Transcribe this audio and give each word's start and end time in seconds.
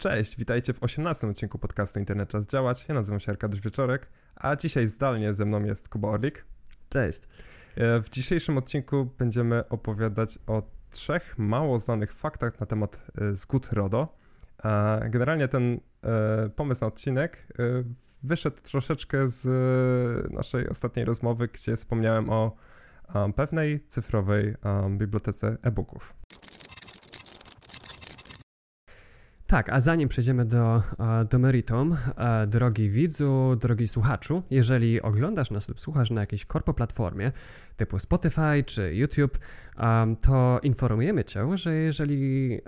Cześć, 0.00 0.36
witajcie 0.38 0.72
w 0.72 0.82
18 0.82 1.28
odcinku 1.28 1.58
podcastu 1.58 1.98
Internet 1.98 2.28
Czas 2.28 2.46
Działać. 2.46 2.84
Ja 2.88 2.94
nazywam 2.94 3.20
się 3.20 3.32
Arkadiusz 3.32 3.60
Wieczorek, 3.60 4.06
a 4.36 4.56
dzisiaj 4.56 4.86
zdalnie 4.86 5.34
ze 5.34 5.44
mną 5.44 5.64
jest 5.64 5.88
Kuba 5.88 6.08
Orlik. 6.08 6.44
Cześć. 6.88 7.22
E, 7.76 8.00
w 8.02 8.08
dzisiejszym 8.08 8.58
odcinku 8.58 9.10
będziemy 9.18 9.68
opowiadać 9.68 10.38
o 10.46 10.62
trzech 10.90 11.38
mało 11.38 11.78
znanych 11.78 12.12
faktach 12.12 12.60
na 12.60 12.66
temat 12.66 13.06
e, 13.18 13.34
zgód 13.36 13.68
RODO. 13.72 14.16
Generalnie 15.10 15.48
ten 15.48 15.80
e, 16.04 16.48
pomysł 16.48 16.80
na 16.80 16.86
odcinek 16.86 17.46
wyszedł 18.22 18.56
troszeczkę 18.62 19.28
z 19.28 19.48
naszej 20.32 20.68
ostatniej 20.68 21.04
rozmowy, 21.04 21.48
gdzie 21.48 21.76
wspomniałem 21.76 22.30
o 22.30 22.56
pewnej 23.36 23.86
cyfrowej 23.86 24.54
bibliotece 24.90 25.56
e-booków. 25.62 26.14
Tak, 29.50 29.68
a 29.68 29.80
zanim 29.80 30.08
przejdziemy 30.08 30.44
do, 30.44 30.76
e, 30.76 31.24
do 31.24 31.38
meritum, 31.38 31.96
e, 32.16 32.46
drogi 32.46 32.88
widzu, 32.88 33.56
drogi 33.60 33.88
słuchaczu, 33.88 34.42
jeżeli 34.50 35.02
oglądasz 35.02 35.50
nas 35.50 35.68
lub 35.68 35.80
słuchasz 35.80 36.10
na 36.10 36.20
jakiejś 36.20 36.44
korpo 36.44 36.74
platformie 36.74 37.32
typu 37.80 37.98
Spotify 37.98 38.64
czy 38.66 38.94
YouTube, 38.94 39.38
to 40.22 40.60
informujemy 40.62 41.24
Cię, 41.24 41.56
że 41.56 41.74
jeżeli 41.74 42.58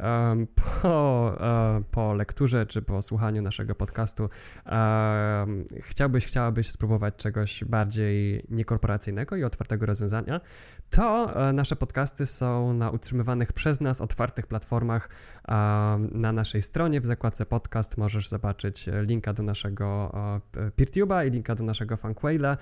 po, 0.54 1.36
e, 1.40 1.82
po 1.90 2.14
lekturze 2.14 2.66
czy 2.66 2.82
po 2.82 3.02
słuchaniu 3.02 3.42
naszego 3.42 3.74
podcastu 3.74 4.28
chciałbyś, 5.80 6.26
chciałabyś 6.26 6.70
spróbować 6.70 7.16
czegoś 7.16 7.64
bardziej 7.64 8.44
niekorporacyjnego 8.50 9.36
i 9.36 9.44
otwartego 9.44 9.86
rozwiązania, 9.86 10.40
to 10.90 11.34
nasze 11.52 11.76
podcasty 11.76 12.26
są 12.26 12.72
na 12.72 12.90
utrzymywanych 12.90 13.52
przez 13.52 13.80
nas 13.80 14.00
otwartych 14.00 14.46
platformach 14.46 15.08
na 16.12 16.32
naszej 16.32 16.62
stronie. 16.62 17.00
W 17.00 17.06
zakładce 17.06 17.46
podcast 17.46 17.98
możesz 17.98 18.28
zobaczyć 18.28 18.88
linka 19.02 19.32
do 19.32 19.42
naszego 19.42 20.12
PeerTube'a 20.52 21.26
i 21.26 21.30
linka 21.30 21.54
do 21.54 21.64
naszego 21.64 21.96
Funkwayla 21.96 22.56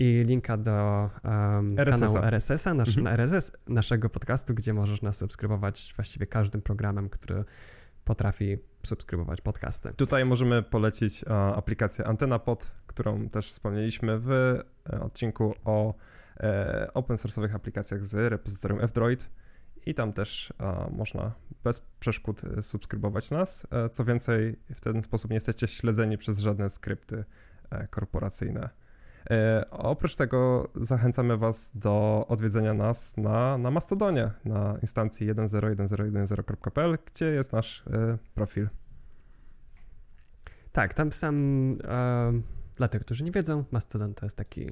i 0.00 0.22
linka 0.26 0.56
do 0.56 1.10
um, 1.24 1.76
kanału 1.76 2.16
RSS-a, 2.16 2.74
nasz, 2.74 2.96
mhm. 2.96 3.06
RSS, 3.06 3.52
naszego 3.68 4.08
podcastu, 4.08 4.54
gdzie 4.54 4.72
możesz 4.72 5.02
nas 5.02 5.16
subskrybować 5.16 5.92
właściwie 5.96 6.26
każdym 6.26 6.62
programem, 6.62 7.08
który 7.08 7.44
potrafi 8.04 8.58
subskrybować 8.82 9.40
podcasty. 9.40 9.92
Tutaj 9.92 10.24
możemy 10.24 10.62
polecić 10.62 11.24
e, 11.24 11.34
aplikację 11.36 12.06
AntenaPod, 12.06 12.72
którą 12.86 13.28
też 13.28 13.50
wspomnieliśmy 13.50 14.18
w 14.18 14.30
e, 14.30 15.00
odcinku 15.00 15.54
o 15.64 15.94
e, 16.36 16.88
open 16.94 17.16
source'owych 17.16 17.54
aplikacjach 17.54 18.04
z 18.04 18.14
repozytorium 18.14 18.80
F-Droid 18.80 19.30
i 19.86 19.94
tam 19.94 20.12
też 20.12 20.52
e, 20.60 20.90
można 20.90 21.32
bez 21.64 21.80
przeszkód 22.00 22.42
subskrybować 22.62 23.30
nas. 23.30 23.66
Co 23.92 24.04
więcej, 24.04 24.56
w 24.74 24.80
ten 24.80 25.02
sposób 25.02 25.30
nie 25.30 25.36
jesteście 25.36 25.66
śledzeni 25.66 26.18
przez 26.18 26.38
żadne 26.38 26.70
skrypty 26.70 27.24
korporacyjne. 27.90 28.70
Oprócz 29.70 30.16
tego 30.16 30.68
zachęcamy 30.74 31.36
Was 31.36 31.72
do 31.74 32.24
odwiedzenia 32.28 32.74
nas 32.74 33.16
na, 33.16 33.58
na 33.58 33.70
Mastodonie, 33.70 34.30
na 34.44 34.78
instancji 34.82 35.34
101010.pl, 35.34 36.98
gdzie 37.12 37.26
jest 37.26 37.52
nasz 37.52 37.84
profil. 38.34 38.68
Tak, 40.72 40.94
tam 40.94 41.12
sam, 41.12 41.36
e, 41.84 42.32
dla 42.76 42.88
tych, 42.88 43.02
którzy 43.02 43.24
nie 43.24 43.30
wiedzą, 43.30 43.64
Mastodon 43.70 44.14
to 44.14 44.26
jest 44.26 44.36
taki 44.36 44.66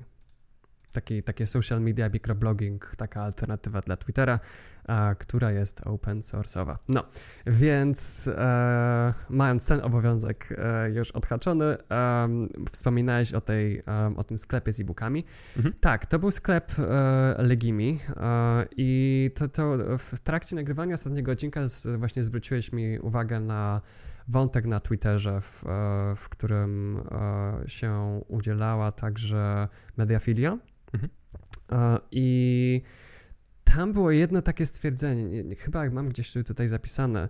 taki, 0.93 1.23
takie 1.23 1.47
social 1.47 1.81
media, 1.81 2.09
microblogging, 2.09 2.97
taka 2.97 3.23
alternatywa 3.23 3.81
dla 3.81 3.97
Twittera, 3.97 4.41
a, 4.89 5.15
która 5.19 5.53
jest 5.53 5.87
open 5.87 6.21
source'owa. 6.21 6.77
No, 6.89 7.05
więc 7.47 8.29
e, 8.29 9.15
mając 9.31 9.67
ten 9.67 9.81
obowiązek 9.81 10.55
e, 10.59 10.91
już 10.91 11.11
odhaczony, 11.11 11.65
e, 11.65 12.29
wspominałeś 12.73 13.33
o, 13.33 13.41
tej, 13.41 13.83
o 14.17 14.25
tym 14.25 14.39
sklepie 14.39 14.73
z 14.73 14.81
e-bookami. 14.81 15.25
Mhm. 15.57 15.75
Tak, 15.81 16.07
to 16.07 16.19
był 16.19 16.31
sklep 16.31 16.73
e, 16.79 17.35
Legimi 17.39 17.99
e, 18.17 18.67
i 18.77 19.31
to, 19.35 19.49
to 19.49 19.79
w 19.99 20.21
trakcie 20.21 20.57
nagrywania 20.57 20.95
ostatniego 20.95 21.33
odcinka 21.33 21.69
z, 21.69 21.99
właśnie 21.99 22.25
zwróciłeś 22.25 22.73
mi 22.73 22.99
uwagę 22.99 23.41
na 23.41 23.81
wątek 24.29 24.67
na 24.67 24.81
Twitterze, 24.81 25.41
w, 25.41 25.67
e, 25.67 26.17
w 26.17 26.29
którym 26.29 27.03
się 27.67 28.21
udzielała 28.29 28.93
także 28.93 29.69
Mediafilia. 29.97 30.59
Mhm. 30.95 31.11
I 32.11 32.83
tam 33.65 33.93
było 33.93 34.11
jedno 34.11 34.43
takie 34.43 34.67
stwierdzenie, 34.67 35.57
chyba 35.57 35.85
jak 35.85 35.93
mam 35.93 36.09
gdzieś 36.09 36.33
tutaj 36.47 36.69
zapisane, 36.69 37.29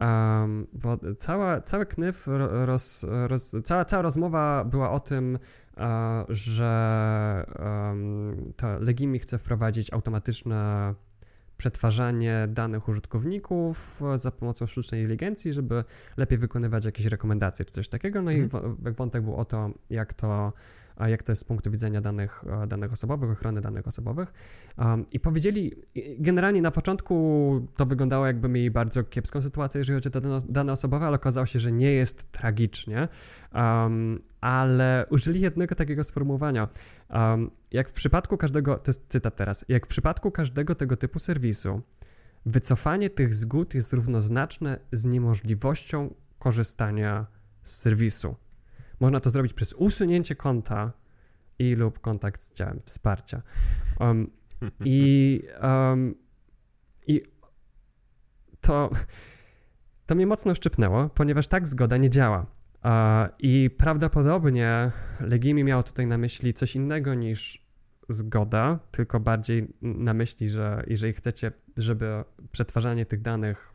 um, 0.00 0.66
bo 0.72 0.98
cała, 1.18 1.60
cały 1.60 1.86
knyf, 1.86 2.26
roz, 2.64 3.06
roz, 3.26 3.56
cała, 3.64 3.84
cała 3.84 4.02
rozmowa 4.02 4.64
była 4.64 4.90
o 4.90 5.00
tym, 5.00 5.38
uh, 5.76 5.84
że 6.28 7.44
um, 7.58 8.52
to 8.56 8.80
Legimi 8.80 9.18
chce 9.18 9.38
wprowadzić 9.38 9.92
automatyczne 9.92 10.94
przetwarzanie 11.56 12.48
danych 12.48 12.88
użytkowników 12.88 14.00
za 14.14 14.30
pomocą 14.30 14.66
sztucznej 14.66 15.00
inteligencji, 15.00 15.52
żeby 15.52 15.84
lepiej 16.16 16.38
wykonywać 16.38 16.84
jakieś 16.84 17.06
rekomendacje 17.06 17.64
czy 17.64 17.72
coś 17.72 17.88
takiego. 17.88 18.22
No 18.22 18.32
mhm. 18.32 18.76
i 18.90 18.92
wątek 18.92 19.22
był 19.22 19.36
o 19.36 19.44
to, 19.44 19.70
jak 19.90 20.14
to 20.14 20.52
jak 21.08 21.22
to 21.22 21.32
jest 21.32 21.42
z 21.42 21.44
punktu 21.44 21.70
widzenia 21.70 22.00
danych, 22.00 22.44
danych 22.68 22.92
osobowych, 22.92 23.30
ochrony 23.30 23.60
danych 23.60 23.88
osobowych. 23.88 24.32
I 25.12 25.20
powiedzieli, 25.20 25.72
generalnie 26.18 26.62
na 26.62 26.70
początku 26.70 27.66
to 27.76 27.86
wyglądało 27.86 28.26
jakby 28.26 28.48
mieli 28.48 28.70
bardzo 28.70 29.04
kiepską 29.04 29.42
sytuację, 29.42 29.78
jeżeli 29.78 29.96
chodzi 29.96 30.18
o 30.18 30.40
dane 30.48 30.72
osobowe, 30.72 31.06
ale 31.06 31.16
okazało 31.16 31.46
się, 31.46 31.60
że 31.60 31.72
nie 31.72 31.92
jest 31.92 32.32
tragicznie. 32.32 33.08
Um, 33.54 34.18
ale 34.40 35.06
użyli 35.10 35.40
jednego 35.40 35.74
takiego 35.74 36.04
sformułowania. 36.04 36.68
Um, 37.10 37.50
jak 37.70 37.88
w 37.88 37.92
przypadku 37.92 38.36
każdego, 38.36 38.76
to 38.76 38.90
jest 38.90 39.04
cytat 39.08 39.36
teraz, 39.36 39.64
jak 39.68 39.86
w 39.86 39.88
przypadku 39.88 40.30
każdego 40.30 40.74
tego 40.74 40.96
typu 40.96 41.18
serwisu, 41.18 41.80
wycofanie 42.46 43.10
tych 43.10 43.34
zgód 43.34 43.74
jest 43.74 43.92
równoznaczne 43.92 44.78
z 44.92 45.04
niemożliwością 45.04 46.14
korzystania 46.38 47.26
z 47.62 47.76
serwisu. 47.76 48.36
Można 49.00 49.20
to 49.20 49.30
zrobić 49.30 49.52
przez 49.54 49.72
usunięcie 49.72 50.34
konta 50.34 50.92
i 51.58 51.74
lub 51.74 52.00
kontakt 52.00 52.42
z 52.42 52.52
działem 52.52 52.80
wsparcia. 52.84 53.42
Um, 54.00 54.30
I, 54.84 55.42
um, 55.62 56.14
I 57.06 57.22
to, 58.60 58.90
to 60.06 60.14
mnie 60.14 60.26
mocno 60.26 60.54
szczypnęło, 60.54 61.08
ponieważ 61.08 61.46
tak 61.46 61.68
zgoda 61.68 61.96
nie 61.96 62.10
działa. 62.10 62.46
I 63.38 63.70
prawdopodobnie 63.78 64.90
Legimi 65.20 65.64
miał 65.64 65.82
tutaj 65.82 66.06
na 66.06 66.18
myśli 66.18 66.54
coś 66.54 66.76
innego 66.76 67.14
niż 67.14 67.66
zgoda, 68.08 68.78
tylko 68.90 69.20
bardziej 69.20 69.74
na 69.82 70.14
myśli, 70.14 70.48
że 70.48 70.84
jeżeli 70.86 71.12
chcecie, 71.12 71.52
żeby 71.76 72.24
przetwarzanie 72.52 73.06
tych 73.06 73.22
danych 73.22 73.69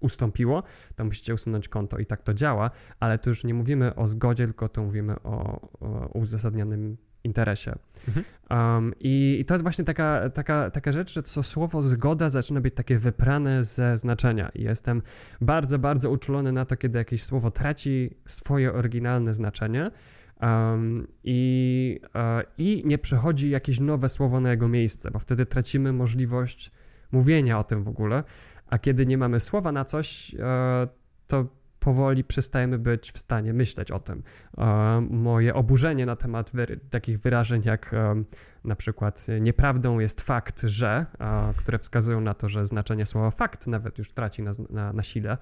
ustąpiło, 0.00 0.62
to 0.96 1.04
musicie 1.04 1.34
usunąć 1.34 1.68
konto 1.68 1.98
i 1.98 2.06
tak 2.06 2.22
to 2.22 2.34
działa, 2.34 2.70
ale 3.00 3.18
tu 3.18 3.30
już 3.30 3.44
nie 3.44 3.54
mówimy 3.54 3.94
o 3.94 4.08
zgodzie, 4.08 4.46
tylko 4.46 4.68
tu 4.68 4.82
mówimy 4.82 5.22
o, 5.22 5.60
o 5.80 6.10
uzasadnionym 6.14 6.96
interesie. 7.24 7.78
Mhm. 8.08 8.24
Um, 8.50 8.94
i, 9.00 9.36
i, 9.40 9.44
to 9.44 9.54
jest 9.54 9.62
właśnie 9.62 9.84
taka, 9.84 10.30
taka, 10.30 10.70
taka 10.70 10.92
rzecz, 10.92 11.12
że 11.12 11.22
to 11.22 11.42
słowo 11.42 11.82
zgoda 11.82 12.30
zaczyna 12.30 12.60
być 12.60 12.74
takie 12.74 12.98
wyprane 12.98 13.64
ze 13.64 13.98
znaczenia. 13.98 14.48
I 14.54 14.62
jestem 14.62 15.02
bardzo, 15.40 15.78
bardzo 15.78 16.10
uczulony 16.10 16.52
na 16.52 16.64
to, 16.64 16.76
kiedy 16.76 16.98
jakieś 16.98 17.22
słowo 17.22 17.50
traci 17.50 18.10
swoje 18.26 18.72
oryginalne 18.72 19.34
znaczenie. 19.34 19.90
Um, 20.42 21.06
i, 21.24 22.00
uh, 22.14 22.20
I 22.58 22.82
nie 22.86 22.98
przychodzi 22.98 23.50
jakieś 23.50 23.80
nowe 23.80 24.08
słowo 24.08 24.40
na 24.40 24.50
jego 24.50 24.68
miejsce, 24.68 25.10
bo 25.10 25.18
wtedy 25.18 25.46
tracimy 25.46 25.92
możliwość 25.92 26.70
mówienia 27.12 27.58
o 27.58 27.64
tym 27.64 27.82
w 27.82 27.88
ogóle. 27.88 28.24
A 28.70 28.78
kiedy 28.78 29.06
nie 29.06 29.18
mamy 29.18 29.40
słowa 29.40 29.72
na 29.72 29.84
coś, 29.84 30.34
e, 30.34 30.88
to 31.26 31.46
powoli 31.80 32.24
przestajemy 32.24 32.78
być 32.78 33.12
w 33.12 33.18
stanie 33.18 33.52
myśleć 33.52 33.90
o 33.90 34.00
tym. 34.00 34.22
E, 34.58 35.06
moje 35.10 35.54
oburzenie 35.54 36.06
na 36.06 36.16
temat 36.16 36.50
wyry 36.54 36.80
takich 36.90 37.20
wyrażeń 37.20 37.62
jak 37.64 37.94
e, 37.94 38.22
na 38.64 38.76
przykład 38.76 39.26
nieprawdą 39.40 39.98
jest 39.98 40.20
fakt, 40.20 40.62
że, 40.62 41.06
które 41.56 41.78
wskazują 41.78 42.20
na 42.20 42.34
to, 42.34 42.48
że 42.48 42.66
znaczenie 42.66 43.06
słowa 43.06 43.30
fakt 43.30 43.66
nawet 43.66 43.98
już 43.98 44.12
traci 44.12 44.42
na, 44.42 44.50
na, 44.70 44.92
na 44.92 45.02
sile, 45.02 45.38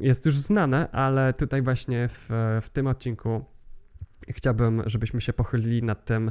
jest 0.00 0.26
już 0.26 0.34
znane, 0.34 0.90
ale 0.90 1.32
tutaj 1.32 1.62
właśnie 1.62 2.08
w, 2.08 2.30
w 2.62 2.70
tym 2.70 2.86
odcinku 2.86 3.44
chciałbym, 4.28 4.82
żebyśmy 4.86 5.20
się 5.20 5.32
pochylili 5.32 5.82
nad 5.82 6.04
tym, 6.04 6.30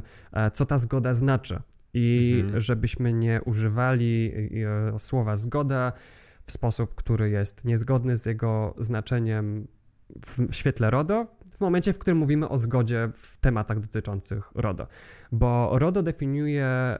co 0.52 0.66
ta 0.66 0.78
zgoda 0.78 1.14
znaczy 1.14 1.62
i 1.98 2.40
mhm. 2.40 2.60
żebyśmy 2.60 3.12
nie 3.12 3.40
używali 3.42 4.32
e, 4.94 4.98
słowa 4.98 5.36
zgoda 5.36 5.92
w 6.46 6.52
sposób, 6.52 6.94
który 6.94 7.30
jest 7.30 7.64
niezgodny 7.64 8.16
z 8.16 8.26
jego 8.26 8.74
znaczeniem 8.78 9.68
w 10.26 10.54
świetle 10.54 10.90
RODO, 10.90 11.26
w 11.52 11.60
momencie, 11.60 11.92
w 11.92 11.98
którym 11.98 12.18
mówimy 12.18 12.48
o 12.48 12.58
zgodzie 12.58 13.10
w 13.14 13.36
tematach 13.36 13.80
dotyczących 13.80 14.50
RODO. 14.54 14.86
Bo 15.32 15.78
RODO 15.78 16.02
definiuje 16.02 16.64
e, 16.64 16.98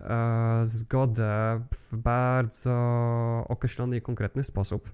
zgodę 0.64 1.60
w 1.74 1.96
bardzo 1.96 2.74
określony 3.48 3.96
i 3.96 4.00
konkretny 4.00 4.44
sposób. 4.44 4.92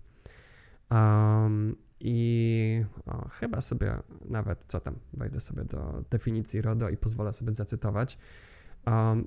Um, 0.90 1.76
I 2.00 2.84
chyba 3.30 3.60
sobie 3.60 3.96
nawet, 4.24 4.64
co 4.64 4.80
tam, 4.80 4.94
wejdę 5.12 5.40
sobie 5.40 5.64
do 5.64 6.04
definicji 6.10 6.62
RODO 6.62 6.88
i 6.88 6.96
pozwolę 6.96 7.32
sobie 7.32 7.52
zacytować. 7.52 8.18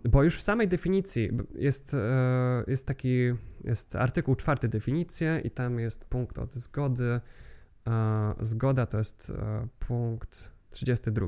Bo 0.09 0.23
już 0.23 0.37
w 0.37 0.41
samej 0.41 0.67
definicji 0.67 1.29
jest, 1.55 1.93
e, 1.93 2.63
jest 2.67 2.87
taki, 2.87 3.17
jest 3.63 3.95
artykuł 3.95 4.35
czwarty 4.35 4.67
definicje 4.67 5.41
i 5.43 5.51
tam 5.51 5.79
jest 5.79 6.05
punkt 6.05 6.39
od 6.39 6.53
zgody. 6.53 7.19
E, 7.87 8.33
zgoda 8.39 8.85
to 8.85 8.97
jest 8.97 9.29
e, 9.29 9.67
punkt 9.79 10.51
32. 10.69 11.27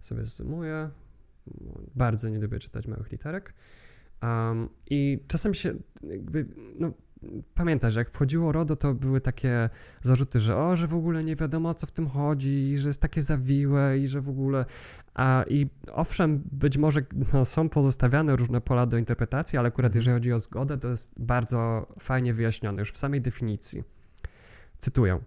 Sobie 0.00 0.24
zoomuję. 0.24 0.90
Bardzo 1.94 2.28
nie 2.28 2.38
lubię 2.38 2.58
czytać 2.58 2.86
małych 2.86 3.12
literek. 3.12 3.54
Um, 4.22 4.68
I 4.90 5.24
czasem 5.28 5.54
się, 5.54 5.74
jakby, 6.02 6.46
no, 6.78 6.92
pamiętasz, 7.54 7.94
jak 7.94 8.10
wchodziło 8.10 8.52
RODO, 8.52 8.76
to 8.76 8.94
były 8.94 9.20
takie 9.20 9.70
zarzuty, 10.02 10.40
że 10.40 10.56
o, 10.56 10.76
że 10.76 10.86
w 10.86 10.94
ogóle 10.94 11.24
nie 11.24 11.36
wiadomo 11.36 11.68
o 11.68 11.74
co 11.74 11.86
w 11.86 11.90
tym 11.90 12.08
chodzi, 12.08 12.70
i 12.70 12.78
że 12.78 12.88
jest 12.88 13.00
takie 13.00 13.22
zawiłe 13.22 13.98
i 13.98 14.08
że 14.08 14.20
w 14.20 14.28
ogóle... 14.28 14.64
A, 15.14 15.44
I 15.48 15.66
owszem, 15.92 16.42
być 16.52 16.78
może 16.78 17.00
no, 17.32 17.44
są 17.44 17.68
pozostawiane 17.68 18.36
różne 18.36 18.60
pola 18.60 18.86
do 18.86 18.98
interpretacji, 18.98 19.58
ale 19.58 19.68
akurat 19.68 19.90
mhm. 19.90 19.98
jeżeli 19.98 20.14
chodzi 20.16 20.32
o 20.32 20.40
zgodę, 20.40 20.78
to 20.78 20.88
jest 20.88 21.20
bardzo 21.20 21.86
fajnie 21.98 22.34
wyjaśnione 22.34 22.80
już 22.80 22.92
w 22.92 22.98
samej 22.98 23.20
definicji. 23.20 23.84
Cytuję. 24.78 25.20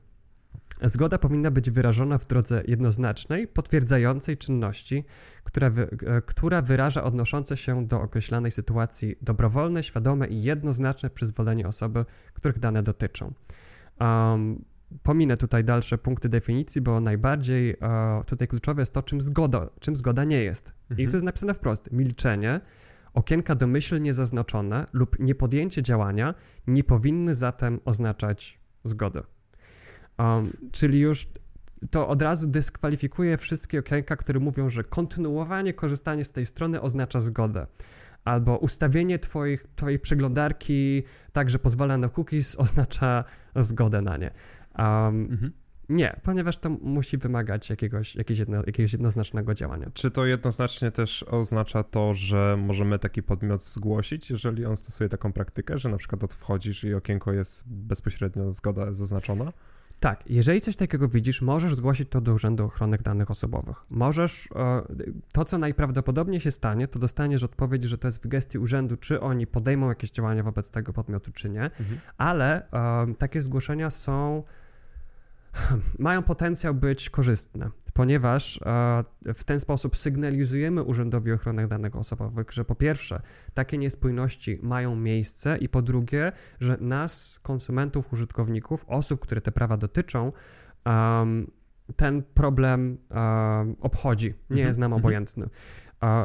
Zgoda 0.81 1.17
powinna 1.17 1.51
być 1.51 1.71
wyrażona 1.71 2.17
w 2.17 2.27
drodze 2.27 2.63
jednoznacznej, 2.67 3.47
potwierdzającej 3.47 4.37
czynności, 4.37 5.05
która, 5.43 5.69
wy, 5.69 5.89
e, 6.05 6.21
która 6.21 6.61
wyraża 6.61 7.03
odnoszące 7.03 7.57
się 7.57 7.85
do 7.87 8.01
określonej 8.01 8.51
sytuacji 8.51 9.15
dobrowolne, 9.21 9.83
świadome 9.83 10.27
i 10.27 10.43
jednoznaczne 10.43 11.09
przyzwolenie 11.09 11.67
osoby, 11.67 12.05
których 12.33 12.59
dane 12.59 12.83
dotyczą. 12.83 13.33
Um, 13.99 14.65
pominę 15.03 15.37
tutaj 15.37 15.63
dalsze 15.63 15.97
punkty 15.97 16.29
definicji, 16.29 16.81
bo 16.81 16.99
najbardziej 16.99 17.75
uh, 17.75 18.25
tutaj 18.25 18.47
kluczowe 18.47 18.81
jest 18.81 18.93
to, 18.93 19.03
czym 19.03 19.21
zgoda, 19.21 19.69
czym 19.79 19.95
zgoda 19.95 20.23
nie 20.23 20.43
jest. 20.43 20.73
Mhm. 20.89 20.99
I 20.99 21.11
to 21.11 21.15
jest 21.15 21.25
napisane 21.25 21.53
wprost. 21.53 21.91
Milczenie, 21.91 22.61
okienka 23.13 23.55
domyślnie 23.55 24.13
zaznaczone 24.13 24.85
lub 24.93 25.19
niepodjęcie 25.19 25.83
działania 25.83 26.33
nie 26.67 26.83
powinny 26.83 27.35
zatem 27.35 27.79
oznaczać 27.85 28.59
zgody. 28.83 29.23
Um, 30.17 30.51
czyli 30.71 30.99
już 30.99 31.27
to 31.91 32.07
od 32.07 32.21
razu 32.21 32.47
dyskwalifikuje 32.47 33.37
wszystkie 33.37 33.79
okienka, 33.79 34.15
które 34.15 34.39
mówią, 34.39 34.69
że 34.69 34.83
kontynuowanie 34.83 35.73
korzystania 35.73 36.23
z 36.23 36.31
tej 36.31 36.45
strony 36.45 36.81
oznacza 36.81 37.19
zgodę. 37.19 37.67
Albo 38.23 38.57
ustawienie 38.57 39.19
twoich, 39.19 39.65
twojej 39.75 39.99
przeglądarki 39.99 41.03
tak, 41.33 41.49
że 41.49 41.59
pozwala 41.59 41.97
na 41.97 42.09
cookies, 42.09 42.55
oznacza 42.65 43.23
zgodę 43.55 44.01
na 44.01 44.17
nie. 44.17 44.31
Um, 44.77 45.27
mhm. 45.31 45.51
Nie, 45.89 46.19
ponieważ 46.23 46.57
to 46.57 46.69
musi 46.69 47.17
wymagać 47.17 47.69
jakiegoś, 47.69 48.15
jakiegoś, 48.15 48.39
jedno, 48.39 48.57
jakiegoś 48.57 48.93
jednoznacznego 48.93 49.53
działania. 49.53 49.89
Czy 49.93 50.11
to 50.11 50.25
jednoznacznie 50.25 50.91
też 50.91 51.23
oznacza 51.23 51.83
to, 51.83 52.13
że 52.13 52.57
możemy 52.59 52.99
taki 52.99 53.23
podmiot 53.23 53.63
zgłosić, 53.63 54.31
jeżeli 54.31 54.65
on 54.65 54.77
stosuje 54.77 55.09
taką 55.09 55.33
praktykę, 55.33 55.77
że 55.77 55.89
na 55.89 55.97
przykład 55.97 56.33
wchodzisz 56.33 56.83
i 56.83 56.93
okienko 56.93 57.33
jest 57.33 57.63
bezpośrednio 57.67 58.53
zgoda 58.53 58.93
zaznaczona? 58.93 59.53
Tak, 59.99 60.23
jeżeli 60.29 60.61
coś 60.61 60.75
takiego 60.75 61.09
widzisz, 61.09 61.41
możesz 61.41 61.75
zgłosić 61.75 62.09
to 62.09 62.21
do 62.21 62.33
Urzędu 62.33 62.63
Ochrony 62.65 62.97
Danych 62.97 63.31
Osobowych. 63.31 63.85
Możesz, 63.89 64.49
e, 64.55 64.81
to 65.31 65.45
co 65.45 65.57
najprawdopodobniej 65.57 66.41
się 66.41 66.51
stanie, 66.51 66.87
to 66.87 66.99
dostaniesz 66.99 67.43
odpowiedź, 67.43 67.83
że 67.83 67.97
to 67.97 68.07
jest 68.07 68.23
w 68.23 68.27
gestii 68.27 68.59
urzędu, 68.59 68.97
czy 68.97 69.21
oni 69.21 69.47
podejmą 69.47 69.89
jakieś 69.89 70.11
działania 70.11 70.43
wobec 70.43 70.71
tego 70.71 70.93
podmiotu, 70.93 71.31
czy 71.31 71.49
nie, 71.49 71.63
mhm. 71.63 71.99
ale 72.17 72.67
um, 72.71 73.15
takie 73.15 73.41
zgłoszenia 73.41 73.89
są 73.89 74.43
mają 75.99 76.23
potencjał 76.23 76.73
być 76.73 77.09
korzystne, 77.09 77.69
ponieważ 77.93 78.59
e, 78.65 79.33
w 79.33 79.43
ten 79.43 79.59
sposób 79.59 79.95
sygnalizujemy 79.95 80.83
Urzędowi 80.83 81.31
Ochrony 81.31 81.67
Danych 81.67 81.95
Osobowych, 81.95 82.51
że 82.51 82.65
po 82.65 82.75
pierwsze, 82.75 83.21
takie 83.53 83.77
niespójności 83.77 84.59
mają 84.61 84.95
miejsce 84.95 85.57
i 85.57 85.69
po 85.69 85.81
drugie, 85.81 86.31
że 86.59 86.77
nas, 86.79 87.39
konsumentów, 87.43 88.13
użytkowników, 88.13 88.85
osób, 88.87 89.19
które 89.19 89.41
te 89.41 89.51
prawa 89.51 89.77
dotyczą, 89.77 90.31
ten 91.95 92.23
problem 92.33 92.97
obchodzi, 93.81 94.27
nie 94.27 94.33
mhm, 94.49 94.67
jest 94.67 94.79
nam 94.79 94.93
mhm. 94.93 95.01
obojętny. 95.01 95.49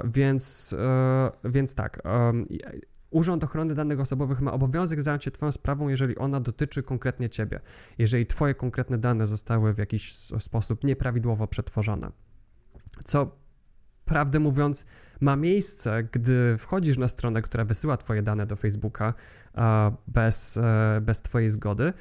Więc, 0.04 0.76
e, 0.78 1.30
więc 1.44 1.74
tak, 1.74 2.02
Urząd 3.10 3.44
Ochrony 3.44 3.74
Danych 3.74 4.00
Osobowych 4.00 4.40
ma 4.40 4.52
obowiązek 4.52 5.02
zająć 5.02 5.24
się 5.24 5.30
Twoją 5.30 5.52
sprawą, 5.52 5.88
jeżeli 5.88 6.16
ona 6.16 6.40
dotyczy 6.40 6.82
konkretnie 6.82 7.28
Ciebie, 7.28 7.60
jeżeli 7.98 8.26
Twoje 8.26 8.54
konkretne 8.54 8.98
dane 8.98 9.26
zostały 9.26 9.74
w 9.74 9.78
jakiś 9.78 10.14
sposób 10.38 10.84
nieprawidłowo 10.84 11.46
przetworzone. 11.46 12.10
Co 13.04 13.36
prawdę 14.04 14.40
mówiąc, 14.40 14.86
ma 15.20 15.36
miejsce, 15.36 16.02
gdy 16.12 16.58
wchodzisz 16.58 16.98
na 16.98 17.08
stronę, 17.08 17.42
która 17.42 17.64
wysyła 17.64 17.96
Twoje 17.96 18.22
dane 18.22 18.46
do 18.46 18.56
Facebooka 18.56 19.14
bez, 20.06 20.56
e, 20.56 21.00
bez 21.02 21.22
Twojej 21.22 21.50
zgody. 21.50 21.92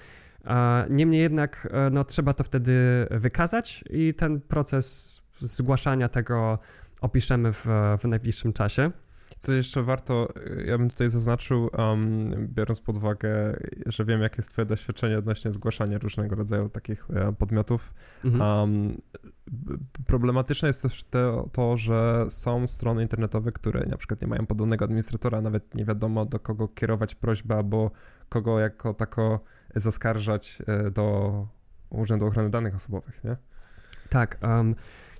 Niemniej 0.89 1.21
jednak, 1.21 1.67
e, 1.71 1.89
no, 1.89 2.03
trzeba 2.03 2.33
to 2.33 2.43
wtedy 2.43 3.07
wykazać 3.11 3.83
i 3.89 4.13
ten 4.13 4.41
proces 4.41 5.21
zgłaszania 5.39 6.09
tego 6.09 6.59
opiszemy 7.01 7.53
w, 7.53 7.65
w 7.99 8.07
najbliższym 8.07 8.53
czasie. 8.53 8.91
Co 9.39 9.53
jeszcze 9.53 9.83
warto, 9.83 10.27
ja 10.65 10.77
bym 10.77 10.89
tutaj 10.89 11.09
zaznaczył, 11.09 11.69
um, 11.77 12.47
biorąc 12.47 12.81
pod 12.81 12.97
uwagę, 12.97 13.59
że 13.85 14.05
wiem, 14.05 14.21
jakie 14.21 14.35
jest 14.37 14.51
Twoje 14.51 14.65
doświadczenie 14.65 15.17
odnośnie 15.17 15.51
zgłaszania 15.51 15.97
różnego 15.97 16.35
rodzaju 16.35 16.69
takich 16.69 17.07
e, 17.13 17.33
podmiotów. 17.33 17.93
Mhm. 18.25 18.59
Um, 18.59 18.97
problematyczne 20.07 20.67
jest 20.67 20.81
też 20.81 21.03
to, 21.03 21.49
to, 21.51 21.77
że 21.77 22.25
są 22.29 22.67
strony 22.67 23.01
internetowe, 23.01 23.51
które 23.51 23.85
na 23.85 23.97
przykład 23.97 24.21
nie 24.21 24.27
mają 24.27 24.45
podobnego 24.45 24.85
administratora, 24.85 25.41
nawet 25.41 25.75
nie 25.75 25.85
wiadomo 25.85 26.25
do 26.25 26.39
kogo 26.39 26.67
kierować 26.67 27.15
prośbę, 27.15 27.55
albo 27.55 27.91
kogo 28.29 28.59
jako 28.59 28.93
tako 28.93 29.39
zaskarżać 29.75 30.61
e, 30.67 30.91
do 30.91 31.47
Urzędu 31.89 32.25
Ochrony 32.25 32.49
Danych 32.49 32.75
Osobowych, 32.75 33.23
nie? 33.23 33.37
Tak. 34.09 34.37
Um, 34.41 34.75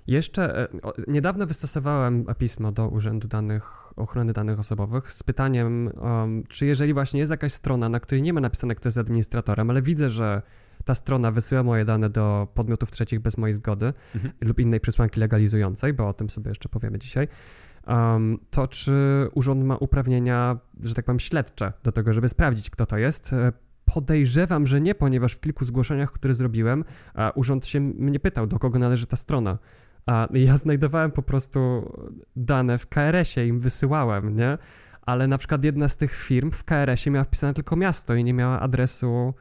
jeszcze 0.06 0.62
e, 0.62 0.68
niedawno 1.08 1.46
wystosowałem 1.46 2.24
pismo 2.38 2.72
do 2.72 2.88
Urzędu 2.88 3.28
Danych 3.28 3.80
Ochrony 4.00 4.32
Danych 4.32 4.60
Osobowych 4.60 5.12
z 5.12 5.22
pytaniem, 5.22 5.90
um, 6.00 6.44
czy 6.48 6.66
jeżeli 6.66 6.94
właśnie 6.94 7.20
jest 7.20 7.30
jakaś 7.30 7.52
strona, 7.52 7.88
na 7.88 8.00
której 8.00 8.22
nie 8.22 8.32
ma 8.32 8.40
napisane, 8.40 8.74
kto 8.74 8.88
jest 8.88 8.98
administratorem, 8.98 9.70
ale 9.70 9.82
widzę, 9.82 10.10
że 10.10 10.42
ta 10.84 10.94
strona 10.94 11.30
wysyła 11.30 11.62
moje 11.62 11.84
dane 11.84 12.10
do 12.10 12.48
podmiotów 12.54 12.90
trzecich 12.90 13.20
bez 13.20 13.38
mojej 13.38 13.54
zgody 13.54 13.92
mhm. 14.14 14.34
lub 14.40 14.60
innej 14.60 14.80
przesłanki 14.80 15.20
legalizującej, 15.20 15.92
bo 15.92 16.08
o 16.08 16.12
tym 16.12 16.30
sobie 16.30 16.48
jeszcze 16.48 16.68
powiemy 16.68 16.98
dzisiaj, 16.98 17.28
um, 17.86 18.38
to 18.50 18.68
czy 18.68 19.28
urząd 19.34 19.64
ma 19.64 19.76
uprawnienia, 19.76 20.58
że 20.82 20.94
tak 20.94 21.04
powiem, 21.04 21.20
śledcze 21.20 21.72
do 21.82 21.92
tego, 21.92 22.12
żeby 22.12 22.28
sprawdzić, 22.28 22.70
kto 22.70 22.86
to 22.86 22.98
jest? 22.98 23.32
E, 23.32 23.52
podejrzewam, 23.94 24.66
że 24.66 24.80
nie, 24.80 24.94
ponieważ 24.94 25.34
w 25.34 25.40
kilku 25.40 25.64
zgłoszeniach, 25.64 26.12
które 26.12 26.34
zrobiłem, 26.34 26.84
urząd 27.34 27.66
się 27.66 27.80
mnie 27.80 28.20
pytał, 28.20 28.46
do 28.46 28.58
kogo 28.58 28.78
należy 28.78 29.06
ta 29.06 29.16
strona. 29.16 29.58
A 30.06 30.28
ja 30.32 30.56
znajdowałem 30.56 31.10
po 31.10 31.22
prostu 31.22 31.60
dane 32.36 32.78
w 32.78 32.86
KRS-ie, 32.86 33.46
im 33.46 33.58
wysyłałem, 33.58 34.36
nie? 34.36 34.58
Ale 35.02 35.26
na 35.26 35.38
przykład 35.38 35.64
jedna 35.64 35.88
z 35.88 35.96
tych 35.96 36.14
firm 36.14 36.50
w 36.50 36.64
KRS-ie 36.64 37.12
miała 37.12 37.24
wpisane 37.24 37.54
tylko 37.54 37.76
miasto 37.76 38.14
i 38.14 38.24
nie 38.24 38.34
miała 38.34 38.60
adresu 38.60 39.34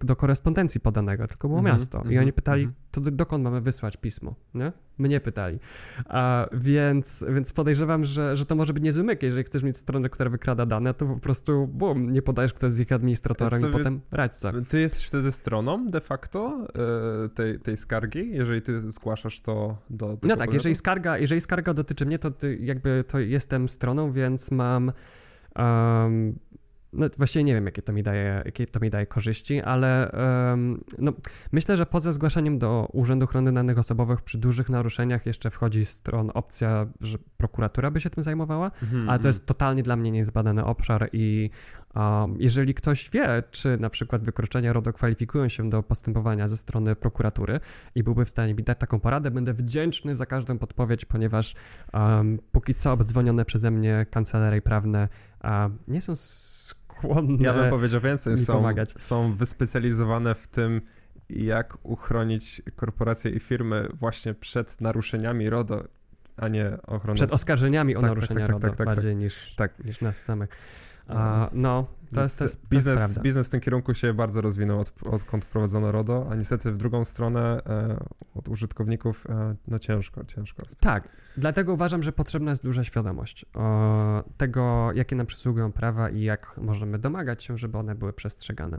do 0.00 0.16
korespondencji 0.16 0.80
podanego, 0.80 1.26
tylko 1.26 1.48
było 1.48 1.60
mm 1.60 1.72
-hmm, 1.72 1.74
miasto. 1.74 1.98
I 1.98 2.00
mm 2.00 2.14
-hmm, 2.14 2.20
oni 2.20 2.32
pytali, 2.32 2.62
mm 2.62 2.74
-hmm. 2.74 2.90
to 2.90 3.00
dokąd 3.00 3.44
mamy 3.44 3.60
wysłać 3.60 3.96
pismo, 3.96 4.34
nie? 4.54 4.72
Mnie 4.98 5.20
pytali. 5.20 5.58
A, 6.08 6.46
więc, 6.52 7.24
więc 7.34 7.52
podejrzewam, 7.52 8.04
że, 8.04 8.36
że 8.36 8.46
to 8.46 8.54
może 8.54 8.72
być 8.72 8.84
niezły 8.84 9.04
myk. 9.04 9.22
Jeżeli 9.22 9.44
chcesz 9.44 9.62
mieć 9.62 9.76
stronę, 9.76 10.08
która 10.08 10.30
wykrada 10.30 10.66
dane, 10.66 10.94
to 10.94 11.06
po 11.06 11.16
prostu, 11.16 11.66
bum, 11.66 12.12
nie 12.12 12.22
podajesz, 12.22 12.52
kto 12.52 12.66
jest 12.66 12.80
ich 12.80 12.92
administratorem 12.92 13.60
Co 13.60 13.68
i 13.68 13.72
potem 13.72 14.00
radźca. 14.12 14.52
Ty 14.68 14.80
jesteś 14.80 15.04
wtedy 15.04 15.32
stroną 15.32 15.86
de 15.86 16.00
facto 16.00 16.66
e, 17.24 17.28
tej, 17.28 17.60
tej 17.60 17.76
skargi, 17.76 18.30
jeżeli 18.32 18.62
ty 18.62 18.90
zgłaszasz 18.90 19.40
to 19.40 19.76
do... 19.90 20.16
do 20.16 20.28
no 20.28 20.36
tak, 20.36 20.54
jeżeli 20.54 20.74
skarga, 20.74 21.18
jeżeli 21.18 21.40
skarga 21.40 21.74
dotyczy 21.74 22.06
mnie, 22.06 22.18
to 22.18 22.30
ty, 22.30 22.58
jakby 22.62 23.04
to 23.08 23.18
jestem 23.18 23.68
stroną, 23.68 24.12
więc 24.12 24.50
mam... 24.50 24.92
Um, 25.56 26.38
no 26.92 27.06
właściwie 27.16 27.44
nie 27.44 27.54
wiem, 27.54 27.66
jakie 27.66 27.82
to 27.82 27.92
mi 27.92 28.02
daje, 28.02 28.42
jakie 28.44 28.66
to 28.66 28.80
mi 28.80 28.90
daje 28.90 29.06
korzyści, 29.06 29.62
ale 29.62 30.12
um, 30.50 30.84
no, 30.98 31.12
myślę, 31.52 31.76
że 31.76 31.86
poza 31.86 32.12
zgłaszaniem 32.12 32.58
do 32.58 32.88
Urzędu 32.92 33.24
Ochrony 33.24 33.52
Danych 33.52 33.78
Osobowych 33.78 34.22
przy 34.22 34.38
dużych 34.38 34.68
naruszeniach 34.68 35.26
jeszcze 35.26 35.50
wchodzi 35.50 35.84
stron 35.84 36.30
opcja, 36.34 36.86
że 37.00 37.18
prokuratura 37.36 37.90
by 37.90 38.00
się 38.00 38.10
tym 38.10 38.22
zajmowała, 38.22 38.70
mm 38.82 38.94
-hmm. 38.94 39.10
ale 39.10 39.18
to 39.18 39.26
jest 39.26 39.46
totalnie 39.46 39.82
dla 39.82 39.96
mnie 39.96 40.10
niezbadany 40.10 40.64
obszar 40.64 41.08
i 41.12 41.50
um, 41.94 42.36
jeżeli 42.38 42.74
ktoś 42.74 43.10
wie, 43.10 43.42
czy 43.50 43.76
na 43.80 43.90
przykład 43.90 44.24
wykroczenia 44.24 44.72
RODO 44.72 44.92
kwalifikują 44.92 45.48
się 45.48 45.70
do 45.70 45.82
postępowania 45.82 46.48
ze 46.48 46.56
strony 46.56 46.96
prokuratury 46.96 47.60
i 47.94 48.02
byłby 48.02 48.24
w 48.24 48.30
stanie 48.30 48.54
mi 48.54 48.62
dać 48.62 48.78
taką 48.78 49.00
poradę, 49.00 49.30
będę 49.30 49.54
wdzięczny 49.54 50.14
za 50.14 50.26
każdą 50.26 50.58
podpowiedź, 50.58 51.04
ponieważ 51.04 51.54
um, 51.92 52.38
póki 52.52 52.74
co 52.74 52.92
obdzwonione 52.92 53.44
przeze 53.44 53.70
mnie 53.70 54.06
kancelarie 54.10 54.62
prawne 54.62 55.08
nie 55.88 56.00
są 56.00 56.12
skłonne 57.00 57.44
Ja 57.44 57.52
bym 57.52 57.70
powiedział 57.70 58.00
więcej, 58.00 58.36
są, 58.36 58.52
pomagać. 58.52 58.94
są 59.02 59.34
wyspecjalizowane 59.34 60.34
w 60.34 60.46
tym, 60.46 60.80
jak 61.30 61.78
uchronić 61.82 62.62
korporacje 62.76 63.30
i 63.30 63.40
firmy 63.40 63.88
właśnie 63.94 64.34
przed 64.34 64.80
naruszeniami 64.80 65.50
RODO, 65.50 65.84
a 66.36 66.48
nie 66.48 66.76
ochroną. 66.86 67.14
Przed 67.14 67.32
oskarżeniami 67.32 67.96
o 67.96 68.00
Tak, 68.00 68.10
tak, 68.10 68.16
naruszenia 68.16 68.40
tak, 68.40 68.46
tak, 68.46 68.54
RODO 68.54 68.68
tak, 68.68 68.76
tak, 68.76 68.86
bardziej 68.86 69.16
niż, 69.16 69.54
Tak. 69.54 69.84
niż 69.84 70.00
nas 70.00 70.22
samych. 70.22 70.50
A, 71.10 71.50
no, 71.52 71.86
to 72.14 72.20
jest, 72.20 72.38
to 72.38 72.44
jest, 72.44 72.56
to 72.56 72.64
jest 72.64 72.68
biznes, 72.68 72.98
prawda. 72.98 73.20
biznes 73.20 73.48
w 73.48 73.50
tym 73.50 73.60
kierunku 73.60 73.94
się 73.94 74.14
bardzo 74.14 74.40
rozwinął, 74.40 74.80
od, 74.80 74.92
odkąd 75.10 75.44
wprowadzono 75.44 75.92
RODO, 75.92 76.26
a 76.30 76.34
niestety 76.34 76.72
w 76.72 76.76
drugą 76.76 77.04
stronę 77.04 77.60
e, 77.66 77.96
od 78.34 78.48
użytkowników 78.48 79.26
e, 79.28 79.56
no 79.68 79.78
ciężko, 79.78 80.24
ciężko. 80.24 80.62
Tak, 80.80 81.08
dlatego 81.36 81.72
uważam, 81.72 82.02
że 82.02 82.12
potrzebna 82.12 82.50
jest 82.50 82.62
duża 82.62 82.84
świadomość 82.84 83.46
o 83.54 84.24
tego, 84.36 84.92
jakie 84.94 85.16
nam 85.16 85.26
przysługują 85.26 85.72
prawa 85.72 86.10
i 86.10 86.22
jak 86.22 86.56
możemy 86.56 86.98
domagać 86.98 87.44
się, 87.44 87.58
żeby 87.58 87.78
one 87.78 87.94
były 87.94 88.12
przestrzegane. 88.12 88.78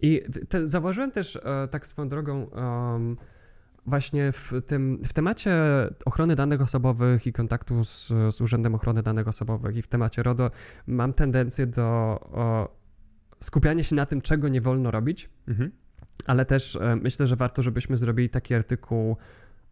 I 0.00 0.22
te, 0.48 0.66
zauważyłem 0.66 1.10
też 1.10 1.36
e, 1.36 1.68
tak 1.70 1.86
swoją 1.86 2.08
drogą 2.08 2.50
właśnie 3.86 4.32
w 4.32 4.52
tym 4.66 5.00
w 5.04 5.12
temacie 5.12 5.52
ochrony 6.04 6.36
danych 6.36 6.60
osobowych 6.60 7.26
i 7.26 7.32
kontaktu 7.32 7.84
z, 7.84 8.08
z 8.08 8.40
Urzędem 8.40 8.74
Ochrony 8.74 9.02
Danych 9.02 9.28
Osobowych 9.28 9.76
i 9.76 9.82
w 9.82 9.88
temacie 9.88 10.22
RODO 10.22 10.50
mam 10.86 11.12
tendencję 11.12 11.66
do 11.66 11.84
o, 12.32 12.76
skupiania 13.40 13.82
się 13.82 13.96
na 13.96 14.06
tym, 14.06 14.20
czego 14.20 14.48
nie 14.48 14.60
wolno 14.60 14.90
robić, 14.90 15.30
Mhm. 15.48 15.70
ale 16.26 16.44
też 16.44 16.76
e, 16.76 16.96
myślę, 16.96 17.26
że 17.26 17.36
warto, 17.36 17.62
żebyśmy 17.62 17.96
zrobili 17.98 18.28
taki 18.28 18.54
artykuł 18.54 19.16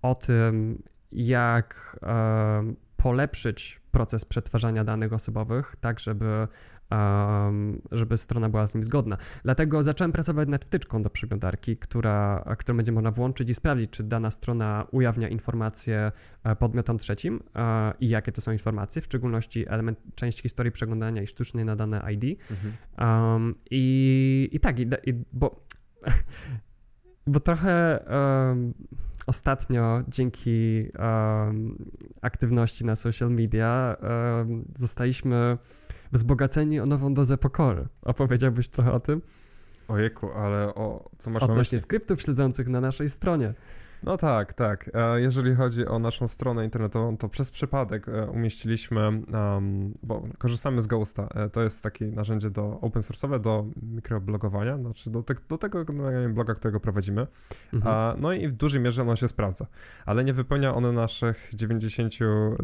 o 0.03 0.15
tym, 0.15 0.83
jak 1.13 1.99
e, 2.03 2.75
polepszyć 2.97 3.81
proces 3.91 4.25
przetwarzania 4.25 4.85
danych 4.85 5.13
osobowych, 5.13 5.77
tak 5.81 6.01
żeby, 6.01 6.49
em, 6.91 7.83
żeby 7.93 8.17
strona 8.17 8.49
była 8.49 8.67
z 8.67 8.75
nim 8.75 8.85
zgodna. 8.85 9.17
Dlatego 9.45 9.83
zacząłem 9.83 10.13
pracować 10.13 10.49
nad 10.49 10.65
wtyczką 10.65 11.03
do 11.03 11.11
przeglądarki, 11.11 11.77
która, 11.77 12.45
którą 12.59 12.77
będzie 12.77 12.93
można 12.93 13.11
włączyć 13.11 13.51
i 13.51 13.55
sprawdzić, 13.55 13.91
czy 13.91 14.05
dana 14.05 14.31
strona 14.31 14.87
ujawnia 14.91 15.29
informacje 15.29 16.13
e, 16.45 16.57
podmiotom 16.57 16.99
trzecim 16.99 17.41
e, 17.57 17.93
i 18.01 18.09
jakie 18.09 18.33
to 18.33 18.41
są 18.41 18.53
informacje, 18.53 19.03
w 19.03 19.05
szczególności 19.05 19.69
element, 19.69 19.99
część 20.15 20.43
historii 20.43 20.73
przeglądania 20.73 21.23
i 21.23 21.27
sztucznie 21.27 21.65
nadane 21.65 22.03
ID. 22.13 22.41
Mhm. 22.51 22.75
Um, 23.33 23.53
i, 23.71 24.49
I 24.53 24.61
tak, 24.61 24.79
i, 24.79 24.83
i, 24.83 25.15
bo, 25.33 25.65
bo 27.27 27.41
trochę 27.41 28.05
um, 28.49 28.75
ostatnio 29.27 30.03
dzięki 30.09 30.81
um, 30.99 31.91
aktywności 32.23 32.85
na 32.85 32.97
social 32.97 33.31
media 33.31 33.97
um, 34.01 34.65
zostaliśmy 34.77 35.59
wzbogaceni 36.13 36.81
o 36.81 36.87
nową 36.87 37.15
dozę 37.15 37.39
pokory. 37.39 37.87
Opowiedziałbyś 38.03 38.69
trochę 38.69 38.93
o 38.93 39.01
tym? 39.01 39.23
Ojejku, 39.89 40.33
ale 40.33 40.75
o 40.75 41.11
co 41.19 41.31
masz 41.31 41.41
na 41.41 41.47
myśli? 41.47 41.53
Odnośnie 41.53 41.79
skryptów 41.79 42.23
śledzących 42.23 42.69
na 42.69 42.81
naszej 42.81 43.11
stronie. 43.11 43.55
No 44.03 44.17
tak, 44.17 44.53
tak. 44.53 44.91
E, 44.95 45.21
Jeżeli 45.21 45.55
chodzi 45.55 45.87
o 45.87 45.99
naszą 45.99 46.29
stronę 46.29 46.65
internetową, 46.65 47.17
to 47.17 47.29
przez 47.29 47.51
przypadek 47.51 48.09
e, 48.09 48.27
umieściliśmy, 48.27 49.01
um, 49.01 49.95
bo 50.03 50.25
korzystamy 50.39 50.83
z 50.83 50.87
Ghosta. 50.87 51.29
E, 51.35 51.49
To 51.51 51.63
jest 51.63 51.83
takie 51.83 52.07
narzędzie 52.07 52.51
do 52.51 52.81
open 52.81 53.03
source'owe, 53.03 53.41
do 53.41 53.67
mikroblogowania, 53.83 54.79
znaczy 54.79 55.11
do, 55.11 55.23
te, 55.23 55.35
do 55.49 55.59
tego 55.59 55.85
generalnie 55.85 56.29
bloga, 56.29 56.55
którego 56.55 56.81
prowadzimy. 56.81 57.27
Mhm. 57.73 57.95
A, 57.95 58.15
no 58.19 58.33
i 58.33 58.49
w 58.49 58.53
dużej 58.53 58.81
mierze 58.81 59.03
ono 59.03 59.17
się 59.17 59.29
sprawdza, 59.29 59.67
ale 60.07 60.25
nie 60.25 60.33
wypełnia 60.33 60.75
one 60.75 60.93
naszych 60.93 61.51
90 61.55 62.13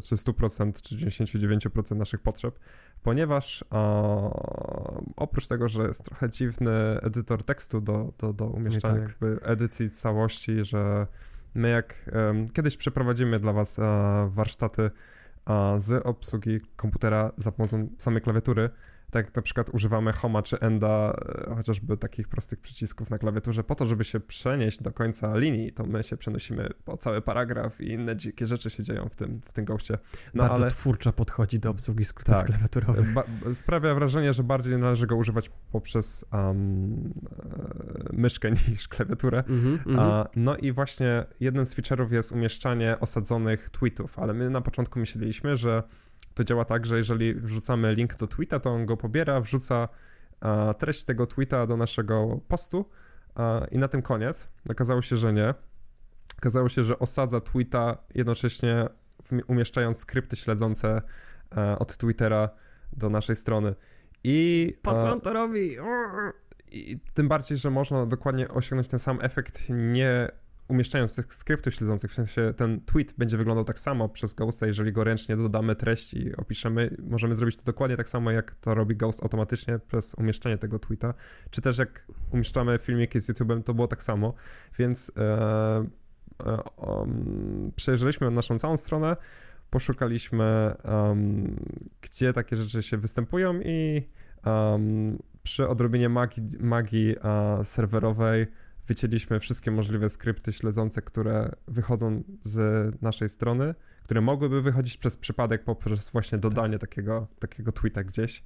czy 0.02 0.16
100% 0.16 0.82
czy 0.82 0.96
99% 0.96 1.96
naszych 1.96 2.20
potrzeb, 2.20 2.58
ponieważ 3.02 3.64
a, 3.70 4.02
oprócz 5.16 5.46
tego, 5.46 5.68
że 5.68 5.82
jest 5.82 6.04
trochę 6.04 6.28
dziwny 6.28 7.00
edytor 7.02 7.44
tekstu 7.44 7.80
do, 7.80 8.12
do, 8.18 8.32
do 8.32 8.46
umieszczania 8.46 9.00
tak. 9.00 9.08
jakby 9.08 9.38
edycji 9.42 9.90
całości, 9.90 10.64
że 10.64 11.06
my 11.54 11.70
jak 11.70 11.94
em, 12.12 12.48
kiedyś 12.48 12.76
przeprowadzimy 12.76 13.38
dla 13.38 13.52
was 13.52 13.78
e, 13.78 13.82
warsztaty 14.30 14.90
a, 15.44 15.74
z 15.78 16.06
obsługi 16.06 16.60
komputera 16.76 17.32
za 17.36 17.52
pomocą 17.52 17.88
samej 17.98 18.22
klawiatury, 18.22 18.70
tak 19.10 19.36
na 19.36 19.42
przykład 19.42 19.70
używamy 19.70 20.12
Homa 20.12 20.42
czy 20.42 20.60
Enda, 20.60 21.16
e, 21.50 21.54
chociażby 21.54 21.96
takich 21.96 22.28
prostych 22.28 22.60
przycisków 22.60 23.10
na 23.10 23.18
klawiaturze, 23.18 23.64
po 23.64 23.74
to, 23.74 23.86
żeby 23.86 24.04
się 24.04 24.20
przenieść 24.20 24.82
do 24.82 24.92
końca 24.92 25.36
linii, 25.36 25.72
to 25.72 25.86
my 25.86 26.02
się 26.02 26.16
przenosimy 26.16 26.68
po 26.84 26.96
cały 26.96 27.22
paragraf 27.22 27.80
i 27.80 27.88
inne 27.92 28.16
dzikie 28.16 28.46
rzeczy 28.46 28.70
się 28.70 28.82
dzieją 28.82 29.08
w 29.08 29.16
tym, 29.16 29.40
w 29.40 29.52
tym 29.52 29.64
goście. 29.64 29.98
No 30.34 30.44
Bardzo 30.44 30.62
ale 30.62 30.70
twórczo 30.70 31.12
podchodzi 31.12 31.58
do 31.60 31.70
obsługi 31.70 32.04
skrótów 32.04 32.34
Tak. 32.34 32.46
klawiaturowych. 32.46 33.12
ba- 33.12 33.24
sprawia 33.54 33.94
wrażenie, 33.94 34.32
że 34.32 34.42
bardziej 34.42 34.78
należy 34.78 35.06
go 35.06 35.16
używać 35.16 35.50
poprzez 35.72 36.24
um, 36.32 37.14
myszkę 38.12 38.50
niż 38.68 38.88
klawiaturę. 38.88 39.38
Mhm, 39.38 39.74
mhm. 39.74 39.98
A, 39.98 40.28
no 40.36 40.56
i 40.56 40.72
właśnie 40.72 41.24
jednym 41.40 41.66
z 41.66 41.76
feature'ów 41.76 42.12
jest 42.12 42.32
umieszczanie 42.32 42.96
osadzonych 43.00 43.70
tweetów, 43.70 44.18
ale 44.18 44.34
my 44.34 44.50
na 44.50 44.60
początku 44.60 44.98
myśleliśmy, 44.98 45.56
że 45.56 45.82
to 46.34 46.44
działa 46.44 46.64
tak, 46.64 46.86
że 46.86 46.96
jeżeli 46.96 47.34
wrzucamy 47.34 47.94
link 47.94 48.16
do 48.16 48.26
tweeta, 48.26 48.60
to 48.60 48.70
on 48.70 48.86
go 48.86 48.96
pobiera, 48.96 49.40
wrzuca 49.40 49.88
a, 50.40 50.74
treść 50.74 51.04
tego 51.04 51.26
tweeta 51.26 51.66
do 51.66 51.76
naszego 51.76 52.40
postu 52.48 52.88
a, 53.34 53.66
i 53.70 53.78
na 53.78 53.88
tym 53.88 54.02
koniec. 54.02 54.48
Okazało 54.70 55.02
się, 55.02 55.16
że 55.16 55.32
nie. 55.32 55.54
Okazało 56.38 56.68
się, 56.68 56.84
że 56.84 56.98
osadza 56.98 57.40
tweeta 57.40 57.98
jednocześnie 58.14 58.86
umieszczając 59.46 59.98
skrypty 59.98 60.36
śledzące 60.36 61.02
e, 61.56 61.78
od 61.78 61.96
Twittera 61.96 62.48
do 62.92 63.10
naszej 63.10 63.36
strony. 63.36 63.74
I, 64.24 64.72
Po 64.82 65.00
co 65.00 65.08
e, 65.08 65.12
on 65.12 65.20
to 65.20 65.32
robi? 65.32 65.76
i 66.72 66.98
tym 67.14 67.28
bardziej, 67.28 67.58
że 67.58 67.70
można 67.70 68.06
dokładnie 68.06 68.48
osiągnąć 68.48 68.88
ten 68.88 68.98
sam 68.98 69.18
efekt, 69.22 69.62
nie 69.68 70.28
umieszczając 70.68 71.14
tych 71.14 71.34
skryptów 71.34 71.74
śledzących, 71.74 72.10
w 72.10 72.14
sensie 72.14 72.54
ten 72.56 72.80
tweet 72.80 73.14
będzie 73.18 73.36
wyglądał 73.36 73.64
tak 73.64 73.78
samo 73.78 74.08
przez 74.08 74.34
Ghosta, 74.34 74.66
jeżeli 74.66 74.92
go 74.92 75.04
ręcznie 75.04 75.36
dodamy 75.36 75.76
treść 75.76 76.14
i 76.14 76.36
opiszemy, 76.36 76.96
możemy 77.02 77.34
zrobić 77.34 77.56
to 77.56 77.62
dokładnie 77.62 77.96
tak 77.96 78.08
samo, 78.08 78.30
jak 78.30 78.54
to 78.54 78.74
robi 78.74 78.96
Ghost 78.96 79.22
automatycznie 79.22 79.78
przez 79.78 80.14
umieszczenie 80.14 80.58
tego 80.58 80.78
tweeta, 80.78 81.14
czy 81.50 81.60
też 81.60 81.78
jak 81.78 82.06
umieszczamy 82.30 82.78
filmiki 82.78 83.20
z 83.20 83.30
YouTube'em, 83.30 83.62
to 83.62 83.74
było 83.74 83.88
tak 83.88 84.02
samo, 84.02 84.34
więc 84.78 85.12
e, 85.16 85.86
e, 86.46 86.62
um, 86.76 87.72
przejrzeliśmy 87.76 88.30
naszą 88.30 88.58
całą 88.58 88.76
stronę, 88.76 89.16
poszukaliśmy, 89.70 90.74
um, 90.84 91.56
gdzie 92.00 92.32
takie 92.32 92.56
rzeczy 92.56 92.82
się 92.82 92.96
występują 92.96 93.60
i 93.60 94.08
um, 94.46 95.18
przy 95.42 95.68
odrobinie 95.68 96.08
magii, 96.08 96.44
magii 96.60 97.16
a, 97.22 97.64
serwerowej 97.64 98.46
wycięliśmy 98.86 99.40
wszystkie 99.40 99.70
możliwe 99.70 100.08
skrypty 100.08 100.52
śledzące, 100.52 101.02
które 101.02 101.50
wychodzą 101.68 102.22
z 102.42 102.94
naszej 103.02 103.28
strony, 103.28 103.74
które 104.02 104.20
mogłyby 104.20 104.62
wychodzić 104.62 104.96
przez 104.96 105.16
przypadek 105.16 105.64
poprzez 105.64 106.10
właśnie 106.10 106.38
dodanie 106.38 106.78
takiego, 106.78 107.26
takiego 107.38 107.72
tweeta 107.72 108.04
gdzieś. 108.04 108.42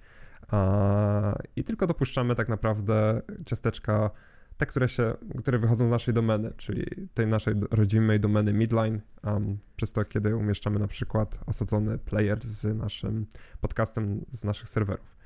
I 1.56 1.64
tylko 1.64 1.86
dopuszczamy 1.86 2.34
tak 2.34 2.48
naprawdę 2.48 3.22
ciasteczka, 3.46 4.10
te, 4.56 4.66
które, 4.66 4.88
się, 4.88 5.14
które 5.38 5.58
wychodzą 5.58 5.86
z 5.86 5.90
naszej 5.90 6.14
domeny, 6.14 6.52
czyli 6.56 6.86
tej 7.14 7.26
naszej 7.26 7.54
rodzimej 7.70 8.20
domeny 8.20 8.52
midline, 8.52 9.00
um, 9.24 9.58
przez 9.76 9.92
to, 9.92 10.04
kiedy 10.04 10.36
umieszczamy 10.36 10.78
na 10.78 10.88
przykład 10.88 11.38
osadzony 11.46 11.98
player 11.98 12.38
z 12.44 12.64
naszym 12.64 13.26
podcastem 13.60 14.24
z 14.30 14.44
naszych 14.44 14.68
serwerów. 14.68 15.16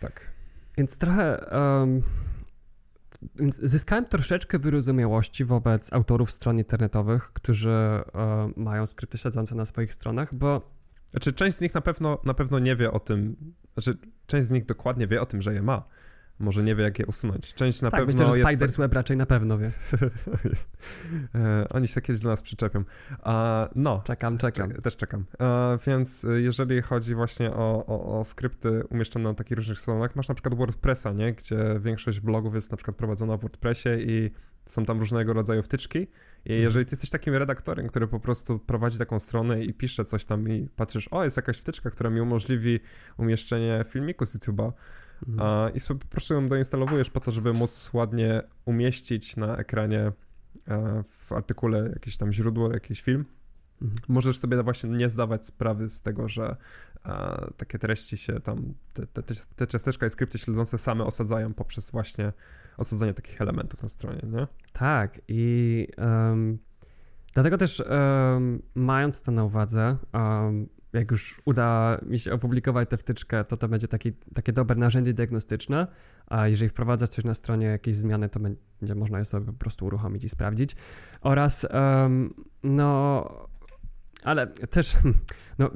Tak. 0.00 0.32
Więc 0.76 0.98
trochę. 0.98 1.52
em, 1.52 2.00
więc 3.36 3.56
zyskałem 3.62 4.04
troszeczkę 4.04 4.58
wyrozumiałości 4.58 5.44
wobec 5.44 5.92
autorów 5.92 6.32
stron 6.32 6.58
internetowych, 6.58 7.32
którzy 7.32 7.70
e, 7.70 8.04
mają 8.56 8.86
skrypty 8.86 9.18
śledzące 9.18 9.54
na 9.54 9.64
swoich 9.64 9.94
stronach, 9.94 10.34
bo 10.34 10.80
Znaczy, 11.10 11.32
część 11.32 11.56
z 11.56 11.60
nich 11.60 11.74
na 11.74 11.80
pewno, 11.80 12.18
na 12.24 12.34
pewno 12.34 12.58
nie 12.58 12.76
wie 12.76 12.92
o 12.92 13.00
tym, 13.00 13.36
znaczy, 13.72 13.98
część 14.26 14.46
z 14.48 14.50
nich 14.50 14.66
dokładnie 14.66 15.06
wie 15.06 15.20
o 15.20 15.26
tym, 15.26 15.42
że 15.42 15.54
je 15.54 15.62
ma. 15.62 15.88
Może 16.40 16.62
nie 16.62 16.74
wie, 16.74 16.84
jak 16.84 16.98
je 16.98 17.06
usunąć. 17.06 17.54
Część 17.54 17.82
na 17.82 17.90
tak, 17.90 18.00
pewno 18.00 18.12
myślę, 18.12 18.32
że 18.32 18.38
jest... 18.38 18.50
Spiders 18.50 18.76
Web 18.76 18.92
raczej 18.94 19.16
na 19.16 19.26
pewno 19.26 19.58
wie. 19.58 19.70
e, 21.34 21.66
oni 21.70 21.88
się 21.88 22.00
kiedyś 22.00 22.22
do 22.22 22.28
nas 22.28 22.42
przyczepią. 22.42 22.84
A, 23.22 23.68
no, 23.74 24.02
Czekam, 24.04 24.38
czekam. 24.38 24.70
Czek- 24.70 24.82
Też 24.82 24.96
czekam. 24.96 25.24
E, 25.40 25.78
więc 25.86 26.24
e, 26.24 26.40
jeżeli 26.40 26.82
chodzi 26.82 27.14
właśnie 27.14 27.50
o, 27.50 27.86
o, 27.86 28.18
o 28.20 28.24
skrypty 28.24 28.82
umieszczone 28.90 29.28
na 29.28 29.34
takich 29.34 29.56
różnych 29.56 29.78
stronach, 29.80 30.16
masz 30.16 30.28
na 30.28 30.34
przykład 30.34 30.54
WordPressa, 30.54 31.12
nie? 31.12 31.32
Gdzie 31.32 31.56
większość 31.80 32.20
blogów 32.20 32.54
jest 32.54 32.70
na 32.70 32.76
przykład 32.76 32.96
prowadzona 32.96 33.36
w 33.36 33.40
WordPressie 33.40 33.88
i 33.98 34.30
są 34.66 34.84
tam 34.84 34.98
różnego 35.00 35.32
rodzaju 35.32 35.62
wtyczki. 35.62 35.98
I 35.98 36.52
Mhm. 36.52 36.62
jeżeli 36.62 36.86
ty 36.86 36.92
jesteś 36.92 37.10
takim 37.10 37.34
redaktorem, 37.34 37.88
który 37.88 38.08
po 38.08 38.20
prostu 38.20 38.58
prowadzi 38.58 38.98
taką 38.98 39.18
stronę 39.18 39.64
i 39.64 39.74
pisze 39.74 40.04
coś 40.04 40.24
tam 40.24 40.48
i 40.48 40.68
patrzysz, 40.76 41.08
o, 41.08 41.24
jest 41.24 41.36
jakaś 41.36 41.58
wtyczka, 41.58 41.90
która 41.90 42.10
mi 42.10 42.20
umożliwi 42.20 42.80
umieszczenie 43.16 43.84
filmiku 43.88 44.26
z 44.26 44.36
YouTube'a 44.36 44.72
Mhm. 45.28 45.48
a, 45.48 45.68
i 45.68 45.80
sobie 45.80 46.00
po 46.00 46.06
prostu 46.06 46.34
ją 46.34 46.46
doinstalowujesz 46.46 47.10
po 47.10 47.20
to, 47.20 47.30
żeby 47.30 47.52
móc 47.52 47.90
ładnie 47.92 48.42
umieścić 48.64 49.36
na 49.36 49.56
ekranie 49.56 50.12
w 51.04 51.32
artykule 51.32 51.90
jakieś 51.92 52.16
tam 52.16 52.32
źródło, 52.32 52.72
jakiś 52.72 53.02
film, 53.02 53.24
Mhm. 53.82 54.00
możesz 54.08 54.38
sobie 54.38 54.62
właśnie 54.62 54.90
nie 54.90 55.08
zdawać 55.08 55.46
sprawy 55.46 55.90
z 55.90 56.02
tego, 56.02 56.28
że 56.28 56.56
e, 57.06 57.50
takie 57.56 57.78
treści 57.78 58.16
się 58.16 58.40
tam, 58.40 58.74
te, 58.92 59.06
te, 59.06 59.34
te 59.56 59.66
ciasteczka 59.66 60.06
i 60.06 60.10
skrypty 60.10 60.38
śledzące 60.38 60.78
same 60.78 61.04
osadzają 61.04 61.54
poprzez 61.54 61.90
właśnie 61.90 62.32
osadzenie 62.76 63.14
takich 63.14 63.40
elementów 63.40 63.82
na 63.82 63.88
stronie, 63.88 64.20
nie? 64.24 64.46
Tak 64.72 65.20
i 65.28 65.86
um, 65.98 66.58
dlatego 67.34 67.58
też 67.58 67.82
um, 67.90 68.62
mając 68.74 69.22
to 69.22 69.32
na 69.32 69.44
uwadze, 69.44 69.96
um, 70.14 70.68
jak 70.92 71.10
już 71.10 71.42
uda 71.44 71.98
mi 72.06 72.18
się 72.18 72.32
opublikować 72.32 72.90
tę 72.90 72.96
wtyczkę, 72.96 73.44
to 73.44 73.56
to 73.56 73.68
będzie 73.68 73.88
taki, 73.88 74.12
takie 74.12 74.52
dobre 74.52 74.76
narzędzie 74.76 75.14
diagnostyczne, 75.14 75.86
a 76.26 76.48
jeżeli 76.48 76.68
wprowadzać 76.68 77.10
coś 77.10 77.24
na 77.24 77.34
stronie, 77.34 77.66
jakieś 77.66 77.96
zmiany, 77.96 78.28
to 78.28 78.40
będzie 78.40 78.94
można 78.94 79.18
je 79.18 79.24
sobie 79.24 79.46
po 79.46 79.52
prostu 79.52 79.86
uruchomić 79.86 80.24
i 80.24 80.28
sprawdzić. 80.28 80.76
Oraz, 81.20 81.66
um, 81.72 82.34
no, 82.62 83.24
ale 84.24 84.46
też, 84.46 84.96
no, 85.58 85.70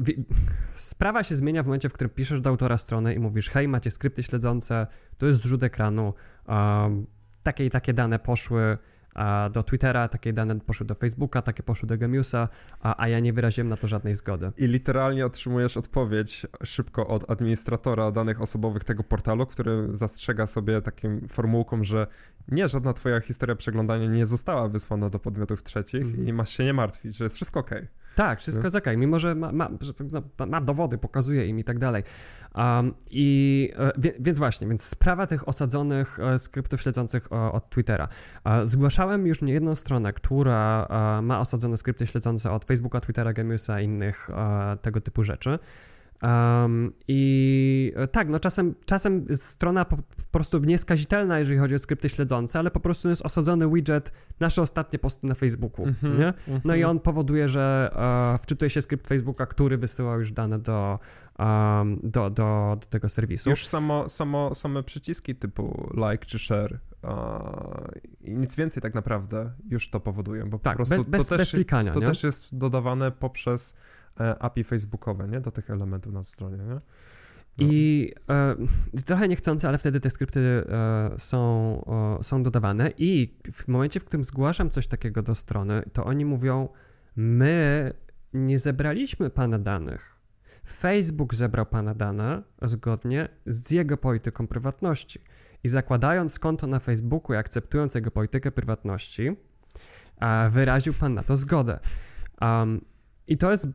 sprawa 0.74 1.24
się 1.24 1.36
zmienia 1.36 1.62
w 1.62 1.66
momencie, 1.66 1.88
w 1.88 1.92
którym 1.92 2.10
piszesz 2.10 2.40
do 2.40 2.50
autora 2.50 2.78
strony 2.78 3.14
i 3.14 3.18
mówisz, 3.18 3.50
hej, 3.50 3.68
macie 3.68 3.90
skrypty 3.90 4.22
śledzące, 4.22 4.86
to 5.18 5.26
jest 5.26 5.42
zrzut 5.42 5.62
ekranu, 5.62 6.14
um, 6.48 7.06
takie 7.42 7.64
i 7.64 7.70
takie 7.70 7.92
dane 7.92 8.18
poszły, 8.18 8.78
a 9.14 9.50
do 9.52 9.62
Twittera, 9.62 10.08
takie 10.08 10.32
dane 10.32 10.60
poszły 10.60 10.86
do 10.86 10.94
Facebooka, 10.94 11.42
takie 11.42 11.62
poszły 11.62 11.88
do 11.88 11.98
Gemiusa, 11.98 12.48
a, 12.80 13.02
a 13.02 13.08
ja 13.08 13.20
nie 13.20 13.32
wyraziłem 13.32 13.68
na 13.68 13.76
to 13.76 13.88
żadnej 13.88 14.14
zgody. 14.14 14.50
I 14.58 14.66
literalnie 14.66 15.26
otrzymujesz 15.26 15.76
odpowiedź 15.76 16.46
szybko 16.64 17.06
od 17.06 17.30
administratora 17.30 18.10
danych 18.10 18.40
osobowych 18.40 18.84
tego 18.84 19.04
portalu, 19.04 19.46
który 19.46 19.86
zastrzega 19.88 20.46
sobie 20.46 20.80
takim 20.80 21.28
formułką, 21.28 21.84
że 21.84 22.06
nie, 22.48 22.68
żadna 22.68 22.92
twoja 22.92 23.20
historia 23.20 23.56
przeglądania 23.56 24.06
nie 24.06 24.26
została 24.26 24.68
wysłana 24.68 25.08
do 25.08 25.18
podmiotów 25.18 25.62
trzecich 25.62 26.02
mm. 26.02 26.28
i 26.28 26.32
masz 26.32 26.50
się 26.50 26.64
nie 26.64 26.72
martwić, 26.72 27.16
że 27.16 27.24
jest 27.24 27.36
wszystko 27.36 27.60
ok. 27.60 27.70
Tak, 28.14 28.40
wszystko 28.40 28.62
no. 28.62 28.66
jest 28.66 28.76
ok, 28.76 28.86
mimo 28.96 29.18
że 29.18 29.34
ma, 29.34 29.52
ma, 29.52 29.68
no, 30.12 30.46
ma, 30.46 30.60
dowody, 30.60 30.98
pokazuje 30.98 31.46
im 31.46 31.58
i 31.58 31.64
tak 31.64 31.78
dalej. 31.78 32.02
Um, 32.54 32.94
I 33.10 33.70
e, 33.76 34.12
więc 34.20 34.38
właśnie, 34.38 34.68
więc 34.68 34.82
sprawa 34.82 35.26
tych 35.26 35.48
osadzonych 35.48 36.18
e, 36.20 36.38
skryptów 36.38 36.82
śledzących 36.82 37.32
od 37.32 37.70
Twittera. 37.70 38.08
E, 38.44 38.66
zgłaszałem 38.66 39.26
już 39.26 39.42
niejedną 39.42 39.74
stronę, 39.74 40.12
która 40.12 40.88
ma 41.22 41.40
osadzone 41.40 41.76
skrypty 41.76 42.06
śledzące 42.06 42.50
od 42.50 42.64
Facebooka, 42.64 43.00
Twittera, 43.00 43.32
Gemiusa 43.32 43.80
i 43.80 43.84
innych 43.84 44.28
tego 44.82 45.00
typu 45.00 45.24
rzeczy. 45.24 45.58
Um, 46.24 46.92
I 47.08 47.92
e, 47.96 48.08
tak, 48.08 48.28
no 48.28 48.40
czasem, 48.40 48.74
czasem 48.86 49.26
strona 49.32 49.84
po, 49.84 49.96
po, 49.96 50.02
prostu 50.32 50.58
nieskazitelna, 50.58 51.38
jeżeli 51.38 51.58
chodzi 51.58 51.74
o 51.74 51.78
skrypty 51.78 52.08
śledzące, 52.08 52.58
ale 52.58 52.70
po 52.70 52.80
prostu 52.80 53.08
jest 53.08 53.22
osadzony 53.22 53.70
widget 53.70 54.12
nasze 54.40 54.62
ostatnie 54.62 54.98
posty 54.98 55.26
na 55.26 55.34
Facebooku, 55.34 55.84
mm 55.84 55.94
-hmm, 55.94 56.18
nie? 56.18 56.24
Mm 56.24 56.34
-hmm. 56.60 56.60
No 56.64 56.74
i 56.74 56.84
on 56.84 57.00
powoduje, 57.00 57.48
że 57.48 57.90
uh, 57.92 58.42
wczytuje 58.42 58.70
się 58.70 58.82
skrypt 58.82 59.08
Facebooka, 59.08 59.46
który 59.46 59.78
wysyła 59.78 60.14
już 60.14 60.32
dane 60.32 60.58
do, 60.58 60.98
um, 61.38 61.98
do, 62.02 62.30
do, 62.30 62.76
do, 62.80 62.86
tego 62.90 63.08
serwisu. 63.08 63.50
Już 63.50 63.66
samo, 63.66 64.08
samo, 64.08 64.54
same 64.54 64.82
przyciski 64.82 65.34
typu 65.34 65.90
like 65.94 66.26
czy 66.26 66.38
share 66.38 66.78
i 68.20 68.36
nic 68.36 68.56
więcej 68.56 68.82
tak 68.82 68.94
naprawdę 68.94 69.52
już 69.70 69.90
to 69.90 70.00
powodują, 70.00 70.50
bo 70.50 70.58
tak, 70.58 70.72
po 70.72 70.76
prostu 70.76 70.96
bez, 70.96 71.06
bez, 71.06 71.28
to, 71.28 71.36
też, 71.36 71.38
bez 71.38 71.50
klikania, 71.50 71.92
to 71.92 72.00
też 72.00 72.22
jest 72.22 72.58
dodawane 72.58 73.10
poprzez 73.10 73.74
E, 73.74 73.93
API 74.38 74.64
facebookowe, 74.64 75.28
nie? 75.28 75.40
Do 75.40 75.50
tych 75.50 75.70
elementów 75.70 76.12
na 76.12 76.24
stronie, 76.24 76.56
nie? 76.56 76.64
No. 76.64 76.80
I 77.66 78.12
e, 78.96 79.02
trochę 79.04 79.28
niechcący, 79.28 79.68
ale 79.68 79.78
wtedy 79.78 80.00
te 80.00 80.10
skrypty 80.10 80.40
e, 80.40 81.10
są, 81.18 81.38
o, 81.84 82.18
są 82.22 82.42
dodawane 82.42 82.90
i 82.98 83.38
w 83.52 83.68
momencie, 83.68 84.00
w 84.00 84.04
którym 84.04 84.24
zgłaszam 84.24 84.70
coś 84.70 84.86
takiego 84.86 85.22
do 85.22 85.34
strony, 85.34 85.82
to 85.92 86.04
oni 86.04 86.24
mówią, 86.24 86.68
my 87.16 87.92
nie 88.32 88.58
zebraliśmy 88.58 89.30
pana 89.30 89.58
danych. 89.58 90.14
Facebook 90.68 91.34
zebrał 91.34 91.66
pana 91.66 91.94
dane 91.94 92.42
zgodnie 92.62 93.28
z 93.46 93.70
jego 93.70 93.96
polityką 93.96 94.46
prywatności. 94.46 95.20
I 95.64 95.68
zakładając 95.68 96.38
konto 96.38 96.66
na 96.66 96.78
Facebooku 96.78 97.34
i 97.34 97.36
akceptując 97.36 97.94
jego 97.94 98.10
politykę 98.10 98.50
prywatności, 98.50 99.36
wyraził 100.50 100.92
pan 100.92 101.14
na 101.14 101.22
to 101.22 101.36
zgodę. 101.36 101.78
Um, 102.40 102.84
I 103.26 103.36
to 103.36 103.50
jest 103.50 103.68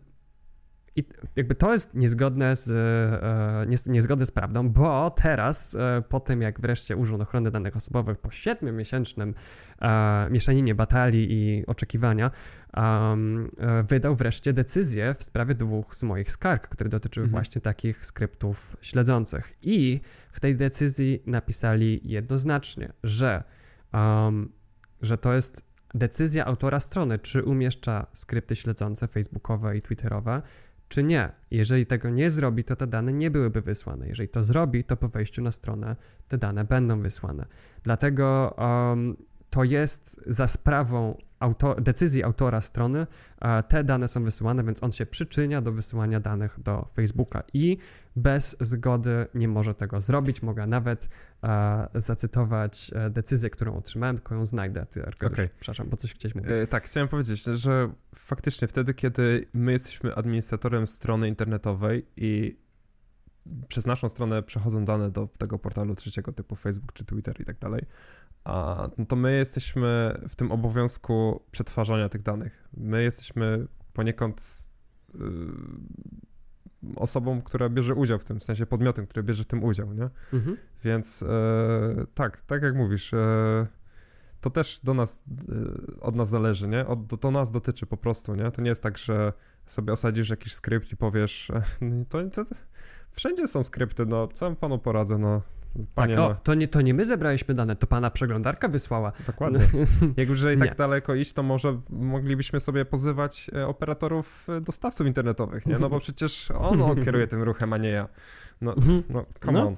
i 0.99 1.03
jakby 1.35 1.55
to 1.55 1.71
jest 1.73 1.93
niezgodne 1.93 2.55
z, 2.55 2.69
e, 2.71 3.91
niezgodne 3.91 4.25
z 4.25 4.31
prawdą, 4.31 4.69
bo 4.69 5.11
teraz, 5.11 5.75
e, 5.75 6.03
po 6.09 6.19
tym 6.19 6.41
jak 6.41 6.61
wreszcie 6.61 6.97
Urząd 6.97 7.21
Ochrony 7.21 7.51
Danych 7.51 7.75
Osobowych 7.75 8.17
po 8.17 8.31
siedmiomiesięcznym 8.31 9.33
e, 9.81 10.27
mieszaninie 10.29 10.75
batalii 10.75 11.27
i 11.31 11.65
oczekiwania 11.65 12.31
um, 12.77 13.51
wydał 13.83 14.15
wreszcie 14.15 14.53
decyzję 14.53 15.13
w 15.13 15.23
sprawie 15.23 15.55
dwóch 15.55 15.95
z 15.95 16.03
moich 16.03 16.31
skarg, 16.31 16.67
które 16.67 16.89
dotyczyły 16.89 17.23
mhm. 17.23 17.31
właśnie 17.31 17.61
takich 17.61 18.05
skryptów 18.05 18.77
śledzących. 18.81 19.53
I 19.61 20.01
w 20.31 20.39
tej 20.39 20.55
decyzji 20.55 21.23
napisali 21.25 22.01
jednoznacznie, 22.03 22.93
że, 23.03 23.43
um, 23.93 24.51
że 25.01 25.17
to 25.17 25.33
jest 25.33 25.69
decyzja 25.93 26.45
autora 26.45 26.79
strony, 26.79 27.19
czy 27.19 27.43
umieszcza 27.43 28.07
skrypty 28.13 28.55
śledzące 28.55 29.07
facebookowe 29.07 29.77
i 29.77 29.81
twitterowe, 29.81 30.41
czy 30.89 31.03
nie. 31.03 31.31
Jeżeli 31.51 31.85
tego 31.85 32.09
nie 32.09 32.29
zrobi, 32.29 32.63
to 32.63 32.75
te 32.75 32.87
dane 32.87 33.13
nie 33.13 33.31
byłyby 33.31 33.61
wysłane. 33.61 34.07
Jeżeli 34.07 34.29
to 34.29 34.43
zrobi, 34.43 34.83
to 34.83 34.97
po 34.97 35.07
wejściu 35.07 35.41
na 35.41 35.51
stronę 35.51 35.95
te 36.27 36.37
dane 36.37 36.65
będą 36.65 37.01
wysłane. 37.01 37.45
Dlatego 37.83 38.55
um, 38.57 39.17
to 39.49 39.63
jest 39.63 40.21
za 40.25 40.47
sprawą 40.47 41.17
decyzji 41.81 42.23
autora 42.23 42.61
strony, 42.61 43.07
te 43.67 43.83
dane 43.83 44.07
są 44.07 44.23
wysyłane, 44.23 44.63
więc 44.63 44.83
on 44.83 44.91
się 44.91 45.05
przyczynia 45.05 45.61
do 45.61 45.71
wysyłania 45.71 46.19
danych 46.19 46.59
do 46.59 46.87
Facebooka 46.95 47.43
i 47.53 47.77
bez 48.15 48.57
zgody 48.59 49.25
nie 49.35 49.47
może 49.47 49.75
tego 49.75 50.01
zrobić. 50.01 50.41
Mogę 50.41 50.67
nawet 50.67 51.09
zacytować 51.95 52.91
e, 52.95 53.09
decyzję, 53.09 53.49
którą 53.49 53.75
otrzymałem, 53.75 54.15
tylko 54.15 54.35
ją 54.35 54.45
znajdę. 54.45 54.85
Ty, 54.85 55.05
Arkadiusz, 55.05 55.39
okay. 55.39 55.49
przepraszam, 55.59 55.89
bo 55.89 55.97
coś 55.97 56.13
chciałeś 56.13 56.35
mówić. 56.35 56.51
E, 56.51 56.67
tak, 56.67 56.85
chciałem 56.85 57.09
powiedzieć, 57.09 57.43
że 57.43 57.91
faktycznie 58.15 58.67
wtedy, 58.67 58.93
kiedy 58.93 59.45
my 59.53 59.71
jesteśmy 59.71 60.15
administratorem 60.15 60.87
strony 60.87 61.27
internetowej 61.27 62.05
i 62.17 62.59
przez 63.67 63.85
naszą 63.85 64.09
stronę 64.09 64.43
przechodzą 64.43 64.85
dane 64.85 65.11
do 65.11 65.27
tego 65.37 65.59
portalu 65.59 65.95
trzeciego 65.95 66.33
typu 66.33 66.55
Facebook 66.55 66.93
czy 66.93 67.05
Twitter 67.05 67.41
i 67.41 67.45
tak 67.45 67.59
dalej, 67.59 67.85
a 68.43 68.89
no 68.97 69.05
to 69.05 69.15
my 69.15 69.37
jesteśmy 69.37 70.19
w 70.29 70.35
tym 70.35 70.51
obowiązku 70.51 71.43
przetwarzania 71.51 72.09
tych 72.09 72.21
danych. 72.21 72.69
My 72.77 73.03
jesteśmy 73.03 73.67
poniekąd 73.93 74.69
y, 75.15 75.19
osobą, 76.95 77.41
która 77.41 77.69
bierze 77.69 77.95
udział 77.95 78.19
w 78.19 78.23
tym, 78.23 78.39
w 78.39 78.43
sensie 78.43 78.65
podmiotem, 78.65 79.07
który 79.07 79.23
bierze 79.23 79.43
w 79.43 79.47
tym 79.47 79.63
udział, 79.63 79.93
nie? 79.93 80.09
Mhm. 80.33 80.57
Więc 80.83 81.23
e, 81.23 82.05
tak, 82.13 82.41
tak 82.41 82.63
jak 82.63 82.75
mówisz, 82.75 83.13
e, 83.13 83.67
to 84.41 84.49
też 84.49 84.79
do 84.83 84.93
nas, 84.93 85.23
e, 85.99 86.01
od 86.01 86.15
nas 86.15 86.29
zależy, 86.29 86.67
nie? 86.67 86.87
Od, 86.87 87.21
to 87.21 87.31
nas 87.31 87.51
dotyczy 87.51 87.85
po 87.85 87.97
prostu, 87.97 88.35
nie? 88.35 88.51
To 88.51 88.61
nie 88.61 88.69
jest 88.69 88.83
tak, 88.83 88.97
że 88.97 89.33
sobie 89.71 89.93
osadzisz 89.93 90.29
jakiś 90.29 90.53
skrypt 90.53 90.91
i 90.91 90.97
powiesz, 90.97 91.51
no 91.81 92.05
to, 92.09 92.29
to, 92.29 92.43
wszędzie 93.11 93.47
są 93.47 93.63
skrypty, 93.63 94.05
no 94.05 94.27
co 94.27 94.55
panu 94.55 94.79
poradzę, 94.79 95.17
no 95.17 95.41
Panie, 95.95 96.15
tak, 96.15 96.31
o, 96.31 96.35
to 96.35 96.53
nie, 96.53 96.67
to 96.67 96.81
nie 96.81 96.93
my 96.93 97.05
zebraliśmy 97.05 97.53
dane, 97.53 97.75
to 97.75 97.87
pana 97.87 98.09
przeglądarka 98.11 98.67
wysłała. 98.67 99.11
Dokładnie. 99.27 99.59
Jak 100.17 100.29
już 100.29 100.37
jeżeli 100.37 100.59
tak 100.59 100.75
daleko 100.75 101.15
iść, 101.15 101.33
to 101.33 101.43
może 101.43 101.81
moglibyśmy 101.89 102.59
sobie 102.59 102.85
pozywać 102.85 103.51
e, 103.55 103.67
operatorów 103.67 104.47
e, 104.49 104.61
dostawców 104.61 105.07
internetowych, 105.07 105.65
nie? 105.65 105.79
No 105.79 105.89
bo 105.89 105.99
przecież 105.99 106.51
on, 106.51 106.81
on 106.81 107.03
kieruje 107.03 107.27
tym 107.27 107.43
ruchem, 107.43 107.73
a 107.73 107.77
nie 107.77 107.89
ja. 107.89 108.07
No, 108.61 108.73
mhm. 108.73 109.03
no 109.09 109.25
come 109.45 109.59
no. 109.59 109.67
on. 109.67 109.75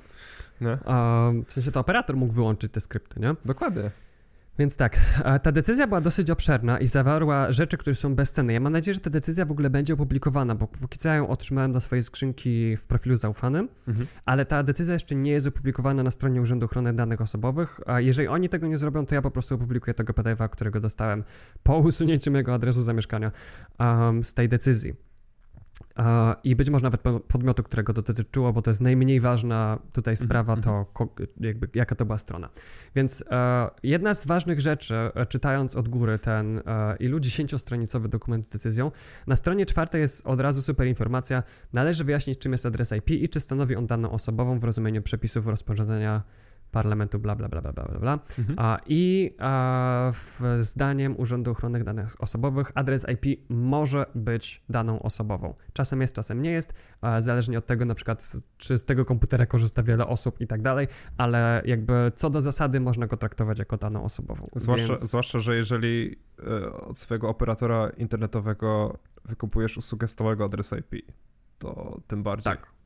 Nie? 0.62 0.78
A, 0.86 1.32
w 1.48 1.54
sensie 1.54 1.72
to 1.72 1.80
operator 1.80 2.16
mógł 2.16 2.34
wyłączyć 2.34 2.72
te 2.72 2.82
skrypty, 2.82 3.20
nie? 3.20 3.36
Dokładnie. 3.46 3.92
Więc 4.62 4.78
tak, 4.78 4.98
ta 5.44 5.52
decyzja 5.52 5.88
była 5.88 6.02
dosyć 6.02 6.30
obszerna 6.30 6.80
i 6.80 6.88
zawarła 6.88 7.52
rzeczy, 7.52 7.78
które 7.78 7.96
są 7.96 8.16
bezcenne. 8.16 8.54
Ja 8.54 8.60
mam 8.60 8.74
nadzieję, 8.74 8.96
że 8.96 9.00
ta 9.00 9.10
decyzja 9.10 9.46
w 9.46 9.52
ogóle 9.52 9.70
będzie 9.70 9.94
opublikowana, 9.94 10.56
bo 10.56 10.68
póki 10.68 10.98
co 10.98 11.10
ja 11.10 11.16
ją 11.16 11.28
otrzymałem 11.28 11.72
do 11.72 11.82
swojej 11.82 12.04
skrzynki 12.04 12.78
w 12.78 12.86
profilu 12.88 13.18
zaufanym, 13.18 13.70
mhm. 13.88 14.08
ale 14.26 14.46
ta 14.46 14.64
decyzja 14.64 14.94
jeszcze 14.94 15.16
nie 15.16 15.32
jest 15.32 15.48
opublikowana 15.48 16.04
na 16.04 16.12
stronie 16.12 16.42
Urzędu 16.42 16.66
Ochrony 16.66 16.94
Danych 16.94 17.22
Osobowych, 17.22 17.80
a 17.86 18.00
jeżeli 18.00 18.28
oni 18.28 18.50
tego 18.50 18.68
nie 18.68 18.78
zrobią, 18.78 19.06
to 19.06 19.16
ja 19.16 19.22
po 19.22 19.32
prostu 19.32 19.56
opublikuję 19.56 19.94
tego 19.94 20.14
PDF-a, 20.14 20.48
którego 20.48 20.80
dostałem 20.80 21.24
po 21.64 21.78
usunięciu 21.78 22.32
mojego 22.32 22.54
adresu 22.54 22.84
zamieszkania 22.84 23.32
um, 23.80 24.24
z 24.24 24.34
tej 24.34 24.50
decyzji 24.50 25.11
i 26.44 26.56
być 26.56 26.70
może 26.70 26.84
nawet 26.84 27.02
podmiotu, 27.28 27.64
którego 27.64 27.94
to 27.94 28.02
dotyczyło, 28.02 28.54
bo 28.54 28.62
to 28.62 28.70
jest 28.70 28.82
najmniej 28.82 29.20
ważna 29.20 29.80
tutaj 29.94 30.12
mhm, 30.12 30.28
sprawa, 30.28 30.58
to 30.58 30.86
mhm. 31.00 31.10
jakby 31.40 31.68
jaka 31.74 31.96
to 31.96 32.06
była 32.06 32.18
strona. 32.18 32.50
Więc 32.96 33.24
e, 33.32 33.70
jedna 33.84 34.14
z 34.14 34.26
ważnych 34.26 34.62
rzeczy, 34.62 34.96
e, 34.96 35.26
czytając 35.26 35.76
od 35.76 35.90
góry 35.90 36.20
ten 36.20 36.58
e, 36.58 36.96
ilu 37.00 37.20
dziesięciostronicowy 37.20 38.10
dokument 38.10 38.46
z 38.46 38.52
decyzją, 38.52 38.92
na 39.28 39.36
stronie 39.36 39.66
czwartej 39.66 40.02
jest 40.02 40.28
od 40.28 40.40
razu 40.40 40.62
super 40.62 40.88
informacja, 40.88 41.44
należy 41.74 42.04
wyjaśnić 42.04 42.40
czym 42.40 42.52
jest 42.52 42.66
adres 42.66 42.92
IP 42.92 43.10
i 43.10 43.30
czy 43.30 43.40
stanowi 43.40 43.76
on 43.76 43.88
daną 43.88 44.12
osobową 44.12 44.60
w 44.60 44.64
rozumieniu 44.64 45.02
przepisów 45.02 45.48
rozporządzenia 45.48 46.24
parlamentu, 46.72 47.20
bla, 47.20 47.36
bla, 47.36 47.50
bla, 47.50 47.62
bla, 47.62 47.72
bla, 47.72 48.00
bla. 48.00 48.20
Mhm. 48.40 48.56
A, 48.60 48.80
I 48.86 49.36
a, 49.40 50.12
w, 50.14 50.58
zdaniem 50.60 51.20
Urzędu 51.20 51.52
Ochrony 51.52 51.84
Danych 51.84 52.22
Osobowych 52.22 52.72
adres 52.76 53.06
IP 53.10 53.42
może 53.50 54.06
być 54.16 54.64
daną 54.70 55.02
osobową. 55.02 55.54
Czasem 55.74 56.02
jest, 56.02 56.16
czasem 56.16 56.42
nie 56.42 56.52
jest, 56.52 56.74
a, 57.02 57.22
zależnie 57.22 57.58
od 57.58 57.66
tego 57.66 57.86
na 57.86 57.96
przykład, 57.96 58.34
czy 58.58 58.78
z 58.78 58.86
tego 58.86 59.06
komputera 59.06 59.46
korzysta 59.46 59.84
wiele 59.84 60.08
osób 60.08 60.42
i 60.42 60.48
tak 60.48 60.62
dalej, 60.62 60.88
ale 61.18 61.62
jakby 61.66 62.12
co 62.16 62.30
do 62.30 62.42
zasady 62.42 62.80
można 62.80 63.08
go 63.08 63.18
traktować 63.18 63.60
jako 63.60 63.78
daną 63.78 64.04
osobową. 64.04 64.48
Zwłaszcza, 64.56 64.88
Więc- 64.88 65.02
zwłaszcza, 65.02 65.40
że 65.40 65.56
jeżeli 65.56 66.16
e, 66.48 66.72
od 66.74 67.00
swojego 67.00 67.30
operatora 67.30 67.90
internetowego 67.98 68.98
wykupujesz 69.26 69.78
usługę 69.78 70.08
stałego 70.08 70.46
adresu 70.46 70.76
IP, 70.76 70.96
to 71.60 72.02
tym 72.08 72.24
bardziej. 72.24 72.54
Tak. 72.54 72.81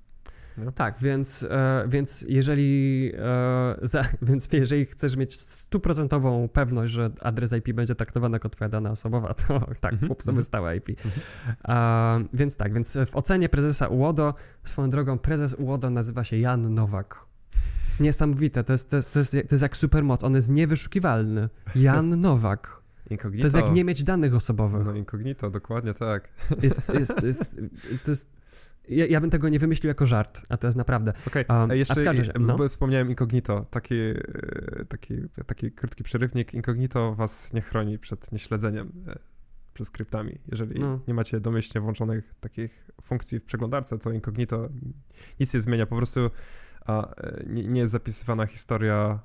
Nie? 0.57 0.71
Tak, 0.71 0.95
więc, 1.01 1.47
e, 1.49 1.85
więc 1.87 2.25
jeżeli 2.27 3.11
e, 3.17 3.75
za, 3.87 4.01
więc 4.21 4.49
jeżeli 4.53 4.85
chcesz 4.85 5.15
mieć 5.15 5.39
stuprocentową 5.39 6.49
pewność, 6.49 6.93
że 6.93 7.09
adres 7.21 7.53
IP 7.53 7.73
będzie 7.73 7.95
traktowany 7.95 8.35
jako 8.35 8.49
twoja 8.49 8.69
dana 8.69 8.91
osobowa, 8.91 9.33
to 9.33 9.59
tak, 9.81 9.93
Mhm, 9.93 10.09
kup 10.09 10.23
sobie 10.23 10.31
mhm. 10.31 10.43
stałe 10.43 10.77
IP. 10.77 10.87
A, 11.63 12.19
więc 12.33 12.57
tak, 12.57 12.73
więc 12.73 12.97
w 13.05 13.15
ocenie 13.15 13.49
prezesa 13.49 13.87
UODO, 13.87 14.33
swoją 14.63 14.89
drogą 14.89 15.19
prezes 15.19 15.55
UODO 15.59 15.89
nazywa 15.89 16.23
się 16.23 16.37
Jan 16.37 16.73
Nowak. 16.73 17.25
Jest 17.85 17.99
niesamowite, 17.99 18.63
to 18.63 18.73
jest, 18.73 18.89
to 18.89 18.95
jest, 18.95 19.11
to 19.11 19.19
jest, 19.19 19.31
to 19.31 19.37
jest 19.51 19.61
jak 19.61 19.77
supermoc, 19.77 20.23
on 20.23 20.35
jest 20.35 20.49
niewyszukiwalny. 20.49 21.49
Jan 21.75 22.09
Nowak. 22.21 22.85
Incognito. 23.09 23.41
To 23.41 23.45
jest 23.45 23.55
jak 23.55 23.75
nie 23.75 23.83
mieć 23.83 24.03
danych 24.03 24.35
osobowych. 24.35 24.85
No 24.85 24.93
incognito, 24.95 25.51
dokładnie 25.51 25.93
tak. 25.93 26.29
Jest, 26.61 26.81
jest, 26.93 27.23
jest, 27.23 27.55
to 28.03 28.11
jest, 28.11 28.31
ja, 28.89 29.05
ja 29.05 29.21
bym 29.21 29.29
tego 29.29 29.49
nie 29.49 29.59
wymyślił 29.59 29.87
jako 29.87 30.05
żart, 30.05 30.41
a 30.49 30.57
to 30.57 30.67
jest 30.67 30.77
naprawdę. 30.77 31.13
Okej, 31.27 31.45
Um, 31.49 31.71
a 31.71 31.73
a 31.73 31.75
jeszcze 31.75 31.95
każdym 31.95 32.17
razie, 32.17 32.33
no. 32.39 32.57
bo 32.57 32.69
wspomniałem 32.69 33.09
incognito, 33.09 33.65
taki, 33.65 33.95
e, 33.95 34.85
taki, 34.89 35.13
taki 35.45 35.71
krótki 35.71 36.03
przerywnik. 36.03 36.53
Incognito 36.53 37.15
was 37.15 37.53
nie 37.53 37.61
chroni 37.61 37.99
przed 37.99 38.31
nieśledzeniem 38.31 38.91
e, 39.07 39.19
przez 39.73 39.87
skryptami. 39.87 40.39
Jeżeli 40.51 40.79
No. 40.79 40.99
nie 41.07 41.13
macie 41.13 41.39
domyślnie 41.39 41.81
włączonych 41.81 42.35
takich 42.39 42.91
funkcji 43.01 43.39
w 43.39 43.43
przeglądarce, 43.43 43.97
to 43.97 44.11
incognito 44.11 44.69
nic 45.39 45.53
nie 45.53 45.59
zmienia, 45.61 45.85
po 45.85 45.95
prostu 45.95 46.29
a, 46.85 47.15
e, 47.15 47.43
nie, 47.47 47.67
nie 47.67 47.79
jest 47.81 47.91
zapisywana 47.93 48.45
historia 48.45 49.19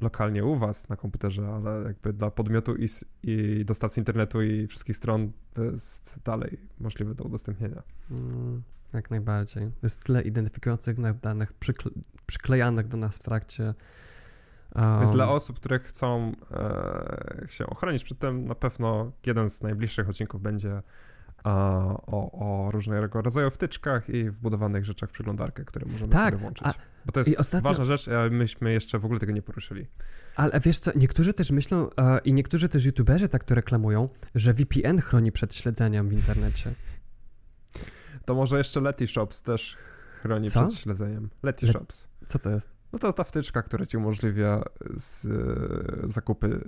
lokalnie 0.00 0.44
u 0.44 0.56
was 0.56 0.88
na 0.88 0.96
komputerze, 0.96 1.48
ale 1.48 1.82
jakby 1.86 2.12
dla 2.12 2.30
podmiotu 2.30 2.76
i, 2.76 2.86
i 3.22 3.64
dostawcy 3.64 4.00
internetu 4.00 4.42
i 4.42 4.66
wszystkich 4.66 4.96
stron 4.96 5.32
to 5.52 5.64
jest 5.64 6.20
dalej 6.24 6.58
możliwe 6.80 7.14
do 7.14 7.24
udostępnienia. 7.24 7.82
Mm, 8.10 8.62
jak 8.98 9.10
najbardziej. 9.10 9.70
Jest 9.82 10.02
tyle 10.04 10.22
identyfikujących 10.22 10.98
nas 10.98 11.20
danych 11.20 11.52
przykle, 11.52 11.90
przyklejanych 12.26 12.88
do 12.88 12.96
nas 12.96 13.16
w 13.16 13.18
trakcie. 13.18 13.74
Um, 14.74 15.00
Więc 15.00 15.12
dla 15.12 15.28
osób, 15.28 15.56
które 15.56 15.78
chcą 15.78 16.32
e, 16.50 17.46
się 17.48 17.66
ochronić 17.66 18.04
przed 18.04 18.18
tym, 18.18 18.44
na 18.46 18.54
pewno 18.54 19.12
jeden 19.26 19.50
z 19.50 19.62
najbliższych 19.62 20.08
odcinków 20.08 20.42
będzie 20.42 20.70
e, 20.72 20.82
o, 21.46 22.30
o 22.32 22.70
różnego 22.70 23.22
rodzaju 23.22 23.50
wtyczkach 23.50 24.08
i 24.08 24.30
wbudowanych 24.30 24.84
rzeczach 24.84 25.10
w 25.10 25.12
przeglądarkę, 25.12 25.64
które 25.64 25.86
możemy 25.92 26.12
Tak, 26.12 26.24
sobie 26.24 26.36
włączyć. 26.42 26.66
a- 26.66 26.74
Bo 27.06 27.12
to 27.12 27.20
jest 27.20 27.40
ostatnio- 27.40 27.62
ważna 27.62 27.84
rzecz, 27.84 28.08
a 28.08 28.30
myśmy 28.30 28.72
jeszcze 28.72 28.98
w 28.98 29.04
ogóle 29.04 29.20
tego 29.20 29.32
nie 29.32 29.42
poruszyli. 29.42 29.86
Ale 30.36 30.60
wiesz 30.60 30.78
co, 30.78 30.90
niektórzy 30.96 31.34
też 31.34 31.50
myślą, 31.50 31.90
e, 31.98 32.18
i 32.24 32.32
niektórzy 32.32 32.68
też 32.68 32.84
youtuberzy 32.84 33.28
tak 33.28 33.44
to 33.44 33.54
reklamują, 33.54 34.08
że 34.34 34.52
VPN 34.52 35.00
chroni 35.00 35.32
przed 35.32 35.54
śledzeniem 35.54 36.08
w 36.08 36.12
internecie. 36.12 36.70
To 38.24 38.34
może 38.34 38.58
jeszcze 38.58 38.80
Letyshops 38.80 39.42
też 39.42 39.76
chroni 40.22 40.50
Co? 40.50 40.66
przed 40.66 40.78
śledzeniem. 40.80 41.30
Letyshops. 41.42 42.06
Co 42.26 42.38
to 42.38 42.50
jest? 42.50 42.68
No 42.92 42.98
to 42.98 43.12
ta 43.12 43.24
wtyczka, 43.24 43.62
która 43.62 43.86
ci 43.86 43.96
umożliwia 43.96 44.62
z, 44.96 45.24
e, 45.24 46.08
zakupy 46.08 46.60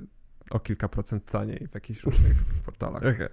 o 0.51 0.61
kilka 0.61 0.89
procent 0.89 1.31
taniej 1.31 1.69
w 1.71 1.75
jakichś 1.75 2.03
różnych 2.05 2.35
portalach. 2.65 3.03
Okay. 3.03 3.29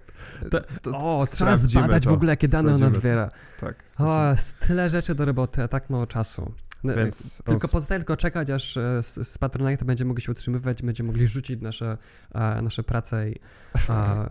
To- 0.50 0.60
To- 0.82 0.90
O, 1.18 1.24
trzeba 1.26 1.56
zbadać 1.56 2.04
to. 2.04 2.10
w 2.10 2.12
ogóle, 2.12 2.32
jakie 2.32 2.48
dane 2.48 2.74
ona 2.74 2.86
to. 2.86 2.92
zbiera. 2.92 3.30
Tak, 3.60 3.84
O, 3.98 4.34
tyle 4.66 4.90
rzeczy 4.90 5.14
do 5.14 5.24
roboty, 5.24 5.62
a 5.62 5.68
tak 5.68 5.90
mało 5.90 6.06
czasu. 6.06 6.52
No, 6.84 6.94
Więc 6.94 7.40
on 7.40 7.44
Tylko 7.52 7.66
sp- 7.68 7.72
pozostaje 7.72 7.98
tylko 8.00 8.16
czekać, 8.16 8.50
aż 8.50 8.76
e, 8.76 9.02
z, 9.02 9.28
z 9.28 9.38
Patronite 9.38 9.84
będzie 9.84 10.04
mógł 10.04 10.20
się 10.20 10.32
utrzymywać, 10.32 10.82
będzie 10.82 11.02
mogli 11.04 11.26
rzucić 11.26 11.60
nasze, 11.60 11.96
e, 12.34 12.62
nasze 12.62 12.82
prace 12.82 13.30
i, 13.30 13.40
a, 13.88 14.26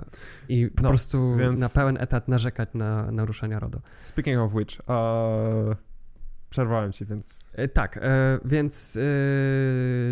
i 0.49 0.67
po 0.75 0.83
No, 0.83 0.89
prostu 0.89 1.37
więc- 1.37 1.59
na 1.59 1.69
pełen 1.69 1.97
etat 2.01 2.27
narzekać 2.27 2.69
na 2.73 3.11
naruszenia 3.11 3.59
RODO. 3.59 3.81
Speaking 3.99 4.37
of 4.39 4.53
which, 4.53 4.79
uh, 4.79 5.75
przerwałem 6.49 6.91
ci, 6.91 7.05
więc 7.05 7.51
E, 7.55 7.67
Tak, 7.67 7.97
e, 7.97 8.39
więc 8.45 8.97
e, 8.97 9.01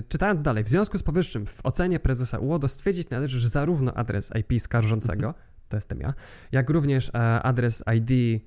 czytając 0.10 0.42
dalej, 0.42 0.64
w 0.64 0.68
związku 0.70 0.98
z 0.98 1.04
powyższym 1.04 1.46
w 1.46 1.60
ocenie 1.66 2.00
prezesa 2.00 2.38
UODO 2.40 2.68
stwierdzić 2.68 3.10
należy, 3.10 3.40
że 3.40 3.50
zarówno 3.50 3.94
adres 3.94 4.32
IP 4.40 4.62
skarżącego, 4.62 5.34
to 5.70 5.78
jestem 5.78 5.98
ja, 6.00 6.14
jak 6.52 6.70
również 6.70 7.10
e, 7.10 7.42
adres 7.42 7.84
ID, 7.98 8.42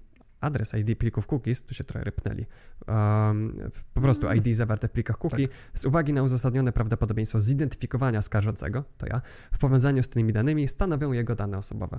adres 0.44 0.74
ID 0.74 0.98
plików 0.98 1.26
cookies, 1.26 1.64
tu 1.64 1.74
się 1.74 1.85
trochę 1.85 2.04
rypnęli, 2.04 2.46
um, 2.88 3.57
po 3.94 4.00
prostu. 4.00 4.33
ID 4.33 4.57
zawarte 4.57 4.88
w 4.88 4.90
plikach 4.90 5.18
cookie, 5.18 5.48
z 5.74 5.85
uwagi 5.85 6.12
na 6.12 6.22
uzasadnione 6.22 6.72
prawdopodobieństwo 6.72 7.40
zidentyfikowania 7.40 8.22
skarżącego, 8.22 8.85
to 8.98 9.07
ja, 9.07 9.20
w 9.52 9.59
powiązaniu 9.59 10.02
z 10.02 10.09
tymi 10.09 10.33
danymi 10.33 10.68
stanowią 10.68 11.12
jego 11.12 11.35
dane 11.35 11.59
osobowe. 11.59 11.98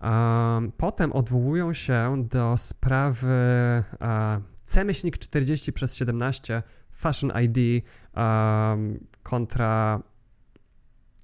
Um, 0.00 0.72
potem 0.76 1.12
odwołują 1.12 1.72
się 1.72 2.24
do 2.30 2.56
sprawy 2.56 3.28
e, 4.00 4.40
C-myślnik 4.64 5.18
40 5.18 5.72
przez 5.72 5.94
17 5.94 6.62
Fashion 6.92 7.32
ID 7.44 7.84
um, 8.16 9.06
kontra 9.22 10.02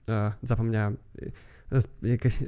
e, 0.09 0.33
zapomniałem 0.42 0.96
jest 1.74 1.98
jakaś, 2.02 2.38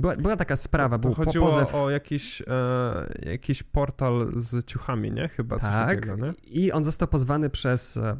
była, 0.00 0.14
była 0.14 0.36
taka 0.36 0.56
sprawa, 0.56 0.98
to 0.98 1.08
był 1.08 1.14
chodziło 1.14 1.46
pozew 1.46 1.74
o 1.74 1.90
jakiś, 1.90 2.42
e, 2.42 3.30
jakiś 3.30 3.62
portal 3.62 4.32
z 4.36 4.66
ciuchami, 4.66 5.12
nie? 5.12 5.28
Chyba 5.28 5.58
coś 5.58 5.68
tak, 5.68 5.88
takiego, 5.88 6.16
nie? 6.16 6.34
i 6.42 6.72
on 6.72 6.84
został 6.84 7.08
pozwany 7.08 7.50
przez 7.50 7.96
e, 7.96 8.16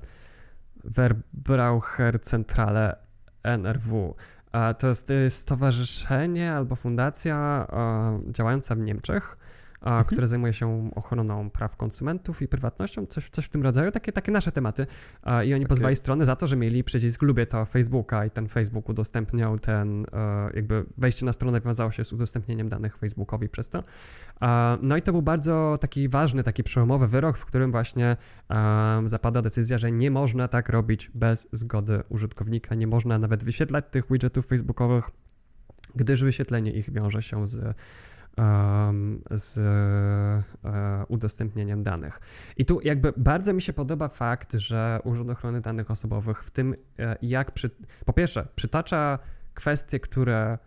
Verbraucher 0.85 2.21
Centrale 2.21 2.97
NRW. 3.43 4.15
To 4.79 4.89
jest, 4.89 5.07
to 5.07 5.13
jest 5.13 5.39
stowarzyszenie 5.39 6.53
albo 6.53 6.77
fundacja 6.77 7.67
e, 7.73 8.33
działająca 8.33 8.75
w 8.75 8.79
Niemczech, 8.79 9.37
Mhm. 9.85 10.05
które 10.05 10.27
zajmuje 10.27 10.53
się 10.53 10.90
ochroną 10.94 11.51
praw 11.51 11.77
konsumentów 11.77 12.42
i 12.42 12.49
prywatnością, 12.49 13.07
coś, 13.07 13.31
coś 13.31 13.44
w 13.44 13.49
tym 13.49 13.62
rodzaju, 13.62 13.90
takie, 13.90 14.12
takie 14.12 14.33
nasze 14.33 14.53
tematy. 14.53 14.87
I 15.27 15.29
oni 15.31 15.53
Takie- 15.53 15.66
pozwali 15.66 15.97
strony 15.97 16.25
za 16.25 16.37
to, 16.37 16.47
że 16.47 16.57
mieli 16.57 16.85
przycisk 16.85 17.23
lubię 17.23 17.47
to 17.47 17.64
Facebooka 17.64 18.25
i 18.27 18.31
ten 18.31 18.49
Facebook 18.49 18.88
udostępniał 18.88 19.59
ten, 19.59 20.05
e, 20.12 20.51
jakby 20.55 20.85
wejście 20.99 21.27
na 21.27 21.33
stronę 21.33 21.61
wiązało 21.61 21.90
się 21.90 22.05
z 22.05 22.12
udostępnieniem 22.12 22.68
danych 22.68 22.97
Facebookowi 22.97 23.49
przez 23.49 23.68
to. 23.68 23.83
No 24.83 24.97
i 24.97 25.03
to 25.03 25.12
był 25.12 25.23
bardzo 25.23 25.79
taki 25.81 26.09
ważny, 26.09 26.42
taki 26.42 26.64
przełomowy 26.64 27.09
wyrok, 27.09 27.38
w 27.38 27.44
którym 27.44 27.73
właśnie 27.73 28.16
em, 28.49 29.09
zapada 29.09 29.42
decyzja, 29.42 29.79
że 29.79 29.92
nie 29.92 30.11
można 30.11 30.49
tak 30.49 30.68
robić 30.68 31.11
bez 31.14 31.49
zgody 31.53 32.03
użytkownika, 32.09 32.75
nie 32.75 32.87
można 32.87 33.18
nawet 33.18 33.44
wyświetlać 33.44 33.85
tych 33.90 34.05
widgetów 34.11 34.47
facebookowych, 34.47 35.11
gdyż 35.97 36.23
wyświetlenie 36.25 36.70
ich 36.70 36.92
wiąże 36.92 37.23
się 37.23 37.47
z, 37.47 37.77
z 39.31 39.59
e, 39.59 41.05
udostępnieniem 41.09 41.83
danych. 41.83 42.20
I 42.57 42.64
tu 42.64 42.81
jakby 42.81 43.12
bardzo 43.16 43.53
mi 43.53 43.62
się 43.62 43.73
podoba 43.73 44.09
fakt, 44.09 44.53
że 44.53 44.99
Urząd 45.05 45.31
Ochrony 45.31 45.61
Danych 45.61 45.90
Osobowych 45.90 46.44
w 46.44 46.51
tym, 46.51 46.75
e, 46.99 47.16
jak 47.23 47.51
przy, 47.51 47.70
po 48.05 48.12
pierwsze, 48.12 48.47
przytacza 48.55 49.18
kwestie, 49.55 50.01
które 50.01 50.59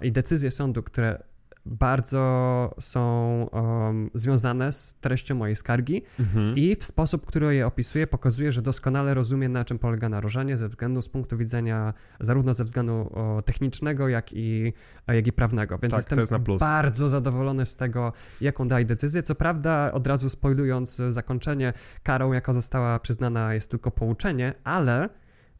i 0.00 0.12
decyzje 0.12 0.50
sądu, 0.50 0.82
które 0.82 1.22
bardzo 1.66 2.74
są 2.80 3.10
em, 3.50 4.10
związane 4.14 4.72
z 4.72 4.94
treścią 4.94 5.34
mojej 5.34 5.56
skargi 5.56 6.02
Mhm. 6.20 6.56
i 6.56 6.76
w 6.76 6.84
sposób, 6.84 7.26
który 7.26 7.54
je 7.54 7.66
opisuje, 7.66 8.06
pokazuje, 8.06 8.52
że 8.52 8.62
doskonale 8.62 9.14
rozumie, 9.14 9.48
na 9.48 9.64
czym 9.64 9.78
polega 9.78 10.08
naruszenie 10.08 10.56
ze 10.56 10.68
względu 10.68 11.02
z 11.02 11.08
punktu 11.08 11.36
widzenia 11.38 11.94
zarówno 12.20 12.54
ze 12.54 12.64
względu 12.64 12.92
o, 12.92 13.42
technicznego, 13.42 14.08
jak 14.08 14.32
i, 14.32 14.72
jak 15.08 15.26
i 15.26 15.32
prawnego. 15.32 15.78
Więc 15.78 15.92
Tak, 15.94 15.98
jestem 15.98 16.18
jest 16.18 16.32
bardzo 16.60 17.08
zadowolony 17.08 17.66
z 17.66 17.76
tego, 17.76 18.12
jaką 18.40 18.68
daje 18.68 18.84
decyzję. 18.84 19.22
Co 19.22 19.34
prawda, 19.34 19.92
od 19.92 20.06
razu 20.06 20.28
spoilując 20.30 21.02
zakończenie, 21.08 21.72
karą, 22.02 22.32
jaka 22.32 22.52
została 22.52 22.98
przyznana, 22.98 23.54
jest 23.54 23.70
tylko 23.70 23.90
pouczenie, 23.90 24.52
ale 24.64 25.08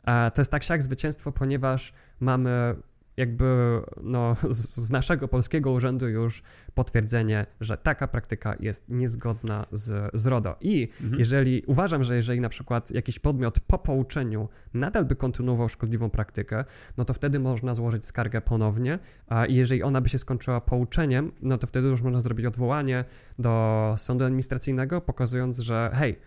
e, 0.04 0.30
to 0.30 0.40
jest 0.40 0.50
tak 0.50 0.62
siak 0.62 0.82
zwycięstwo, 0.82 1.32
ponieważ 1.32 1.92
mamy 2.20 2.74
jakby 3.16 3.80
no, 4.02 4.36
z, 4.50 4.90
naszego 4.90 5.28
polskiego 5.28 5.70
urzędu 5.70 6.08
już 6.08 6.42
potwierdzenie, 6.74 7.46
że 7.60 7.76
taka 7.76 8.08
praktyka 8.08 8.54
jest 8.60 8.84
niezgodna 8.88 9.66
z, 9.72 10.10
z 10.14 10.26
RODO. 10.26 10.56
I 10.60 10.88
Mhm. 11.00 11.18
jeżeli 11.18 11.62
uważam, 11.66 12.04
że 12.04 12.16
jeżeli 12.16 12.40
na 12.40 12.48
przykład 12.48 12.90
jakiś 12.90 13.18
podmiot 13.18 13.60
po 13.60 13.78
pouczeniu 13.78 14.48
nadal 14.74 15.04
by 15.04 15.16
kontynuował 15.16 15.68
szkodliwą 15.68 16.10
praktykę, 16.10 16.64
no 16.96 17.04
to 17.04 17.14
wtedy 17.14 17.40
można 17.40 17.74
złożyć 17.74 18.06
skargę 18.06 18.40
ponownie, 18.40 18.98
a 19.26 19.46
jeżeli 19.46 19.82
ona 19.82 20.00
by 20.00 20.08
się 20.08 20.18
skończyła 20.18 20.60
pouczeniem, 20.60 21.32
no 21.42 21.58
to 21.58 21.66
wtedy 21.66 21.88
już 21.88 22.02
można 22.02 22.20
zrobić 22.20 22.46
odwołanie 22.46 23.04
do 23.38 23.94
sądu 23.98 24.24
administracyjnego, 24.24 25.00
pokazując, 25.00 25.58
że 25.58 25.90
hej, 25.94 26.18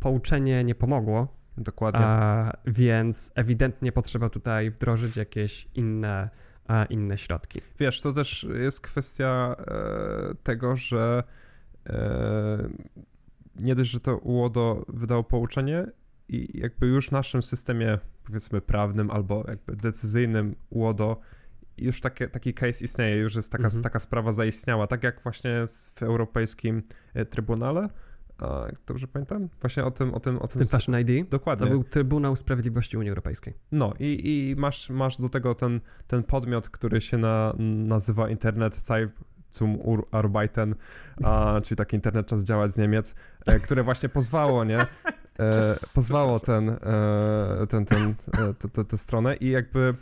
pouczenie 0.00 0.64
nie 0.64 0.74
pomogło, 0.74 1.39
Dokładnie. 1.58 2.00
A, 2.04 2.52
więc 2.66 3.32
ewidentnie 3.34 3.92
potrzeba 3.92 4.28
tutaj 4.28 4.70
wdrożyć 4.70 5.16
jakieś 5.16 5.68
inne, 5.74 6.30
a, 6.68 6.84
inne 6.84 7.18
środki. 7.18 7.60
Wiesz, 7.78 8.00
to 8.00 8.12
też 8.12 8.46
jest 8.58 8.80
kwestia 8.80 9.56
e, 9.58 10.34
tego, 10.42 10.76
że 10.76 11.22
e, 11.88 12.68
nie 13.56 13.74
dość, 13.74 13.90
że 13.90 14.00
to 14.00 14.16
UODO 14.16 14.84
wydało 14.88 15.24
pouczenie 15.24 15.86
i 16.28 16.60
jakby 16.60 16.86
już 16.86 17.08
w 17.08 17.12
naszym 17.12 17.42
systemie, 17.42 17.98
powiedzmy, 18.24 18.60
prawnym 18.60 19.10
albo 19.10 19.44
jakby 19.48 19.76
decyzyjnym 19.76 20.56
UODO 20.70 21.20
już 21.78 22.00
takie, 22.00 22.28
taki 22.28 22.54
case 22.54 22.84
istnieje, 22.84 23.16
już 23.16 23.34
jest 23.34 23.52
taka, 23.52 23.64
Mhm. 23.64 23.82
taka 23.82 23.98
sprawa 23.98 24.32
zaistniała, 24.32 24.86
tak 24.86 25.04
jak 25.04 25.20
właśnie 25.22 25.66
w 25.94 26.02
Europejskim 26.02 26.82
e, 27.14 27.24
Trybunale, 27.24 27.88
dobrze 28.86 29.08
pamiętam? 29.08 29.48
Właśnie 29.60 29.84
o 29.84 29.90
tym, 29.90 30.14
o 30.14 30.20
tym, 30.20 30.38
o 30.42 30.48
Z 30.48 30.52
tym 30.54 30.66
Fashion 30.66 31.00
ID 31.00 31.24
to 31.24 31.30
Dokładnie. 31.30 31.66
był 31.66 31.84
Trybunał 31.84 32.36
Sprawiedliwości 32.36 32.96
Unii 32.96 33.08
Europejskiej. 33.08 33.54
No 33.72 33.92
i, 33.98 34.20
i 34.24 34.56
masz, 34.56 34.90
masz 34.90 35.20
do 35.20 35.28
tego 35.28 35.54
ten, 35.54 35.80
ten 36.06 36.22
podmiot, 36.22 36.68
który 36.68 37.00
się 37.00 37.18
na, 37.18 37.54
nazywa 37.58 38.28
Internet 38.28 38.74
Zeit 38.74 39.10
zum 39.52 39.80
Ur- 39.80 40.06
Arbeiten, 40.10 40.74
a, 41.24 41.54
czyli 41.64 41.76
taki 41.76 41.96
internet 41.96 42.26
czas 42.26 42.44
działać 42.44 42.72
z 42.72 42.76
Niemiec, 42.76 43.14
e, 43.46 43.60
które 43.60 43.82
właśnie 43.82 44.08
pozwało, 44.08 44.64
nie? 44.64 44.86
E, 45.40 45.76
pozwało 45.94 46.40
ten, 46.40 46.68
e, 46.68 47.66
ten, 47.68 47.84
ten, 47.84 48.14
e, 48.78 48.84
tę 48.84 48.98
stronę 48.98 49.36
i 49.36 49.50
jakby 49.50 49.94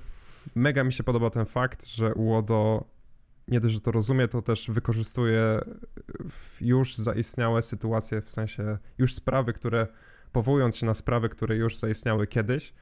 mega 0.56 0.84
mi 0.84 0.92
się 0.92 1.04
podoba 1.04 1.30
ten 1.30 1.46
fakt, 1.46 1.86
że 1.86 2.14
UODO 2.14 2.84
nie 3.48 3.60
dość, 3.60 3.74
że 3.74 3.80
to 3.80 3.92
rozumie, 3.92 4.28
to 4.28 4.42
też 4.42 4.70
wykorzystuje 4.70 5.60
już 6.60 6.96
zaistniałe 6.96 7.62
sytuacje, 7.62 8.20
w 8.20 8.30
sensie 8.30 8.78
już 8.98 9.14
sprawy, 9.14 9.52
które 9.52 9.86
powołując 10.32 10.76
się 10.76 10.86
na 10.86 10.94
sprawy, 10.94 11.28
które 11.28 11.56
już 11.56 11.78
zaistniały 11.78 12.26
kiedyś, 12.26 12.74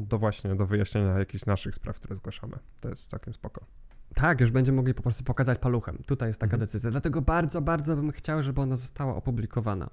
do 0.00 0.18
właśnie, 0.18 0.54
do 0.54 0.66
wyjaśnienia 0.66 1.18
jakichś 1.18 1.46
naszych 1.46 1.74
spraw, 1.74 1.96
które 1.96 2.16
zgłaszamy. 2.16 2.58
To 2.80 2.88
jest 2.88 3.10
całkiem 3.10 3.32
spoko. 3.32 3.66
Tak, 4.14 4.40
już 4.40 4.50
będziemy 4.50 4.76
mogli 4.76 4.94
po 4.94 5.02
prostu 5.02 5.24
pokazać 5.24 5.58
paluchem. 5.58 5.98
Tutaj 6.06 6.28
jest 6.28 6.40
taka 6.40 6.54
Mhm. 6.56 6.60
decyzja. 6.60 6.90
Dlatego 6.90 7.22
bardzo, 7.22 7.60
bardzo 7.60 7.96
bym 7.96 8.12
chciał, 8.12 8.42
żeby 8.42 8.60
ona 8.60 8.76
została 8.76 9.16
opublikowana. 9.16 9.90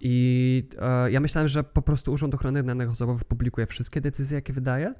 I 0.00 0.68
e, 0.78 1.10
ja 1.10 1.20
myślałem, 1.20 1.48
że 1.48 1.64
po 1.64 1.82
prostu 1.82 2.12
Urząd 2.12 2.34
Ochrony 2.34 2.62
Danych 2.62 2.90
Osobowych 2.90 3.24
publikuje 3.24 3.66
wszystkie 3.66 4.00
decyzje, 4.00 4.34
jakie 4.34 4.52
wydaje, 4.52 4.94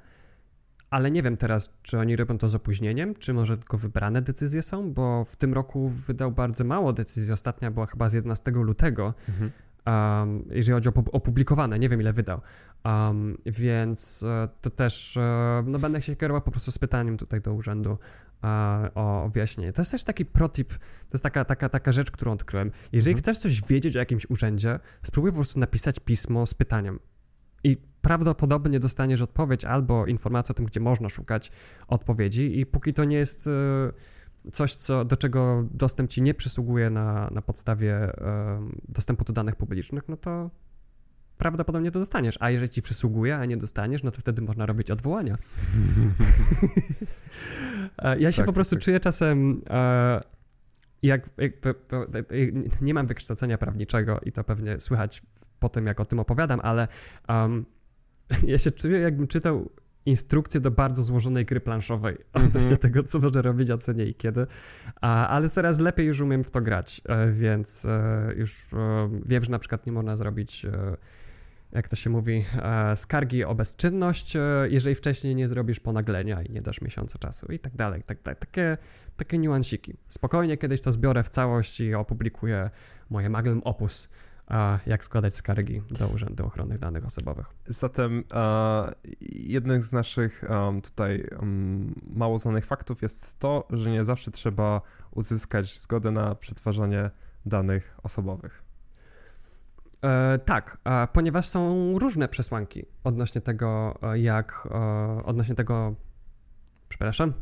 ale 0.93 1.11
nie 1.11 1.21
wiem 1.23 1.37
teraz, 1.37 1.77
czy 1.83 1.99
oni 1.99 2.15
robią 2.15 2.37
to 2.37 2.49
z 2.49 2.55
opóźnieniem, 2.55 3.15
czy 3.15 3.33
może 3.33 3.57
tylko 3.57 3.77
wybrane 3.77 4.21
decyzje 4.21 4.61
są, 4.61 4.93
bo 4.93 5.25
w 5.25 5.35
tym 5.35 5.53
roku 5.53 5.89
wydał 5.89 6.31
bardzo 6.31 6.63
mało 6.63 6.93
decyzji. 6.93 7.33
Ostatnia 7.33 7.71
była 7.71 7.85
chyba 7.85 8.09
z 8.09 8.13
11 8.13 8.51
lutego, 8.51 9.13
um, 9.85 10.45
jeżeli 10.49 10.73
chodzi 10.73 10.89
o 10.89 10.91
pub- 10.91 11.09
opublikowane, 11.11 11.79
nie 11.79 11.89
wiem 11.89 12.01
ile 12.01 12.13
wydał. 12.13 12.41
Um, 12.85 13.37
więc 13.45 14.23
e, 14.23 14.47
to 14.61 14.69
też, 14.69 15.17
e, 15.17 15.63
no 15.65 15.79
będę 15.79 16.01
się 16.01 16.15
kierował 16.15 16.41
po 16.41 16.51
prostu 16.51 16.71
z 16.71 16.77
pytaniem 16.77 17.17
tutaj 17.17 17.41
do 17.41 17.53
urzędu 17.53 17.97
e, 18.43 18.47
o 18.95 19.29
wyjaśnienie. 19.33 19.73
To 19.73 19.81
jest 19.81 19.91
też 19.91 20.03
taki 20.03 20.25
protip, 20.25 20.69
to 20.73 21.13
jest 21.13 21.23
taka, 21.23 21.45
taka, 21.45 21.69
taka 21.69 21.91
rzecz, 21.91 22.11
którą 22.11 22.31
odkryłem. 22.31 22.71
Jeżeli 22.91 23.11
Mhm. 23.11 23.23
chcesz 23.23 23.37
coś 23.37 23.61
wiedzieć 23.61 23.95
o 23.95 23.99
jakimś 23.99 24.29
urzędzie, 24.29 24.79
spróbuj 25.03 25.31
po 25.31 25.35
prostu 25.35 25.59
napisać 25.59 25.99
pismo 25.99 26.45
z 26.45 26.53
pytaniem. 26.53 26.99
I 27.63 27.77
prawdopodobnie 28.01 28.79
dostaniesz 28.79 29.21
odpowiedź 29.21 29.65
albo 29.65 30.05
informację 30.05 30.53
o 30.53 30.55
tym, 30.55 30.65
gdzie 30.65 30.79
można 30.79 31.09
szukać 31.09 31.51
odpowiedzi 31.87 32.59
i 32.59 32.65
póki 32.65 32.93
to 32.93 33.03
nie 33.03 33.17
jest 33.17 33.47
e, 33.47 34.51
coś, 34.51 34.75
co, 34.75 35.05
do 35.05 35.17
czego 35.17 35.67
dostęp 35.71 36.09
ci 36.11 36.21
nie 36.21 36.33
przysługuje 36.33 36.89
na, 36.89 37.29
na 37.31 37.41
podstawie 37.41 37.93
e, 37.95 38.69
dostępu 38.89 39.23
do 39.23 39.33
danych 39.33 39.55
publicznych, 39.55 40.03
no 40.07 40.17
to 40.17 40.49
prawdopodobnie 41.37 41.91
to 41.91 41.99
dostaniesz. 41.99 42.37
A 42.39 42.49
jeżeli 42.49 42.69
ci 42.69 42.81
przysługuje, 42.81 43.37
a 43.37 43.45
nie 43.45 43.57
dostaniesz, 43.57 44.03
no 44.03 44.11
to 44.11 44.19
wtedy 44.19 44.41
można 44.41 44.65
robić 44.65 44.91
odwołania. 44.91 45.37
E, 47.97 48.19
ja 48.19 48.31
się 48.31 48.37
Tak, 48.37 48.45
po 48.45 48.53
prostu 48.53 48.75
tak. 48.75 48.83
czuję 48.83 48.99
czasem 48.99 49.61
jak, 51.03 51.29
po- 51.89 52.07
nie 52.81 52.93
mam 52.93 53.07
wykształcenia 53.07 53.57
prawniczego 53.57 54.19
i 54.25 54.31
to 54.31 54.43
pewnie 54.43 54.79
słychać 54.79 55.23
po 55.63 55.69
tym, 55.69 55.85
jak 55.85 55.99
o 55.99 56.05
tym 56.05 56.19
opowiadam, 56.19 56.59
ale 56.63 56.87
um, 57.29 57.65
ja 58.51 58.57
się 58.57 58.71
czuję, 58.71 58.99
jakbym 58.99 59.27
czytał 59.27 59.69
instrukcję 60.05 60.61
do 60.61 60.71
bardzo 60.71 61.03
złożonej 61.03 61.45
gry 61.45 61.59
planszowej 61.59 62.17
Mhm. 62.33 62.47
odnośnie 62.47 62.77
tego, 62.77 63.03
co 63.03 63.19
można 63.19 63.41
robić, 63.41 63.69
a 63.69 63.77
co 63.77 63.93
nie 63.93 64.05
i 64.05 64.15
kiedy. 64.15 64.47
A, 65.01 65.27
ale 65.27 65.49
coraz 65.49 65.79
lepiej 65.79 66.07
już 66.07 66.21
umiem 66.21 66.43
w 66.43 66.51
to 66.51 66.61
grać, 66.61 67.01
e, 67.05 67.31
więc 67.31 67.85
e, 67.85 68.33
już 68.35 68.73
e, 68.73 69.09
wiem, 69.25 69.43
że 69.43 69.51
na 69.51 69.59
przykład 69.59 69.85
nie 69.85 69.91
można 69.91 70.15
zrobić, 70.15 70.65
jak 71.73 71.87
to 71.87 71.95
się 71.95 72.09
mówi, 72.09 72.45
e, 72.61 72.95
skargi 72.95 73.43
o 73.43 73.55
bezczynność, 73.55 74.35
e, 74.35 74.41
jeżeli 74.69 74.95
wcześniej 74.95 75.35
nie 75.35 75.47
zrobisz 75.47 75.79
ponaglenia 75.79 76.41
i 76.41 76.53
nie 76.53 76.61
dasz 76.61 76.81
miesiąca 76.81 77.19
czasu 77.19 77.51
i 77.51 77.59
tak 77.59 77.75
dalej. 77.75 78.03
Tak, 78.05 78.21
tak, 78.21 78.39
takie, 78.39 78.77
takie 79.17 79.37
niuansiki. 79.37 79.93
Spokojnie 80.07 80.57
kiedyś 80.57 80.81
to 80.81 80.91
zbiorę 80.91 81.23
w 81.23 81.29
całość 81.29 81.79
i 81.79 81.93
opublikuję 81.93 82.69
moje 83.09 83.29
magnum 83.29 83.61
opus, 83.63 84.09
jak 84.87 85.05
składać 85.05 85.35
skargi 85.35 85.81
do 85.89 86.07
Urzędu 86.07 86.45
Ochrony 86.45 86.77
Danych 86.77 87.05
Osobowych. 87.05 87.45
Zatem 87.65 88.23
jednym 89.31 89.81
z 89.81 89.91
naszych 89.91 90.43
tutaj 90.83 91.27
mało 92.15 92.39
znanych 92.39 92.65
faktów 92.65 93.01
jest 93.01 93.39
to, 93.39 93.67
że 93.69 93.91
nie 93.91 94.05
zawsze 94.05 94.31
trzeba 94.31 94.81
uzyskać 95.11 95.79
zgodę 95.79 96.11
na 96.11 96.35
przetwarzanie 96.35 97.09
danych 97.45 97.97
osobowych. 98.03 98.63
E, 100.03 100.39
tak, 100.45 100.77
e, 100.85 101.07
ponieważ 101.13 101.49
są 101.49 101.93
różne 101.99 102.27
przesłanki 102.27 102.85
odnośnie 103.03 103.41
tego, 103.41 103.99
e, 104.01 104.19
jak, 104.19 104.67
e, 104.71 105.25
odnośnie 105.25 105.55
tego, 105.55 105.95
przepraszam, 106.89 107.33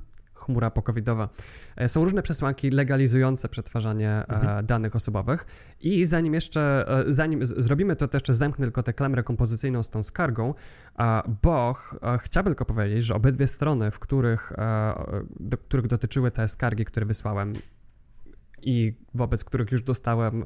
chmura 0.46 0.72
pokowidowa. 0.72 1.30
E, 1.76 1.90
Są 1.90 2.04
różne 2.04 2.22
przesłanki 2.22 2.70
legalizujące 2.70 3.50
przetwarzanie 3.50 4.10
e, 4.10 4.26
Mhm. 4.30 4.66
danych 4.66 4.96
osobowych 4.96 5.46
i 5.82 6.06
zanim 6.06 6.34
jeszcze, 6.34 6.86
e, 7.08 7.14
zanim 7.14 7.46
zrobimy 7.46 7.96
to, 7.96 8.08
to 8.08 8.18
jeszcze 8.18 8.34
zamknę 8.34 8.66
tylko 8.66 8.84
tę 8.84 8.94
klamrę 8.94 9.24
kompozycyjną 9.24 9.84
z 9.84 9.90
tą 9.90 10.04
skargą, 10.04 10.54
bo 11.44 11.74
ch- 11.74 11.96
chciałbym 12.22 12.54
tylko 12.54 12.66
powiedzieć, 12.66 13.06
że 13.06 13.16
obydwie 13.16 13.48
strony, 13.48 13.92
w 13.92 14.00
których, 14.00 14.54
do 15.40 15.58
których 15.58 15.88
dotyczyły 15.88 16.32
te 16.32 16.48
skargi, 16.48 16.86
które 16.86 17.06
wysłałem 17.06 17.54
i 18.62 18.94
wobec 19.14 19.44
których 19.44 19.72
już 19.72 19.84
dostałem 19.84 20.44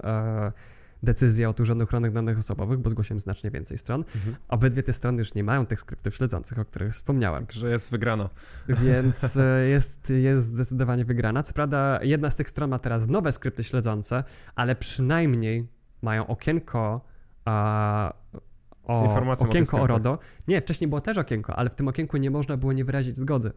decyzję 1.03 1.49
od 1.49 1.59
Urzędu 1.59 1.83
Ochrony 1.83 2.11
Danych 2.11 2.39
Osobowych, 2.39 2.79
bo 2.79 2.89
zgłosiłem 2.89 3.19
znacznie 3.19 3.51
więcej 3.51 3.77
stron. 3.77 4.03
Obydwie 4.47 4.83
te 4.83 4.93
strony 4.93 5.17
już 5.17 5.33
nie 5.33 5.43
mają 5.43 5.65
tych 5.65 5.79
skryptów 5.79 6.15
śledzących, 6.15 6.59
o 6.59 6.65
których 6.65 6.93
wspomniałem, 6.93 7.39
Także 7.39 7.69
jest 7.69 7.91
wygrano. 7.91 8.29
więc 8.67 9.37
e, 9.37 9.67
jest, 9.67 10.09
jest 10.09 10.45
zdecydowanie 10.45 11.05
wygrana. 11.05 11.43
Co 11.43 11.53
prawda, 11.53 11.99
jedna 12.01 12.29
z 12.29 12.35
tych 12.35 12.49
stron 12.49 12.69
ma 12.69 12.79
teraz 12.79 13.07
nowe 13.07 13.31
skrypty 13.31 13.63
śledzące, 13.63 14.23
ale 14.55 14.75
przynajmniej 14.75 15.67
mają 16.01 16.27
okienko 16.27 17.01
a, 17.45 18.13
o, 18.83 18.93
o 18.93 19.31
okienko 19.31 19.31
o 19.31 19.35
skryptach. 19.35 19.87
RODO. 19.87 20.19
Nie, 20.47 20.61
wcześniej 20.61 20.87
było 20.87 21.01
też 21.01 21.17
okienko, 21.17 21.55
ale 21.55 21.69
w 21.69 21.75
tym 21.75 21.87
okienku 21.87 22.17
nie 22.17 22.31
można 22.31 22.57
było 22.57 22.73
nie 22.73 22.85
wyrazić 22.85 23.17
zgody. 23.17 23.51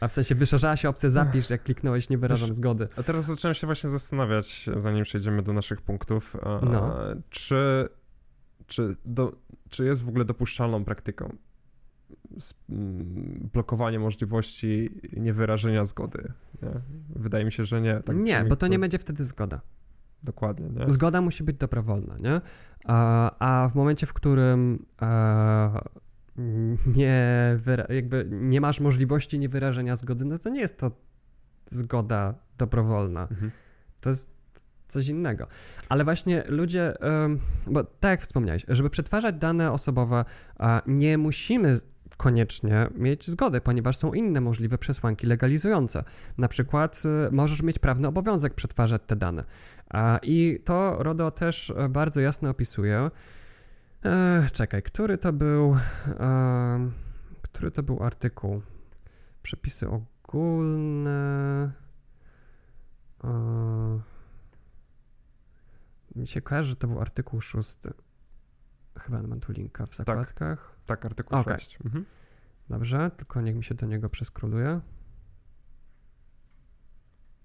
A 0.00 0.08
w 0.08 0.12
sensie 0.12 0.34
wyszerzała 0.34 0.76
się 0.76 0.88
opcja 0.88 1.10
zapisz, 1.10 1.50
jak 1.50 1.62
kliknąłeś 1.62 2.08
nie 2.08 2.18
wyrażam 2.18 2.48
Wiesz, 2.48 2.56
zgody. 2.56 2.88
A 2.96 3.02
teraz 3.02 3.24
zacząłem 3.24 3.54
się 3.54 3.66
właśnie 3.66 3.90
zastanawiać, 3.90 4.70
zanim 4.76 5.04
przejdziemy 5.04 5.42
do 5.42 5.52
naszych 5.52 5.82
punktów, 5.82 6.36
e, 6.36 6.60
No. 6.62 6.94
czy, 7.30 7.88
czy, 8.66 8.96
do, 9.04 9.32
czy 9.68 9.84
jest 9.84 10.04
w 10.04 10.08
ogóle 10.08 10.24
dopuszczalną 10.24 10.84
praktyką 10.84 11.36
mm, 12.70 13.48
blokowanie 13.52 13.98
możliwości 13.98 14.90
niewyrażenia 15.16 15.84
zgody. 15.84 16.32
Nie? 16.62 16.70
Wydaje 17.16 17.44
mi 17.44 17.52
się, 17.52 17.64
że 17.64 17.80
nie. 17.80 18.00
Tak 18.00 18.16
nie, 18.16 18.44
bo 18.44 18.56
to 18.56 18.66
nie 18.66 18.78
będzie 18.78 18.98
wtedy 18.98 19.24
zgoda. 19.24 19.60
Dokładnie, 20.22 20.68
nie? 20.68 20.90
Zgoda 20.90 21.20
musi 21.20 21.44
być 21.44 21.56
dobrowolna, 21.56 22.16
nie? 22.20 22.40
A, 22.84 23.30
a 23.38 23.68
w 23.68 23.74
momencie, 23.74 24.06
w 24.06 24.12
którym 24.12 24.86
e, 25.02 25.80
nie, 26.96 27.56
jakby 27.88 28.28
nie 28.30 28.60
masz 28.60 28.80
możliwości 28.80 29.38
niewyrażenia 29.38 29.96
zgody, 29.96 30.24
no 30.24 30.38
to 30.38 30.48
nie 30.48 30.60
jest 30.60 30.78
to 30.78 30.90
zgoda 31.66 32.34
dobrowolna. 32.58 33.22
Mhm. 33.22 33.50
To 34.00 34.10
jest 34.10 34.36
coś 34.88 35.08
innego. 35.08 35.46
Ale 35.88 36.04
właśnie 36.04 36.44
ludzie, 36.48 36.94
bo 37.66 37.84
tak 37.84 38.10
jak 38.10 38.22
wspomniałeś, 38.22 38.64
żeby 38.68 38.90
przetwarzać 38.90 39.34
dane 39.34 39.72
osobowe, 39.72 40.24
nie 40.86 41.18
musimy 41.18 41.76
koniecznie 42.16 42.86
mieć 42.94 43.30
zgody, 43.30 43.60
ponieważ 43.60 43.96
są 43.96 44.12
inne 44.12 44.40
możliwe 44.40 44.78
przesłanki 44.78 45.26
legalizujące. 45.26 46.04
Na 46.38 46.48
przykład 46.48 47.02
y, 47.28 47.32
możesz 47.32 47.62
mieć 47.62 47.78
prawny 47.78 48.08
obowiązek 48.08 48.54
przetwarzać 48.54 49.02
te 49.06 49.16
dane. 49.16 49.44
I 50.22 50.60
to 50.64 50.96
RODO 50.98 51.30
też 51.30 51.72
bardzo 51.90 52.20
jasno 52.20 52.50
opisuje. 52.50 53.10
E, 54.06 54.48
czekaj, 54.52 54.82
który 54.82 55.18
to 55.18 55.32
był. 55.32 55.76
E, 56.08 56.90
który 57.42 57.70
to 57.70 57.82
był 57.82 58.02
artykuł? 58.02 58.62
Przepisy 59.42 59.88
ogólne. 59.88 61.72
E, 63.24 64.00
mi 66.14 66.26
się 66.26 66.40
kojarzy, 66.40 66.68
że 66.68 66.76
to 66.76 66.88
był 66.88 67.00
artykuł 67.00 67.40
szósty. 67.40 67.92
Chyba 68.98 69.22
mam 69.22 69.40
tu 69.40 69.52
linka 69.52 69.86
w 69.86 69.94
zakładkach. 69.94 70.76
Tak, 70.86 71.04
artykuł 71.04 71.38
Okej. 71.38 71.54
6. 71.54 71.78
Mhm. 71.84 72.04
Dobrze, 72.68 73.10
tylko 73.16 73.40
niech 73.40 73.56
mi 73.56 73.64
się 73.64 73.74
do 73.74 73.86
niego 73.86 74.08
przeskroluje. 74.08 74.80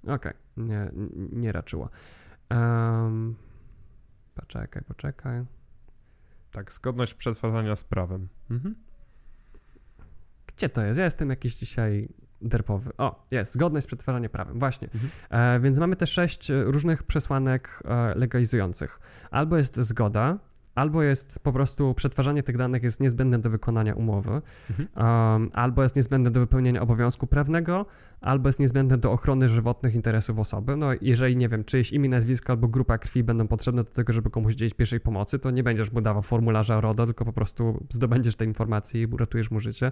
Okej, 0.08 0.34
nie, 0.58 0.80
n- 0.80 1.30
nie 1.32 1.52
raczyło. 1.52 1.90
Um, 2.50 3.36
poczekaj, 4.36 4.84
poczekaj. 4.84 5.46
Tak, 6.52 6.74
zgodność 6.74 7.14
przetwarzania 7.14 7.76
z 7.76 7.84
prawem. 7.84 8.28
Mhm. 8.50 8.76
Gdzie 10.48 10.70
to 10.70 10.82
jest? 10.82 10.98
Ja 10.98 11.06
jestem 11.06 11.30
jakiś 11.30 11.56
dzisiaj 11.56 12.10
derpowy. 12.42 12.92
O, 12.98 13.24
jest, 13.32 13.54
zgodność 13.54 13.84
z 13.84 13.88
przetwarzaniem 13.88 14.30
prawem, 14.30 14.60
właśnie. 14.60 14.90
Mhm. 14.94 15.12
E, 15.30 15.60
więc 15.60 15.80
mamy 15.80 15.96
te 15.96 16.08
sześć 16.08 16.50
różnych 16.50 17.04
przesłanek 17.04 17.84
e, 17.86 18.16
legalizujących. 18.16 19.00
Albo 19.32 19.58
jest 19.58 19.76
zgoda, 19.76 20.40
albo 20.76 21.04
jest 21.04 21.40
po 21.40 21.54
prostu 21.54 21.94
przetwarzanie 21.94 22.44
tych 22.44 22.58
danych 22.58 22.84
jest 22.84 23.00
niezbędne 23.00 23.40
do 23.40 23.50
wykonania 23.50 23.94
umowy, 23.94 24.42
Mhm. 24.70 24.90
um, 24.96 25.50
albo 25.54 25.84
jest 25.84 25.96
niezbędne 25.96 26.32
do 26.32 26.40
wypełnienia 26.40 26.82
obowiązku 26.82 27.28
prawnego, 27.28 27.86
albo 28.22 28.50
jest 28.50 28.60
niezbędne 28.60 28.98
do 28.98 29.12
ochrony 29.12 29.50
żywotnych 29.50 29.96
interesów 29.96 30.40
osoby. 30.40 30.76
No, 30.76 30.88
jeżeli, 31.02 31.36
nie 31.38 31.50
wiem, 31.50 31.64
czyjeś 31.64 31.92
imię, 31.92 32.10
nazwisko 32.10 32.54
albo 32.54 32.68
grupa 32.68 32.98
krwi 32.98 33.24
będą 33.24 33.48
potrzebne 33.48 33.84
do 33.84 33.92
tego, 33.92 34.14
żeby 34.14 34.30
komuś 34.30 34.54
udzielić 34.54 34.74
pierwszej 34.74 35.00
pomocy, 35.00 35.40
to 35.40 35.52
nie 35.52 35.64
będziesz 35.64 35.92
mu 35.92 36.02
dawał 36.02 36.22
formularza 36.22 36.82
RODO, 36.82 37.06
tylko 37.06 37.26
po 37.26 37.34
prostu 37.34 37.86
zdobędziesz 37.90 38.36
te 38.36 38.46
informacje 38.46 39.02
i 39.02 39.06
uratujesz 39.06 39.52
mu 39.52 39.60
życie. 39.60 39.92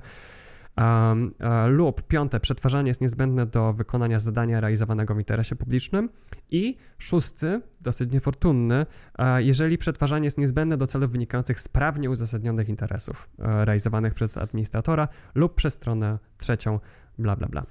Um, 0.77 1.33
e, 1.39 1.67
lub 1.67 2.07
piąte, 2.07 2.39
przetwarzanie 2.39 2.87
jest 2.87 3.01
niezbędne 3.01 3.45
do 3.45 3.73
wykonania 3.73 4.19
zadania 4.19 4.61
realizowanego 4.61 5.15
w 5.15 5.19
interesie 5.19 5.55
publicznym. 5.55 6.09
I 6.51 6.77
szósty, 6.97 7.61
dosyć 7.81 8.11
niefortunny, 8.11 8.85
e, 9.17 9.43
jeżeli 9.43 9.77
przetwarzanie 9.77 10.25
jest 10.25 10.37
niezbędne 10.37 10.77
do 10.77 10.87
celów 10.87 11.11
wynikających 11.11 11.59
z 11.59 11.67
prawnie 11.67 12.09
uzasadnionych 12.09 12.69
interesów 12.69 13.29
e, 13.39 13.65
realizowanych 13.65 14.13
przez 14.13 14.37
administratora 14.37 15.07
lub 15.35 15.55
przez 15.55 15.73
stronę 15.73 16.19
trzecią, 16.37 16.79
bla, 17.17 17.35
bla, 17.35 17.47
bla. 17.47 17.65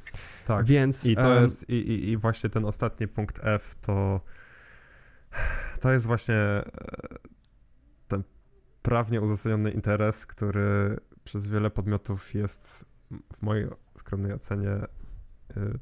Tak. 0.47 0.67
Więc 0.67 1.07
I 1.07 1.17
to 1.17 1.41
jest, 1.41 1.69
i, 1.71 2.11
i, 2.11 2.17
właśnie 2.17 2.51
ten 2.51 2.65
ostatni 2.65 3.09
punkt 3.09 3.41
F 3.43 3.75
to 3.81 4.21
to 5.81 5.93
jest 5.93 6.07
właśnie 6.07 6.63
ten 8.09 8.23
prawnie 8.83 9.21
uzasadniony 9.21 9.71
interes, 9.71 10.27
który 10.27 10.97
przez 11.25 11.49
wiele 11.49 11.71
podmiotów 11.71 12.35
jest 12.35 12.85
w 13.33 13.43
mojej 13.43 13.67
skromnej 13.97 14.33
ocenie 14.33 14.71
e, 14.71 14.87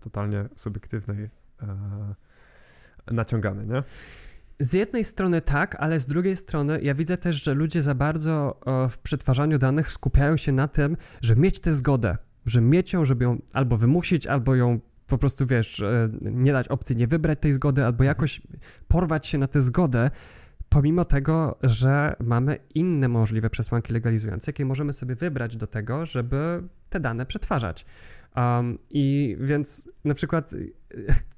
totalnie 0.01 0.49
subiektywnej 0.57 1.29
e, 1.63 2.15
naciągany, 3.11 3.67
nie? 3.67 3.83
Z 4.61 4.73
jednej 4.73 5.05
strony 5.05 5.41
tak, 5.41 5.77
ale 5.79 6.01
z 6.01 6.07
drugiej 6.07 6.37
strony 6.37 6.81
ja 6.83 6.95
widzę 6.95 7.19
też, 7.19 7.43
że 7.43 7.55
ludzie 7.55 7.83
za 7.83 7.95
bardzo 7.95 8.61
w 8.91 8.99
przetwarzaniu 8.99 9.59
danych 9.59 9.93
skupiają 9.93 10.37
się 10.37 10.53
na 10.53 10.69
tym, 10.69 10.97
że 11.21 11.37
mieć 11.37 11.61
tę 11.61 11.73
zgodę, 11.73 12.17
że 12.47 12.61
mieć 12.61 12.93
ją, 12.93 13.05
żeby 13.05 13.25
ją 13.25 13.39
albo 13.53 13.77
wymusić, 13.77 14.27
albo 14.27 14.55
ją 14.55 14.81
po 15.07 15.19
prostu, 15.19 15.47
wiesz, 15.47 15.81
e, 15.81 16.09
nie 16.23 16.53
dać 16.53 16.69
opcji 16.69 16.97
nie 16.97 17.07
wybrać 17.07 17.39
tej 17.41 17.53
zgody, 17.53 17.85
albo 17.85 18.05
jakoś 18.05 18.43
porwać 18.89 19.27
się 19.27 19.39
na 19.39 19.47
tę 19.47 19.61
zgodę, 19.61 20.11
pomimo 20.69 21.05
tego, 21.05 21.59
że 21.63 22.15
mamy 22.21 22.59
inne 22.75 23.09
możliwe 23.09 23.51
przesłanki 23.51 23.93
legalizujące, 23.93 24.49
jakie 24.49 24.65
możemy 24.65 24.93
sobie 24.93 25.15
wybrać 25.15 25.57
do 25.57 25.67
tego, 25.67 26.07
żeby 26.07 26.63
te 26.91 27.01
dane 27.01 27.27
przetwarzać. 27.27 27.85
Um, 28.37 28.79
I 28.91 29.37
więc 29.41 29.89
na 30.07 30.15
przykład 30.15 30.51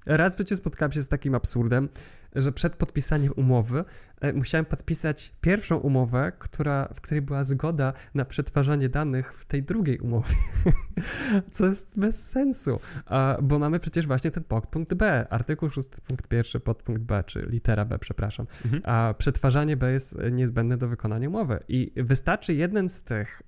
raz 0.06 0.34
w 0.34 0.38
życiu 0.38 0.56
spotkałem 0.56 0.92
się 0.92 1.02
z 1.02 1.08
takim 1.08 1.34
absurdem, 1.34 1.88
że 2.34 2.52
przed 2.52 2.76
podpisaniem 2.76 3.32
umowy 3.36 3.84
e, 4.20 4.32
musiałem 4.32 4.64
podpisać 4.64 5.34
pierwszą 5.40 5.76
umowę, 5.76 6.32
która, 6.38 6.88
w 6.94 7.00
której 7.00 7.22
była 7.22 7.44
zgoda 7.44 7.92
na 8.14 8.24
przetwarzanie 8.24 8.88
danych 8.88 9.34
w 9.34 9.44
tej 9.44 9.62
drugiej 9.62 9.98
umowie. 9.98 10.34
Co 11.52 11.66
jest 11.66 12.00
bez 12.00 12.30
sensu, 12.30 12.80
bo 13.42 13.58
mamy 13.58 13.78
przecież 13.78 14.06
właśnie 14.06 14.30
ten 14.30 14.44
podpunkt 14.44 14.94
B, 14.94 15.26
artykuł 15.30 15.70
6 15.70 15.88
punkt 16.06 16.32
1 16.32 16.60
podpunkt 16.60 17.02
B, 17.02 17.24
czy 17.26 17.40
litera 17.40 17.84
B, 17.84 17.98
przepraszam. 17.98 18.46
Mhm. 18.64 18.82
A 18.84 19.14
przetwarzanie 19.18 19.76
B 19.76 19.92
jest 19.92 20.18
niezbędne 20.32 20.76
do 20.76 20.88
wykonania 20.88 21.28
umowy 21.28 21.60
i 21.68 21.92
wystarczy 21.96 22.54
jeden 22.54 22.88
z 22.88 23.02
tych, 23.02 23.42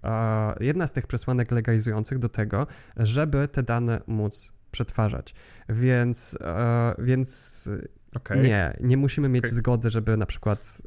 jedna 0.60 0.86
z 0.86 0.92
tych 0.92 1.06
przesłanek 1.06 1.50
legalizujących 1.50 2.18
do 2.18 2.28
tego, 2.28 2.66
żeby 2.96 3.48
te 3.48 3.62
dane 3.62 4.00
móc 4.06 4.59
przetwarzać. 4.70 5.34
Więc, 5.68 6.38
e, 6.40 6.94
więc 6.98 7.68
Okej. 8.14 8.40
nie, 8.42 8.76
nie 8.80 8.96
musimy 8.96 9.28
mieć 9.28 9.44
Okej. 9.44 9.54
zgody, 9.56 9.90
żeby 9.90 10.16
na 10.16 10.26
przykład 10.26 10.82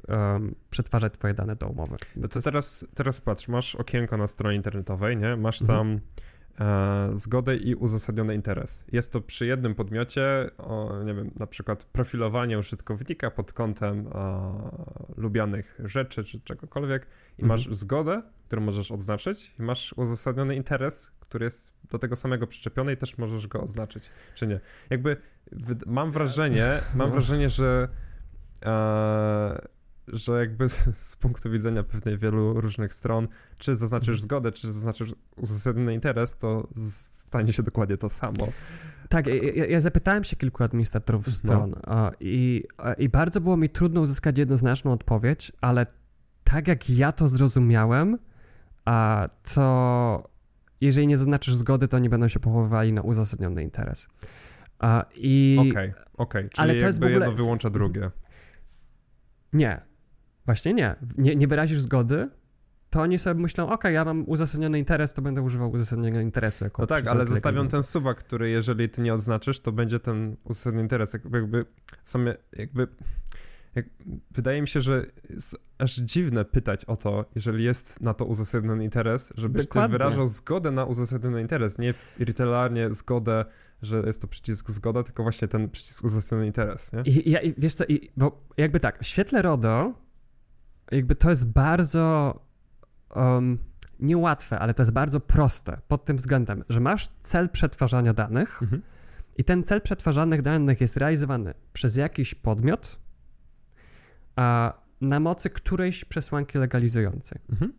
przetwarzać 0.70 1.14
twoje 1.14 1.34
dane 1.34 1.56
do 1.56 1.68
umowy. 1.68 1.96
No 2.16 2.22
To 2.22 2.28
to 2.28 2.38
jest- 2.40 2.46
teraz, 2.46 2.86
teraz 2.96 3.22
patrz, 3.22 3.48
masz 3.48 3.76
okienko 3.76 4.18
na 4.18 4.28
stronie 4.28 4.56
internetowej, 4.58 5.18
nie? 5.18 5.36
Masz 5.36 5.62
Mhm. 5.62 5.80
tam 5.80 5.96
e, 5.96 6.00
zgodę 7.14 7.56
i 7.56 7.76
uzasadniony 7.76 8.36
interes. 8.36 8.86
Jest 8.92 9.12
to 9.12 9.22
przy 9.22 9.46
jednym 9.46 9.76
podmiocie, 9.76 10.50
o, 10.58 11.04
nie 11.06 11.14
wiem, 11.14 11.32
na 11.40 11.48
przykład 11.48 11.84
profilowanie 11.86 12.60
użytkownika 12.60 13.32
pod 13.32 13.54
kątem 13.54 14.08
e, 14.08 14.12
lubianych 15.18 15.80
rzeczy 15.84 16.24
czy 16.24 16.42
czegokolwiek 16.42 17.04
i 17.38 17.42
Mhm. 17.42 17.48
masz 17.48 17.76
zgodę, 17.76 18.22
którą 18.48 18.62
możesz 18.62 18.92
odznaczyć 18.92 19.56
i 19.60 19.62
masz 19.62 19.94
uzasadniony 19.98 20.56
interes, 20.56 21.12
który 21.20 21.46
jest 21.46 21.74
do 21.92 22.00
tego 22.00 22.16
samego 22.16 22.48
przyczepiony 22.48 22.94
i 22.94 22.98
też 22.98 23.18
możesz 23.18 23.48
go 23.48 23.62
oznaczyć, 23.62 24.10
czy 24.36 24.48
nie. 24.48 24.60
Jakby 24.90 25.18
mam 25.86 26.12
wrażenie, 26.12 26.80
mam 26.96 27.08
No. 27.08 27.14
wrażenie, 27.14 27.50
że 27.50 27.88
e, 28.66 29.62
że 30.08 30.40
jakby 30.40 30.70
z, 30.76 30.98
z 30.98 31.16
punktu 31.16 31.50
widzenia 31.52 31.84
pewnej 31.84 32.18
wielu 32.18 32.62
różnych 32.62 32.94
stron, 32.94 33.28
czy 33.58 33.76
zaznaczysz 33.76 34.10
Mhm. 34.10 34.22
zgodę, 34.22 34.52
czy 34.52 34.72
zaznaczysz 34.74 35.16
uzasadniony 35.36 35.94
interes, 35.94 36.38
to 36.38 36.68
stanie 36.76 37.54
się 37.54 37.64
dokładnie 37.64 37.98
to 37.98 38.10
samo. 38.10 38.48
Tak, 39.10 39.28
ja, 39.28 39.66
ja- 39.66 39.82
zapytałem 39.82 40.24
się 40.24 40.36
kilku 40.36 40.64
administratorów 40.64 41.28
No. 41.28 41.34
stron 41.34 41.74
a, 41.88 42.12
i, 42.20 42.64
a, 42.78 42.94
i 42.94 43.10
bardzo 43.10 43.42
było 43.42 43.58
mi 43.58 43.70
trudno 43.70 44.02
uzyskać 44.02 44.38
jednoznaczną 44.38 44.92
odpowiedź, 44.92 45.52
ale 45.62 45.86
tak 46.44 46.68
jak 46.68 46.90
ja 46.90 47.12
to 47.12 47.28
zrozumiałem, 47.28 48.18
a 48.86 49.28
to 49.54 50.30
jeżeli 50.82 51.08
nie 51.08 51.18
zaznaczysz 51.18 51.56
zgody, 51.56 51.88
to 51.88 52.00
nie 52.00 52.10
będą 52.10 52.28
się 52.28 52.40
pochowywali 52.40 52.94
na 52.94 53.02
uzasadniony 53.02 53.64
interes. 53.64 54.08
Okej, 54.80 55.94
okej, 56.18 56.50
czyli 56.50 56.52
Ale 56.70 56.80
to 56.80 56.86
jest 56.86 57.00
w 57.00 57.04
ogóle- 57.04 57.14
jedno 57.26 57.32
wyłącza 57.32 57.70
drugie. 57.70 58.12
nie, 59.54 59.82
właśnie 60.46 60.74
nie. 60.74 60.96
nie. 61.18 61.36
Nie 61.36 61.48
wyrazisz 61.48 61.80
zgody, 61.80 62.30
to 62.94 63.02
oni 63.02 63.20
sobie 63.20 63.42
myślą, 63.42 63.70
ok, 63.70 63.84
ja 63.84 64.06
mam 64.06 64.24
uzasadniony 64.28 64.80
interes, 64.80 65.14
to 65.14 65.22
będę 65.22 65.42
używał 65.42 65.72
uzasadnionego 65.72 66.20
interesu 66.20 66.64
jako 66.64 66.82
No 66.82 66.86
tak, 66.86 67.08
ale 67.08 67.26
zostawią 67.26 67.68
ten 67.68 67.84
suwak, 67.84 68.18
który 68.18 68.50
jeżeli 68.50 68.90
ty 68.90 69.02
nie 69.02 69.14
odznaczysz, 69.14 69.60
to 69.60 69.72
będzie 69.72 70.00
ten 70.00 70.38
uzasadniony 70.44 70.84
interes. 70.84 71.14
Jakby, 71.14 71.38
jakby 71.38 71.66
same, 72.04 72.36
jakby 72.58 72.88
jak, 73.76 73.86
wydaje 74.32 74.62
mi 74.62 74.68
się, 74.68 74.82
że 74.82 75.06
jest 75.30 75.56
aż 75.78 75.96
dziwne 75.96 76.46
pytać 76.46 76.86
o 76.86 76.96
to, 76.96 77.26
jeżeli 77.36 77.64
jest 77.64 78.02
na 78.02 78.14
to 78.14 78.26
uzasadniony 78.26 78.84
interes, 78.84 79.34
żebyś 79.38 79.68
Dokładnie. 79.68 79.88
ty 79.88 79.92
wyrażał 79.92 80.28
zgodę 80.28 80.72
na 80.72 80.86
uzasadniony 80.86 81.42
interes, 81.42 81.78
nie 81.78 81.94
literalnie 82.20 82.94
zgodę, 82.94 83.46
że 83.82 84.04
jest 84.06 84.22
to 84.22 84.28
przycisk 84.28 84.70
zgoda, 84.70 85.04
tylko 85.04 85.24
właśnie 85.24 85.48
ten 85.48 85.70
przycisk 85.70 86.04
uzasadniony 86.04 86.48
interes, 86.48 86.94
nie? 86.94 87.02
I, 87.02 87.30
ja, 87.30 87.40
wiesz 87.58 87.74
co, 87.74 87.86
i, 87.86 88.12
bo 88.18 88.48
jakby 88.58 88.80
tak, 88.80 89.00
w 89.00 89.08
świetle 89.08 89.42
RODO 89.42 90.03
jakby 90.92 91.16
to 91.16 91.30
jest 91.30 91.52
bardzo 91.52 92.40
um, 93.16 93.58
niełatwe, 94.00 94.60
ale 94.60 94.74
to 94.74 94.84
jest 94.84 94.92
bardzo 94.92 95.20
proste 95.20 95.82
pod 95.88 96.06
tym 96.06 96.18
względem, 96.18 96.64
że 96.70 96.80
masz 96.80 97.08
cel 97.22 97.50
przetwarzania 97.50 98.14
danych 98.14 98.62
Mhm. 98.62 98.82
i 99.38 99.44
ten 99.44 99.64
cel 99.64 99.82
przetwarzanych 99.82 100.42
danych 100.42 100.82
jest 100.82 100.98
realizowany 100.98 101.54
przez 101.74 101.98
jakiś 101.98 102.36
podmiot 102.36 103.00
a 104.36 104.74
na 105.02 105.20
mocy 105.20 105.50
którejś 105.50 106.06
przesłanki 106.06 106.58
legalizującej. 106.58 107.42
Mhm. 107.50 107.74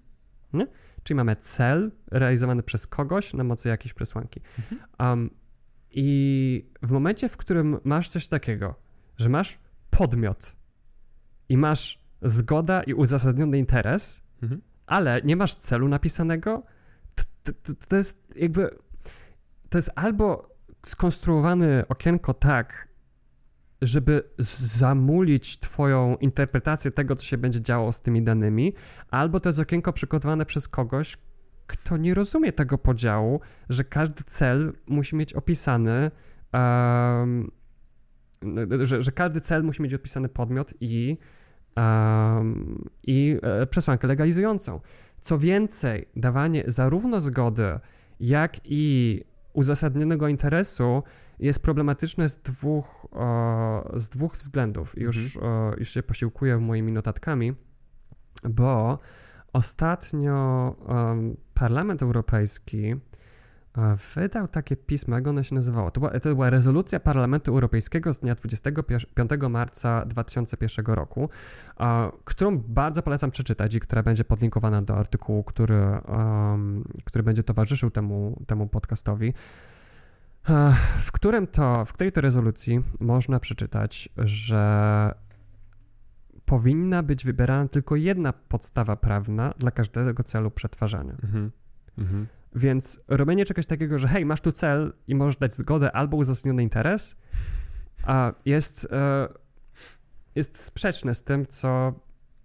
Czyli 1.03 1.17
mamy 1.17 1.37
cel 1.37 1.93
realizowany 2.11 2.63
przez 2.63 2.87
kogoś 2.87 3.35
na 3.35 3.45
mocy 3.45 3.69
jakiejś 3.69 3.95
przesłanki. 3.95 4.41
Um, 4.99 5.31
I 5.91 6.71
w 6.83 6.91
momencie, 6.91 7.29
w 7.29 7.37
którym 7.37 7.79
masz 7.85 8.09
coś 8.09 8.29
takiego, 8.29 8.75
że 9.17 9.29
masz 9.29 9.59
podmiot 9.91 10.57
i 11.49 11.57
masz 11.57 12.04
zgoda 12.25 12.83
i 12.83 12.95
uzasadniony 12.95 13.59
interes, 13.59 14.23
Mhm. 14.43 14.61
ale 14.87 15.21
nie 15.25 15.37
masz 15.37 15.55
celu 15.55 15.89
napisanego, 15.89 16.63
to, 17.15 17.25
to, 17.43 17.53
to, 17.63 17.87
to 17.89 17.97
jest 17.97 18.37
jakby. 18.37 18.71
To 19.69 19.79
jest 19.79 19.91
albo 19.95 20.55
skonstruowane 20.87 21.85
okienko 21.89 22.35
tak, 22.35 22.89
żeby 23.83 24.23
zamulić 24.39 25.59
Twoją 25.61 26.17
interpretację 26.17 26.91
tego, 26.91 27.17
co 27.17 27.25
się 27.25 27.39
będzie 27.39 27.61
działo 27.61 27.93
z 27.93 28.01
tymi 28.01 28.23
danymi, 28.23 28.73
albo 29.11 29.41
to 29.41 29.49
jest 29.49 29.59
okienko 29.59 29.93
przygotowane 29.93 30.47
przez 30.47 30.69
kogoś, 30.69 31.17
kto 31.67 31.97
nie 31.97 32.15
rozumie 32.15 32.53
tego 32.53 32.79
podziału, 32.79 33.41
że 33.69 33.85
każdy 33.85 34.25
cel 34.25 34.73
musi 34.87 35.17
mieć 35.17 35.33
opisany. 35.35 36.11
em, 36.53 37.51
że, 38.83 39.03
że 39.03 39.13
każdy 39.13 39.41
cel 39.41 39.65
musi 39.65 39.83
mieć 39.83 39.95
opisany 39.95 40.29
podmiot 40.29 40.75
i 40.81 41.19
um, 41.77 42.89
i 43.03 43.39
e, 43.43 43.67
przesłankę 43.67 44.07
legalizującą. 44.07 44.81
Co 45.21 45.39
więcej, 45.39 46.09
dawanie 46.17 46.65
zarówno 46.67 47.21
zgody, 47.21 47.79
jak 48.21 48.57
i 48.65 49.25
uzasadnionego 49.53 50.29
interesu 50.29 51.03
jest 51.39 51.63
problematyczne 51.63 52.29
z 52.29 52.39
dwóch, 52.39 53.07
z 53.95 54.09
dwóch 54.09 54.37
względów. 54.37 54.99
Już, 54.99 55.37
mhm. 55.37 55.75
już 55.79 55.89
się 55.89 56.03
posiłkuję 56.03 56.59
moimi 56.59 56.93
notatkami, 56.93 57.55
bo 58.49 58.99
ostatnio 59.53 60.69
um, 60.89 61.37
Parlament 61.55 62.03
Europejski 62.03 62.95
wydał 64.15 64.49
takie 64.49 64.77
pismo, 64.77 65.15
jak 65.15 65.27
ono 65.27 65.43
się 65.43 65.55
nazywało? 65.55 65.91
To 65.91 66.01
była, 66.01 66.21
to 66.21 66.35
była 66.35 66.51
rezolucja 66.51 67.01
Parlamentu 67.01 67.51
Europejskiego 67.51 68.13
z 68.13 68.21
dnia 68.21 68.35
25 68.35 69.31
marca 69.51 70.05
2001 70.07 70.87
roku, 70.87 71.29
którą 72.25 72.59
bardzo 72.59 73.03
polecam 73.03 73.31
przeczytać 73.31 73.75
i 73.75 73.81
która 73.81 74.03
będzie 74.03 74.25
podlinkowana 74.25 74.83
do 74.83 74.97
artykułu, 74.97 75.45
który, 75.45 75.81
um, 76.09 76.85
który 77.05 77.23
będzie 77.23 77.43
towarzyszył 77.43 77.91
temu, 77.91 78.43
temu 78.47 78.67
podcastowi. 78.67 79.35
W 81.01 81.13
którym 81.13 81.47
to, 81.47 81.85
w 81.85 81.93
której 81.93 82.13
to 82.13 82.21
rezolucji 82.21 82.81
można 83.01 83.41
przeczytać, 83.41 84.09
że 84.17 85.15
powinna 86.45 87.03
być 87.03 87.25
wybierana 87.25 87.69
tylko 87.69 87.97
jedna 87.97 88.33
podstawa 88.33 88.97
prawna 88.97 89.55
dla 89.59 89.71
każdego 89.71 90.23
celu 90.23 90.51
przetwarzania. 90.51 91.13
Mhm. 91.23 91.51
Mhm. 91.99 92.27
Więc 92.55 93.05
robienie 93.09 93.45
czegoś 93.45 93.67
takiego, 93.67 93.99
że 93.99 94.09
hej, 94.09 94.27
masz 94.27 94.41
tu 94.41 94.53
cel 94.53 94.93
i 95.07 95.15
możesz 95.15 95.37
dać 95.37 95.55
zgodę 95.55 95.93
albo 95.93 96.17
uzasadniony 96.17 96.63
interes, 96.63 97.21
a 98.07 98.33
jest, 98.45 98.89
e, 98.93 99.29
jest 100.35 100.65
sprzeczne 100.65 101.15
z 101.15 101.25
tym, 101.25 101.47
co 101.47 102.01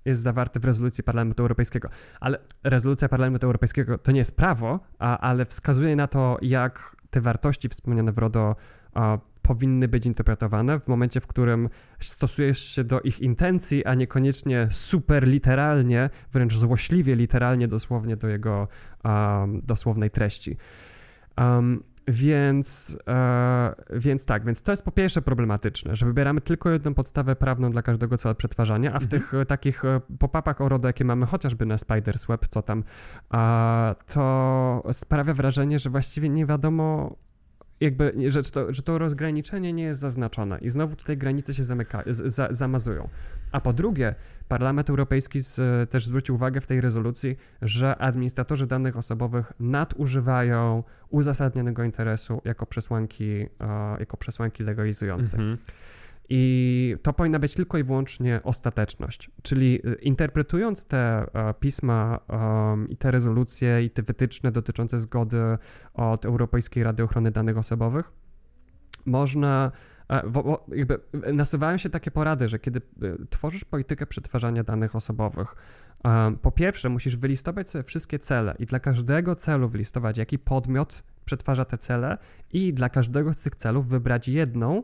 jest 0.06 0.22
zawarte 0.22 0.60
w 0.60 0.66
rezolucji 0.66 1.04
Parlamentu 1.04 1.44
Europejskiego. 1.44 1.90
Ale 2.20 2.40
rezolucja 2.64 3.10
Parlamentu 3.10 3.46
Europejskiego 3.46 3.98
to 3.98 4.12
nie 4.12 4.20
jest 4.20 4.36
prawo, 4.36 4.80
a, 5.00 5.18
ale 5.18 5.46
wskazuje 5.46 5.96
na 5.96 6.08
to, 6.08 6.38
jak 6.42 6.96
te 7.10 7.22
wartości 7.22 7.70
wspomniane 7.70 8.12
w 8.12 8.18
RODO 8.18 8.56
a, 8.94 9.18
powinny 9.42 9.88
być 9.88 10.06
interpretowane 10.06 10.80
w 10.80 10.88
momencie, 10.88 11.20
w 11.20 11.28
którym 11.28 11.70
stosujesz 12.00 12.60
się 12.60 12.84
do 12.84 13.02
ich 13.02 13.20
intencji, 13.22 13.86
a 13.86 13.94
niekoniecznie 13.94 14.68
super 14.72 15.28
literalnie, 15.28 16.10
wręcz 16.32 16.58
złośliwie 16.58 17.16
literalnie, 17.16 17.68
dosłownie 17.68 18.18
do 18.18 18.28
jego 18.28 18.68
um, 19.04 19.60
dosłownej 19.60 20.10
treści. 20.10 20.58
Um, 21.38 21.84
więc, 22.10 22.98
e, 23.08 23.76
więc 23.90 24.26
tak, 24.26 24.46
więc 24.46 24.64
to 24.64 24.72
jest 24.72 24.86
po 24.86 24.92
pierwsze 24.92 25.22
problematyczne, 25.22 25.96
że 25.96 26.06
wybieramy 26.06 26.42
tylko 26.42 26.70
jedną 26.70 26.94
podstawę 26.94 27.36
prawną 27.36 27.72
dla 27.72 27.82
każdego 27.82 28.18
celu 28.18 28.36
przetwarzania, 28.36 28.94
a 28.94 29.00
w 29.00 29.04
mhm. 29.04 29.10
tych 29.10 29.34
e, 29.34 29.46
takich 29.46 29.86
e, 29.86 30.02
pop-upach 30.20 30.62
o 30.62 30.70
RODO, 30.70 30.88
jakie 30.88 31.06
mamy 31.06 31.26
chociażby 31.26 31.66
na 31.66 31.76
Spider's 31.76 32.28
Web, 32.28 32.48
co 32.48 32.62
tam, 32.62 32.84
e, 33.34 33.96
to 34.14 34.84
sprawia 34.92 35.34
wrażenie, 35.34 35.80
że 35.80 35.90
właściwie 35.90 36.30
nie 36.30 36.46
wiadomo 36.46 37.16
jakby, 37.82 38.14
że 38.28 38.44
to, 38.44 38.74
że 38.74 38.82
to 38.82 38.98
rozgraniczenie 38.98 39.74
nie 39.74 39.84
jest 39.84 40.02
zaznaczone 40.02 40.58
i 40.62 40.70
znowu 40.70 40.96
tutaj 40.96 41.18
granice 41.18 41.54
się 41.54 41.64
zamyka, 41.64 42.04
z, 42.06 42.58
zamazują. 42.58 43.10
A 43.52 43.62
po 43.62 43.74
drugie, 43.74 44.16
Parlament 44.48 44.90
Europejski 44.90 45.40
z, 45.40 45.90
też 45.90 46.06
zwrócił 46.06 46.36
uwagę 46.36 46.62
w 46.62 46.68
tej 46.68 46.82
rezolucji, 46.82 47.38
że 47.62 47.96
administratorzy 47.98 48.68
danych 48.68 48.98
osobowych 48.98 49.54
nadużywają 49.60 50.84
uzasadnionego 51.10 51.84
interesu 51.84 52.42
jako 52.46 52.66
przesłanki, 52.66 53.46
uh, 53.60 54.00
jako 54.00 54.18
przesłanki 54.18 54.64
legalizujące. 54.64 55.38
Mhm. 55.38 55.58
I 56.30 56.96
to 57.02 57.14
powinna 57.14 57.40
być 57.40 57.54
tylko 57.54 57.78
i 57.78 57.84
wyłącznie 57.84 58.40
ostateczność. 58.44 59.32
Czyli 59.42 59.88
y, 59.88 59.94
interpretując 59.94 60.86
te 60.86 61.26
uh, 61.26 61.60
pisma 61.60 62.20
i 62.90 62.98
te 62.98 63.12
rezolucje 63.12 63.84
i 63.84 63.90
te 63.90 64.04
wytyczne 64.04 64.52
dotyczące 64.52 65.00
zgody 65.00 65.58
od 65.94 66.26
Europejskiej 66.26 66.84
Rady 66.84 67.04
Ochrony 67.04 67.32
Danych 67.32 67.58
Osobowych, 67.58 68.12
można 69.06 69.72
jakby 70.76 71.00
nasuwają 71.34 71.78
się 71.78 71.90
takie 71.90 72.12
porady, 72.12 72.48
że 72.48 72.60
kiedy 72.60 72.82
y, 73.04 73.28
tworzysz 73.30 73.66
politykę 73.66 74.06
przetwarzania 74.06 74.64
danych 74.64 74.96
osobowych, 74.96 75.56
po 76.42 76.52
pierwsze 76.52 76.90
musisz 76.90 77.16
wylistować 77.16 77.70
sobie 77.70 77.84
wszystkie 77.84 78.20
cele 78.20 78.56
i 78.60 78.66
dla 78.66 78.80
każdego 78.80 79.36
celu 79.36 79.68
wylistować, 79.68 80.18
jaki 80.18 80.40
podmiot 80.40 81.04
przetwarza 81.26 81.66
te 81.66 81.78
cele 81.78 82.18
i 82.52 82.74
dla 82.74 82.90
każdego 82.90 83.34
z 83.34 83.42
tych 83.42 83.56
celów 83.56 83.90
wybrać 83.90 84.28
jedną, 84.28 84.84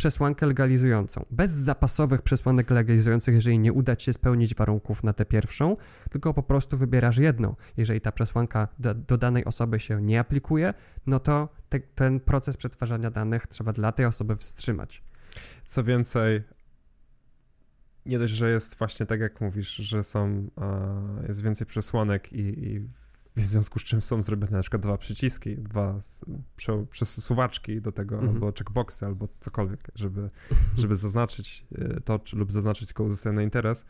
przesłankę 0.00 0.46
legalizującą. 0.46 1.26
Bez 1.30 1.50
zapasowych 1.50 2.22
przesłanek 2.22 2.70
legalizujących, 2.70 3.34
jeżeli 3.34 3.58
nie 3.58 3.72
uda 3.72 3.96
ci 3.96 4.06
się 4.06 4.12
spełnić 4.12 4.54
warunków 4.54 5.04
na 5.04 5.12
tę 5.12 5.24
pierwszą, 5.24 5.76
tylko 6.10 6.34
po 6.34 6.42
prostu 6.42 6.76
wybierasz 6.76 7.16
jedną. 7.16 7.56
Jeżeli 7.76 8.00
ta 8.00 8.12
przesłanka 8.12 8.68
do, 8.78 8.94
do 8.94 9.18
danej 9.18 9.44
osoby 9.44 9.80
się 9.80 10.02
nie 10.02 10.20
aplikuje, 10.20 10.74
no 11.06 11.20
to 11.20 11.48
te, 11.68 11.80
ten 11.80 12.20
proces 12.20 12.56
przetwarzania 12.56 13.10
danych 13.10 13.46
trzeba 13.46 13.72
dla 13.72 13.92
tej 13.92 14.06
osoby 14.06 14.36
wstrzymać. 14.36 15.02
Co 15.64 15.84
więcej, 15.84 16.42
nie 18.06 18.18
dość, 18.18 18.32
że 18.32 18.50
jest 18.50 18.78
właśnie 18.78 19.06
tak, 19.06 19.20
jak 19.20 19.40
mówisz, 19.40 19.74
że 19.74 20.04
są, 20.04 20.50
jest 21.28 21.42
więcej 21.42 21.66
przesłanek 21.66 22.32
i, 22.32 22.64
i 22.68 22.88
w 23.36 23.40
związku 23.40 23.78
z 23.78 23.82
czym 23.82 24.02
są 24.02 24.22
zrobione 24.22 24.56
na 24.56 24.62
przykład 24.62 24.82
dwa 24.82 24.98
przyciski, 24.98 25.56
dwa 25.56 25.98
przesuwaczki 26.90 27.80
do 27.80 27.92
tego, 27.92 28.14
mhm. 28.14 28.34
albo 28.34 28.52
checkboxy, 28.52 29.06
albo 29.06 29.28
cokolwiek, 29.40 29.88
żeby, 29.94 30.30
żeby 30.78 30.94
zaznaczyć 30.94 31.66
e, 31.78 32.00
to, 32.00 32.18
czy, 32.18 32.36
lub 32.36 32.52
zaznaczyć 32.52 32.86
tylko 32.86 33.04
uzyskany 33.04 33.44
interes, 33.44 33.86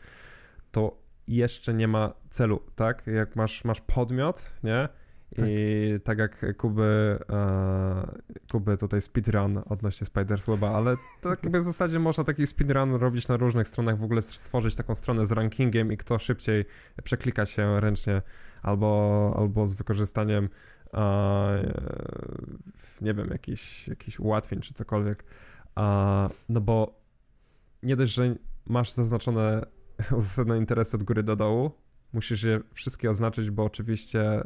to 0.71 1.01
jeszcze 1.27 1.73
nie 1.73 1.87
ma 1.87 2.13
celu, 2.29 2.61
tak? 2.75 3.07
Jak 3.07 3.35
masz, 3.35 3.63
masz 3.63 3.81
podmiot, 3.81 4.49
nie? 4.63 4.89
Tak. 5.35 5.45
I 5.47 5.99
tak 6.03 6.17
jak 6.17 6.57
Kuby, 6.57 7.19
e, 7.29 8.19
Kuby 8.51 8.77
tutaj 8.77 9.01
speedrun 9.01 9.61
odnośnie 9.65 10.07
Spidersweba, 10.07 10.69
ale 10.69 10.95
to 11.21 11.29
tak 11.29 11.43
jakby 11.43 11.59
w 11.59 11.63
zasadzie 11.63 11.99
można 11.99 12.23
taki 12.23 12.47
speedrun 12.47 12.93
robić 12.93 13.27
na 13.27 13.37
różnych 13.37 13.67
stronach, 13.67 13.97
w 13.97 14.03
ogóle 14.03 14.21
stworzyć 14.21 14.75
taką 14.75 14.95
stronę 14.95 15.25
z 15.25 15.31
rankingiem 15.31 15.91
i 15.91 15.97
kto 15.97 16.19
szybciej 16.19 16.65
przeklika 17.03 17.45
się 17.45 17.79
ręcznie 17.79 18.21
albo, 18.61 19.33
albo 19.37 19.67
z 19.67 19.73
wykorzystaniem 19.73 20.49
nie 23.01 23.13
wiem, 23.13 23.29
jakichś, 23.31 23.87
jakichś 23.87 24.19
ułatwień 24.19 24.61
czy 24.61 24.73
cokolwiek. 24.73 25.23
No 26.49 26.61
bo 26.61 27.01
nie 27.83 27.95
dość, 27.95 28.13
że 28.13 28.35
masz 28.65 28.91
zaznaczone 28.91 29.65
uzasadnione 30.17 30.59
interesy 30.59 30.97
od 30.97 31.03
góry 31.03 31.23
do 31.23 31.35
dołu, 31.35 31.71
musisz 32.13 32.43
je 32.43 32.59
wszystkie 32.73 33.09
oznaczyć, 33.09 33.49
bo 33.51 33.63
oczywiście 33.63 34.41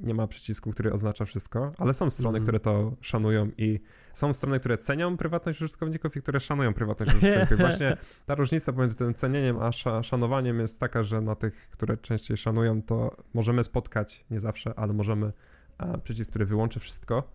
nie 0.00 0.14
ma 0.14 0.26
przycisku, 0.26 0.70
który 0.70 0.92
oznacza 0.92 1.24
wszystko, 1.24 1.72
ale 1.78 1.94
są 1.94 2.10
strony, 2.10 2.38
mm. 2.38 2.42
które 2.42 2.60
to 2.60 2.92
szanują 3.00 3.50
i 3.58 3.80
są 4.14 4.34
strony, 4.34 4.60
które 4.60 4.78
cenią 4.78 5.16
prywatność 5.16 5.62
użytkowników 5.62 6.16
i 6.16 6.22
które 6.22 6.40
szanują 6.40 6.74
prywatność 6.74 7.14
użytkowników. 7.14 7.58
Właśnie 7.68 7.96
ta 8.26 8.34
różnica 8.34 8.72
pomiędzy 8.72 8.96
tym 8.96 9.14
cenieniem 9.14 9.56
a 9.58 9.72
szanowaniem 10.02 10.60
jest 10.60 10.80
taka, 10.80 11.02
że 11.02 11.20
na 11.20 11.34
tych, 11.34 11.68
które 11.68 11.96
częściej 11.96 12.36
szanują, 12.36 12.82
to 12.82 13.16
możemy 13.34 13.64
spotkać, 13.64 14.24
nie 14.30 14.40
zawsze, 14.40 14.74
ale 14.76 14.92
możemy 14.92 15.32
a, 15.78 15.98
przycisk, 15.98 16.30
który 16.30 16.46
wyłączy 16.46 16.80
wszystko. 16.80 17.32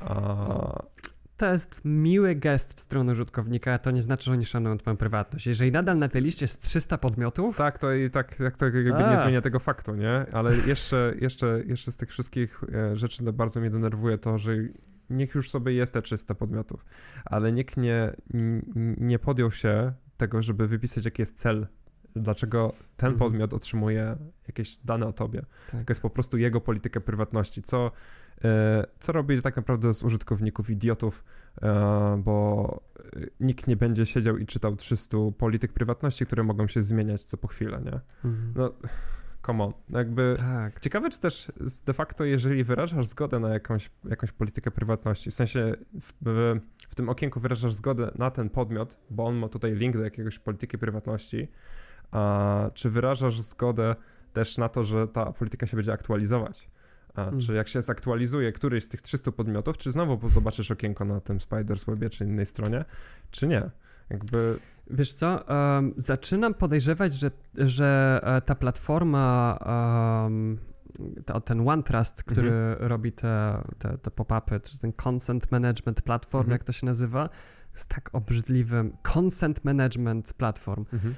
A, 0.00 0.82
to 1.40 1.52
jest 1.52 1.80
miły 1.84 2.34
gest 2.34 2.76
w 2.76 2.80
stronę 2.80 3.12
użytkownika, 3.12 3.78
to 3.78 3.90
nie 3.90 4.02
znaczy, 4.02 4.24
że 4.24 4.32
oni 4.32 4.44
szanują 4.44 4.78
twoją 4.78 4.96
prywatność. 4.96 5.46
Jeżeli 5.46 5.72
nadal 5.72 5.98
na 5.98 6.08
tej 6.08 6.22
liście 6.22 6.44
jest 6.44 6.62
300 6.62 6.98
podmiotów... 6.98 7.56
Tak, 7.56 7.78
to 7.78 7.92
i 7.92 8.10
tak, 8.10 8.34
tak 8.34 8.56
to 8.56 8.64
jakby 8.64 9.04
nie 9.10 9.18
zmienia 9.18 9.40
tego 9.40 9.58
faktu, 9.58 9.94
nie? 9.94 10.26
Ale 10.32 10.56
jeszcze, 10.66 11.14
jeszcze, 11.20 11.62
jeszcze 11.66 11.92
z 11.92 11.96
tych 11.96 12.08
wszystkich 12.08 12.60
e, 12.74 12.96
rzeczy 12.96 13.22
bardzo 13.32 13.60
mnie 13.60 13.70
denerwuje 13.70 14.18
to, 14.18 14.38
że 14.38 14.52
niech 15.10 15.34
już 15.34 15.50
sobie 15.50 15.72
jest 15.72 15.92
te 15.92 16.02
300 16.02 16.34
podmiotów, 16.34 16.84
ale 17.24 17.52
nikt 17.52 17.76
nie, 17.76 18.12
nie 18.96 19.18
podjął 19.18 19.50
się 19.50 19.92
tego, 20.16 20.42
żeby 20.42 20.68
wypisać, 20.68 21.04
jaki 21.04 21.22
jest 21.22 21.38
cel 21.38 21.66
dlaczego 22.16 22.72
ten 22.96 23.12
mhm. 23.12 23.18
podmiot 23.18 23.54
otrzymuje 23.54 24.16
jakieś 24.48 24.76
dane 24.76 25.06
o 25.06 25.12
tobie. 25.12 25.42
Tak. 25.70 25.84
To 25.84 25.90
jest 25.90 26.02
po 26.02 26.10
prostu 26.10 26.38
jego 26.38 26.60
politykę 26.60 27.00
prywatności, 27.00 27.62
co 27.62 27.92
E, 28.44 28.84
co 28.98 29.12
robi 29.12 29.42
tak 29.42 29.56
naprawdę 29.56 29.94
z 29.94 30.02
użytkowników 30.02 30.70
idiotów, 30.70 31.24
e, 31.62 32.20
bo 32.24 32.80
nikt 33.40 33.66
nie 33.66 33.76
będzie 33.76 34.06
siedział 34.06 34.38
i 34.38 34.46
czytał 34.46 34.76
300 34.76 35.16
polityk 35.38 35.72
prywatności, 35.72 36.26
które 36.26 36.42
mogą 36.42 36.68
się 36.68 36.82
zmieniać 36.82 37.22
co 37.22 37.36
po 37.36 37.48
chwilę, 37.48 37.82
nie? 37.84 38.00
Mhm. 38.30 38.52
No, 38.56 38.72
come 39.46 39.64
on. 39.64 39.72
No 39.88 39.98
jakby 39.98 40.34
tak. 40.38 40.80
Ciekawe, 40.80 41.10
czy 41.10 41.20
też 41.20 41.52
de 41.86 41.92
facto, 41.92 42.24
jeżeli 42.24 42.64
wyrażasz 42.64 43.06
zgodę 43.06 43.40
na 43.40 43.48
jakąś, 43.48 43.90
jakąś 44.04 44.32
politykę 44.32 44.70
prywatności, 44.70 45.30
w 45.30 45.34
sensie 45.34 45.74
w, 46.00 46.12
w, 46.22 46.60
w 46.88 46.94
tym 46.94 47.08
okienku 47.08 47.40
wyrażasz 47.40 47.74
zgodę 47.74 48.10
na 48.18 48.30
ten 48.30 48.50
podmiot, 48.50 48.98
bo 49.10 49.26
on 49.26 49.36
ma 49.36 49.48
tutaj 49.48 49.74
link 49.74 49.96
do 49.96 50.04
jakiegoś 50.04 50.38
polityki 50.38 50.78
prywatności, 50.78 51.48
a 52.12 52.70
czy 52.74 52.90
wyrażasz 52.90 53.40
zgodę 53.40 53.96
też 54.32 54.58
na 54.58 54.68
to, 54.68 54.84
że 54.84 55.08
ta 55.08 55.32
polityka 55.32 55.66
się 55.66 55.76
będzie 55.76 55.92
aktualizować? 55.92 56.70
A, 57.14 57.24
hmm. 57.24 57.40
Czy 57.40 57.54
jak 57.54 57.68
się 57.68 57.82
zaktualizuje 57.82 58.52
któryś 58.52 58.84
z 58.84 58.88
tych 58.88 59.02
300 59.02 59.32
podmiotów, 59.32 59.78
czy 59.78 59.92
znowu 59.92 60.28
zobaczysz 60.28 60.70
okienko 60.70 61.04
na 61.04 61.20
tym 61.20 61.38
Spider's 61.38 61.86
Webie 61.86 62.10
czy 62.10 62.24
innej 62.24 62.46
stronie, 62.46 62.84
czy 63.30 63.46
nie? 63.46 63.70
Jakby... 64.10 64.58
Wiesz 64.90 65.12
co, 65.12 65.44
um, 65.48 65.94
zaczynam 65.96 66.54
podejrzewać, 66.54 67.14
że, 67.14 67.30
że 67.54 68.20
e, 68.22 68.40
ta 68.40 68.54
platforma, 68.54 69.58
um, 70.24 70.58
ten 71.44 71.68
OneTrust, 71.68 72.22
który 72.22 72.52
mhm. 72.52 72.88
robi 72.88 73.12
te, 73.12 73.62
te, 73.78 73.98
te 73.98 74.10
pop-upy, 74.10 74.60
czy 74.60 74.78
ten 74.78 74.92
Consent 75.04 75.52
Management 75.52 76.02
Platform, 76.02 76.40
mhm. 76.40 76.52
jak 76.52 76.64
to 76.64 76.72
się 76.72 76.86
nazywa, 76.86 77.28
z 77.72 77.86
tak 77.86 78.10
obrzydliwym 78.12 78.96
Consent 79.14 79.64
Management 79.64 80.34
Platform. 80.34 80.84
Mhm. 80.92 81.14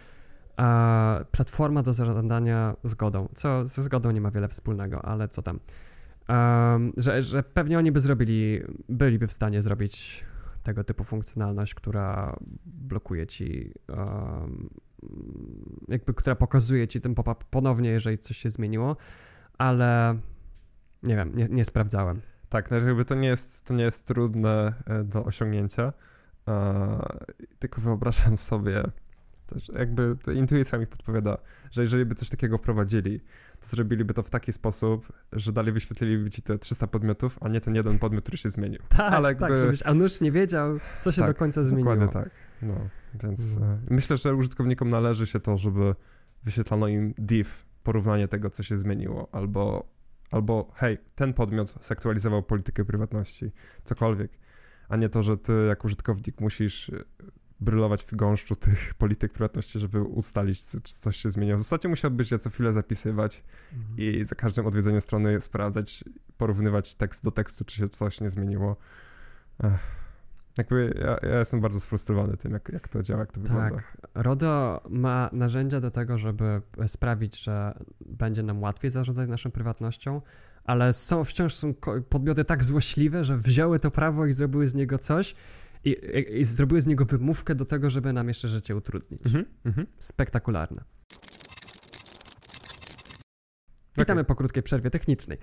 Platforma 1.30 1.82
do 1.82 1.92
zarządzania 1.92 2.76
zgodą, 2.84 3.28
co 3.34 3.66
ze 3.66 3.82
zgodą 3.82 4.10
nie 4.10 4.20
ma 4.20 4.30
wiele 4.30 4.48
wspólnego, 4.48 5.04
ale 5.04 5.28
co 5.28 5.42
tam. 5.42 5.60
Um, 6.28 6.92
że, 6.96 7.22
że 7.22 7.42
pewnie 7.42 7.78
oni 7.78 7.92
by 7.92 8.00
zrobili, 8.00 8.60
byliby 8.88 9.26
w 9.26 9.32
stanie 9.32 9.62
zrobić 9.62 10.24
tego 10.62 10.84
typu 10.84 11.04
funkcjonalność, 11.04 11.74
która 11.74 12.36
blokuje 12.64 13.26
ci, 13.26 13.72
um, 13.88 14.70
jakby, 15.88 16.14
która 16.14 16.36
pokazuje 16.36 16.88
ci 16.88 17.00
ten 17.00 17.14
pop-up 17.14 17.44
ponownie, 17.50 17.90
jeżeli 17.90 18.18
coś 18.18 18.36
się 18.36 18.50
zmieniło, 18.50 18.96
ale 19.58 20.18
nie 21.02 21.16
wiem, 21.16 21.36
nie, 21.36 21.48
nie 21.50 21.64
sprawdzałem. 21.64 22.20
Tak, 22.48 22.70
no 22.70 22.76
jakby 22.76 23.04
to 23.04 23.14
nie 23.14 23.28
jest, 23.28 23.66
to 23.66 23.74
nie 23.74 23.84
jest 23.84 24.06
trudne 24.06 24.74
e, 24.86 25.04
do 25.04 25.24
osiągnięcia, 25.24 25.92
tylko 27.58 27.80
wyobrażam 27.80 28.38
sobie, 28.38 28.82
jakby 29.78 30.16
intuicja 30.34 30.78
mi 30.78 30.86
podpowiada, 30.86 31.38
że 31.70 31.82
jeżeli 31.82 32.04
by 32.04 32.14
coś 32.14 32.28
takiego 32.28 32.58
wprowadzili, 32.58 33.20
to 33.60 33.66
zrobiliby 33.66 34.14
to 34.14 34.22
w 34.22 34.30
taki 34.30 34.52
sposób, 34.52 35.12
że 35.32 35.52
dalej 35.52 35.72
wyświetliliby 35.72 36.30
ci 36.30 36.42
te 36.42 36.58
300 36.58 36.86
podmiotów, 36.86 37.38
a 37.40 37.48
nie 37.48 37.60
ten 37.60 37.74
jeden 37.74 37.98
podmiot, 37.98 38.22
który 38.22 38.38
się 38.38 38.48
zmienił. 38.48 38.80
Tak, 38.88 39.12
Ale 39.12 39.28
jakby... 39.28 39.48
tak, 39.48 39.58
żebyś 39.58 39.82
Anusz 39.82 40.20
nie 40.20 40.30
wiedział, 40.30 40.78
co 41.00 41.12
się 41.12 41.20
tak, 41.20 41.30
do 41.30 41.34
końca 41.34 41.64
zmieniło. 41.64 41.96
Dokładnie 41.96 42.22
tak. 42.22 42.30
No, 42.62 42.74
więc 43.22 43.56
mm. 43.56 43.86
myślę, 43.90 44.16
że 44.16 44.34
użytkownikom 44.34 44.90
należy 44.90 45.26
się 45.26 45.40
to, 45.40 45.56
żeby 45.56 45.94
wyświetlano 46.44 46.88
im 46.88 47.14
div, 47.18 47.50
porównanie 47.82 48.28
tego, 48.28 48.50
co 48.50 48.62
się 48.62 48.78
zmieniło, 48.78 49.28
albo, 49.32 49.88
albo 50.30 50.72
hej, 50.74 50.98
ten 51.14 51.34
podmiot 51.34 51.74
zaktualizował 51.80 52.42
politykę 52.42 52.84
prywatności, 52.84 53.52
cokolwiek, 53.84 54.38
a 54.88 54.96
nie 54.96 55.08
to, 55.08 55.22
że 55.22 55.36
ty 55.36 55.52
jako 55.68 55.86
użytkownik 55.86 56.40
musisz 56.40 56.90
brylować 57.62 58.04
w 58.04 58.14
gąszczu 58.14 58.56
tych 58.56 58.94
polityk 58.94 59.32
prywatności, 59.32 59.78
żeby 59.78 60.02
ustalić, 60.02 60.60
czy 60.82 60.94
coś 60.94 61.16
się 61.16 61.30
zmieniło. 61.30 61.58
W 61.58 61.60
zasadzie 61.60 61.88
musiałbyś 61.88 62.30
je 62.30 62.38
co 62.38 62.50
chwilę 62.50 62.72
zapisywać 62.72 63.42
mhm. 63.72 63.96
i 63.98 64.24
za 64.24 64.34
każdym 64.34 64.66
odwiedzeniem 64.66 65.00
strony 65.00 65.40
sprawdzać, 65.40 66.04
porównywać 66.36 66.94
tekst 66.94 67.24
do 67.24 67.30
tekstu, 67.30 67.64
czy 67.64 67.76
się 67.76 67.88
coś 67.88 68.20
nie 68.20 68.30
zmieniło. 68.30 68.76
Ech. 69.64 70.02
Jakby 70.58 71.00
ja, 71.00 71.30
ja, 71.30 71.38
jestem 71.38 71.60
bardzo 71.60 71.80
sfrustrowany 71.80 72.36
tym, 72.36 72.52
jak, 72.52 72.68
jak 72.68 72.88
to 72.88 73.02
działa, 73.02 73.20
jak 73.20 73.32
to 73.32 73.40
tak. 73.40 73.48
wygląda. 73.48 73.82
RODO 74.14 74.80
ma 74.90 75.30
narzędzia 75.32 75.80
do 75.80 75.90
tego, 75.90 76.18
żeby 76.18 76.62
sprawić, 76.86 77.42
że 77.42 77.78
będzie 78.06 78.42
nam 78.42 78.62
łatwiej 78.62 78.90
zarządzać 78.90 79.28
naszą 79.28 79.50
prywatnością, 79.50 80.20
ale 80.64 80.92
są, 80.92 81.24
wciąż 81.24 81.54
są 81.54 81.74
podmioty 82.08 82.44
tak 82.44 82.64
złośliwe, 82.64 83.24
że 83.24 83.36
wzięły 83.36 83.78
to 83.78 83.90
prawo 83.90 84.26
i 84.26 84.32
zrobiły 84.32 84.68
z 84.68 84.74
niego 84.74 84.98
coś, 84.98 85.34
i, 85.84 85.96
i 86.32 86.44
zrobiły 86.44 86.80
z 86.80 86.86
niego 86.86 87.04
wymówkę 87.04 87.54
do 87.54 87.64
tego, 87.64 87.90
żeby 87.90 88.12
nam 88.12 88.28
jeszcze 88.28 88.48
życie 88.48 88.76
utrudnić. 88.76 89.26
Mhm, 89.26 89.44
mhm. 89.64 89.86
Spektakularne. 89.98 90.84
Witamy 93.98 94.20
okay. 94.20 94.28
po 94.28 94.34
krótkiej 94.34 94.62
przerwie 94.62 94.90
technicznej. 94.90 95.38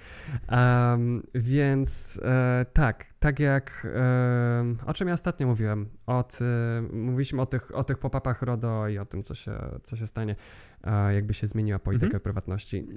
Um, 0.52 1.24
więc 1.36 2.22
e, 2.24 2.66
tak, 2.74 3.06
tak 3.20 3.40
jak 3.40 3.88
e, 3.96 4.76
o 4.86 4.94
czym 4.94 5.08
ja 5.08 5.14
ostatnio 5.14 5.48
mówiłem, 5.48 5.90
od, 6.06 6.40
e, 6.42 6.82
mówiliśmy 6.94 7.42
o 7.42 7.46
tych, 7.46 7.76
o 7.76 7.84
tych 7.84 7.98
pop-upach 7.98 8.42
RODO 8.42 8.88
i 8.88 8.98
o 8.98 9.06
tym, 9.06 9.24
co 9.24 9.36
się, 9.36 9.80
co 9.84 9.98
się 9.98 10.08
stanie, 10.08 10.36
e, 10.84 11.14
jakby 11.14 11.34
się 11.34 11.48
zmieniła 11.48 11.80
polityka 11.80 12.06
mhm. 12.06 12.22
prywatności. 12.22 12.88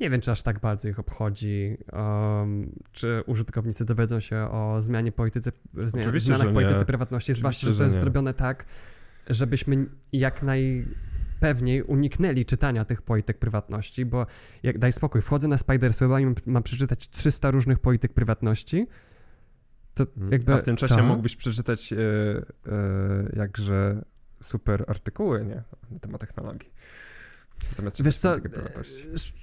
Nie 0.00 0.10
wiem, 0.10 0.20
czy 0.20 0.30
aż 0.30 0.42
tak 0.42 0.60
bardzo 0.60 0.88
ich 0.88 0.98
obchodzi, 0.98 1.76
um, 1.92 2.72
czy 2.92 3.22
użytkownicy 3.26 3.84
dowiedzą 3.84 4.20
się 4.20 4.36
o 4.36 4.76
zmianie 4.80 5.12
polityce, 5.12 5.52
zmianie, 5.74 6.20
zmianach 6.20 6.52
polityce 6.52 6.84
prywatności, 6.84 7.34
zwłaszcza, 7.34 7.66
że 7.66 7.76
to 7.76 7.82
jest 7.82 7.94
nie. 7.94 8.00
zrobione 8.00 8.34
tak, 8.34 8.64
żebyśmy 9.30 9.86
jak 10.12 10.42
najpewniej 10.42 11.82
uniknęli 11.82 12.44
czytania 12.44 12.84
tych 12.84 13.02
polityk 13.02 13.38
prywatności, 13.38 14.06
bo 14.06 14.26
jak 14.62 14.78
daj 14.78 14.92
spokój, 14.92 15.22
wchodzę 15.22 15.48
na 15.48 15.58
Spidersweba 15.58 16.20
i 16.20 16.34
mam 16.46 16.62
przeczytać 16.62 17.10
300 17.10 17.50
różnych 17.50 17.78
polityk 17.78 18.12
prywatności, 18.12 18.86
to 19.94 20.04
mhm. 20.04 20.32
jakby... 20.32 20.54
A 20.54 20.58
w 20.58 20.64
tym 20.64 20.76
czasie 20.76 20.94
co? 20.94 21.02
mógłbyś 21.02 21.36
przeczytać 21.36 21.92
e, 21.92 21.96
e, 21.96 22.02
jakże 23.36 24.04
super 24.40 24.84
artykuły, 24.88 25.44
nie? 25.44 25.62
Na 25.90 25.98
temat 25.98 26.20
technologii. 26.20 26.72
Zamiast 27.70 28.02
Wiesz 28.02 28.18
co, 28.18 28.34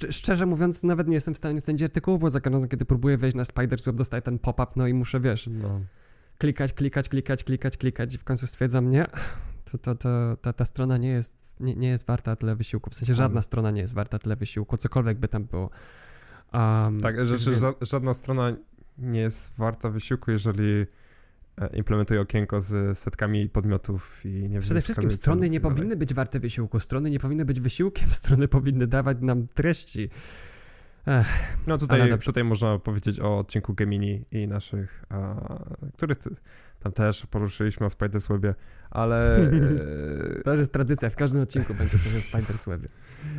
szczerze 0.09 0.45
mówiąc, 0.45 0.83
nawet 0.83 1.07
nie 1.07 1.13
jestem 1.13 1.33
w 1.33 1.37
stanie 1.37 1.61
znaleźć 1.61 1.83
artykułu, 1.83 2.19
bo 2.19 2.29
za 2.29 2.39
każdym 2.39 2.53
razem, 2.53 2.69
kiedy 2.69 2.85
próbuję 2.85 3.17
wejść 3.17 3.37
na 3.37 3.45
Spidersweb, 3.45 3.95
dostaję 3.95 4.21
ten 4.21 4.39
pop-up, 4.39 4.71
no 4.75 4.87
i 4.87 4.93
muszę, 4.93 5.19
wiesz, 5.19 5.49
no. 5.51 5.81
klikać, 6.37 6.73
klikać, 6.73 7.09
klikać, 7.09 7.43
klikać, 7.43 7.77
klikać 7.77 8.13
i 8.13 8.17
w 8.17 8.23
końcu 8.23 8.47
stwierdzam, 8.47 8.89
nie, 8.89 9.05
to, 9.71 9.77
to, 9.77 9.95
to, 9.95 10.37
ta, 10.41 10.53
ta 10.53 10.65
strona 10.65 10.97
nie 10.97 11.09
jest, 11.09 11.59
nie, 11.59 11.75
nie 11.75 11.89
jest 11.89 12.07
warta 12.07 12.35
tyle 12.35 12.55
wysiłku, 12.55 12.89
w 12.89 12.95
sensie 12.95 13.15
żadna 13.15 13.41
strona 13.41 13.71
nie 13.71 13.81
jest 13.81 13.93
warta 13.93 14.19
tyle 14.19 14.35
wysiłku, 14.35 14.77
cokolwiek 14.77 15.19
by 15.19 15.27
tam 15.27 15.43
było. 15.43 15.69
Um, 16.53 17.01
tak, 17.01 17.25
że, 17.25 17.37
że 17.37 17.55
żadna 17.81 18.13
strona 18.13 18.55
nie 18.97 19.19
jest 19.19 19.57
warta 19.57 19.89
wysiłku, 19.89 20.31
jeżeli 20.31 20.85
E, 20.85 20.85
implementuje 21.73 22.21
okienko 22.21 22.61
z 22.61 22.97
setkami 22.97 23.49
podmiotów 23.49 24.21
i 24.25 24.29
nie 24.49 24.59
Przede 24.59 24.81
wszystkim 24.81 25.11
strony 25.11 25.49
nie 25.49 25.59
powinny 25.59 25.95
być 25.95 26.13
warte 26.13 26.39
wysiłku, 26.39 26.79
strony 26.79 27.09
nie 27.09 27.19
powinny 27.19 27.45
być 27.45 27.59
wysiłkiem, 27.59 28.09
strony 28.21 28.47
powinny 28.47 28.87
dawać 28.87 29.17
nam 29.21 29.47
treści. 29.47 30.09
Ech, 31.09 31.57
no 31.67 31.77
tutaj, 31.77 32.19
tutaj 32.19 32.43
można 32.43 32.79
powiedzieć 32.79 33.19
o 33.19 33.37
odcinku 33.37 33.73
Gemini 33.73 34.25
i 34.31 34.47
naszych, 34.47 35.03
a, 35.09 35.35
który 35.93 36.15
tam 36.79 36.91
też 36.91 37.25
poruszyliśmy 37.25 37.85
o 37.85 37.89
Spiderswebie, 37.89 38.55
ale... 38.89 39.37
To 40.43 40.55
jest 40.55 40.73
tradycja, 40.73 41.09
w 41.09 41.15
każdym 41.15 41.41
odcinku 41.41 41.73
będzie 41.73 41.97
coś 41.97 42.15
o 42.15 42.21
Spiderswebie. 42.21 42.87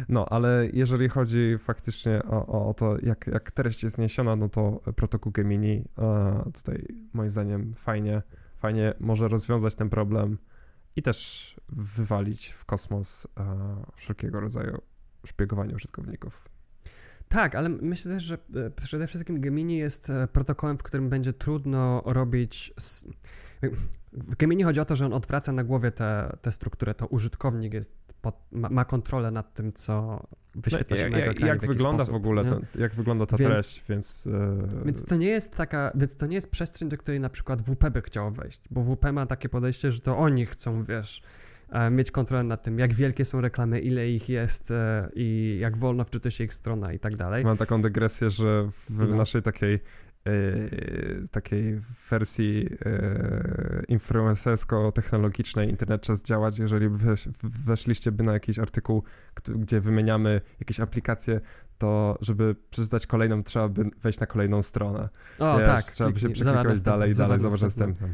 No, 0.09 0.27
ale 0.29 0.69
jeżeli 0.73 1.09
chodzi 1.09 1.57
faktycznie 1.59 2.23
o, 2.23 2.69
o 2.69 2.75
to, 2.75 2.97
jak, 3.03 3.27
jak 3.27 3.51
treść 3.51 3.83
jest 3.83 3.97
zniesiona, 3.97 4.37
no 4.37 4.49
to 4.49 4.81
protokół 4.97 5.33
Gemini 5.33 5.85
a, 5.97 6.43
tutaj 6.55 6.87
moim 7.13 7.31
zdaniem 7.31 7.75
fajnie, 7.75 8.23
fajnie 8.57 8.95
może 9.01 9.29
rozwiązać 9.29 9.75
ten 9.75 9.91
problem 9.91 10.39
i 10.97 11.03
też 11.03 11.57
wywalić 11.69 12.49
w 12.49 12.65
kosmos 12.65 13.27
a, 13.35 13.45
wszelkiego 13.97 14.41
rodzaju 14.41 14.79
szpiegowanie 15.27 15.75
użytkowników. 15.75 16.60
Tak, 17.31 17.55
ale 17.55 17.69
myślę 17.69 18.15
też, 18.15 18.23
że 18.23 18.39
e, 18.55 18.71
przede 18.71 19.07
wszystkim 19.07 19.41
Gemini 19.41 19.79
jest 19.79 20.11
e, 20.11 20.29
protokołem, 20.29 20.79
w 20.79 20.83
którym 20.83 21.09
będzie 21.09 21.33
trudno 21.33 22.03
robić. 22.07 22.75
W 24.13 24.37
Gemini 24.37 24.63
chodzi 24.63 24.81
o 24.81 24.85
to, 24.85 24.97
że 24.97 25.07
on 25.07 25.13
odwraca 25.13 25.53
na 25.53 25.65
głowie 25.65 25.91
tę 26.43 26.53
strukturę. 26.53 26.95
To 26.95 27.07
użytkownik 27.07 27.75
jest 27.75 27.93
pod, 28.21 28.37
ma, 28.53 28.69
ma, 28.69 28.85
kontrolę 28.85 29.31
nad 29.31 29.55
tym, 29.55 29.73
co 29.73 30.27
wyświetla 30.55 30.97
się 30.97 31.05
no, 31.05 31.11
na 31.11 31.25
ekranie. 31.25 31.47
Jak 31.47 31.67
wygląda 31.67 32.05
sposób, 32.05 32.13
w 32.13 32.27
ogóle, 32.27 32.45
to, 32.45 32.61
jak 32.79 32.95
wygląda 32.95 33.27
ta 33.27 33.37
więc, 33.37 33.51
treść, 33.51 33.85
więc... 33.89 34.25
Yy... 34.25 34.85
Więc 34.85 35.05
to 35.05 35.17
nie 35.17 35.29
jest 35.29 35.57
taka, 35.57 35.93
więc 35.95 36.17
to 36.17 36.27
nie 36.27 36.35
jest 36.35 36.51
przestrzeń, 36.51 36.89
do 36.89 36.99
której 36.99 37.21
na 37.21 37.31
przykład 37.31 37.63
WP 37.63 37.91
by 37.91 38.03
chciał 38.03 38.31
wejść, 38.31 38.61
bo 38.71 38.83
WP 38.83 39.13
ma 39.13 39.27
takie 39.27 39.49
podejście, 39.49 39.93
że 39.93 40.01
to 40.01 40.17
oni 40.17 40.47
chcą, 40.47 40.85
wiesz, 40.85 41.23
mieć 41.91 42.11
kontrolę 42.11 42.45
nad 42.45 42.63
tym, 42.63 42.79
jak 42.79 42.95
wielkie 42.95 43.25
są 43.25 43.41
reklamy, 43.41 43.81
ile 43.81 44.11
ich 44.11 44.29
jest 44.29 44.71
e, 44.71 45.09
i 45.15 45.59
jak 45.61 45.77
wolno 45.77 46.05
wczytuje 46.05 46.33
się 46.33 46.45
ich 46.45 46.55
strona 46.55 46.93
i 46.93 46.99
tak 46.99 47.17
dalej. 47.17 47.45
Mam 47.45 47.57
taką 47.57 47.83
dygresję, 47.83 48.31
że 48.31 48.69
w 48.91 49.09
no. 49.09 49.17
naszej 49.17 49.43
takiej 49.43 49.75
e, 49.75 50.31
takiej 51.31 51.81
wersji 52.11 52.69
influencersko-technologicznej 53.89 55.69
internet 55.69 56.03
czas 56.03 56.23
działać, 56.23 56.59
jeżeli 56.59 56.89
wesz, 56.89 57.29
weszliście 57.43 58.13
by 58.13 58.25
na 58.25 58.33
jakiś 58.33 58.59
artykuł, 58.59 59.03
gdzie 59.45 59.81
wymieniamy 59.81 60.41
jakieś 60.61 60.81
aplikacje, 60.81 61.41
to 61.79 62.19
żeby 62.21 62.57
przeczytać 62.71 63.07
kolejną, 63.07 63.43
trzeba 63.43 63.69
by 63.69 63.85
wejść 64.01 64.21
na 64.21 64.27
kolejną 64.27 64.63
stronę. 64.63 65.09
O, 65.39 65.59
Wiesz, 65.59 65.67
tak. 65.67 65.85
Trzeba 65.85 66.11
by 66.11 66.21
się 66.21 66.29
przeklikać 66.31 66.83
dalej 66.83 67.11
i 67.13 67.15
dalej, 67.15 67.39
zobacz 67.39 67.61
następną. 67.61 68.09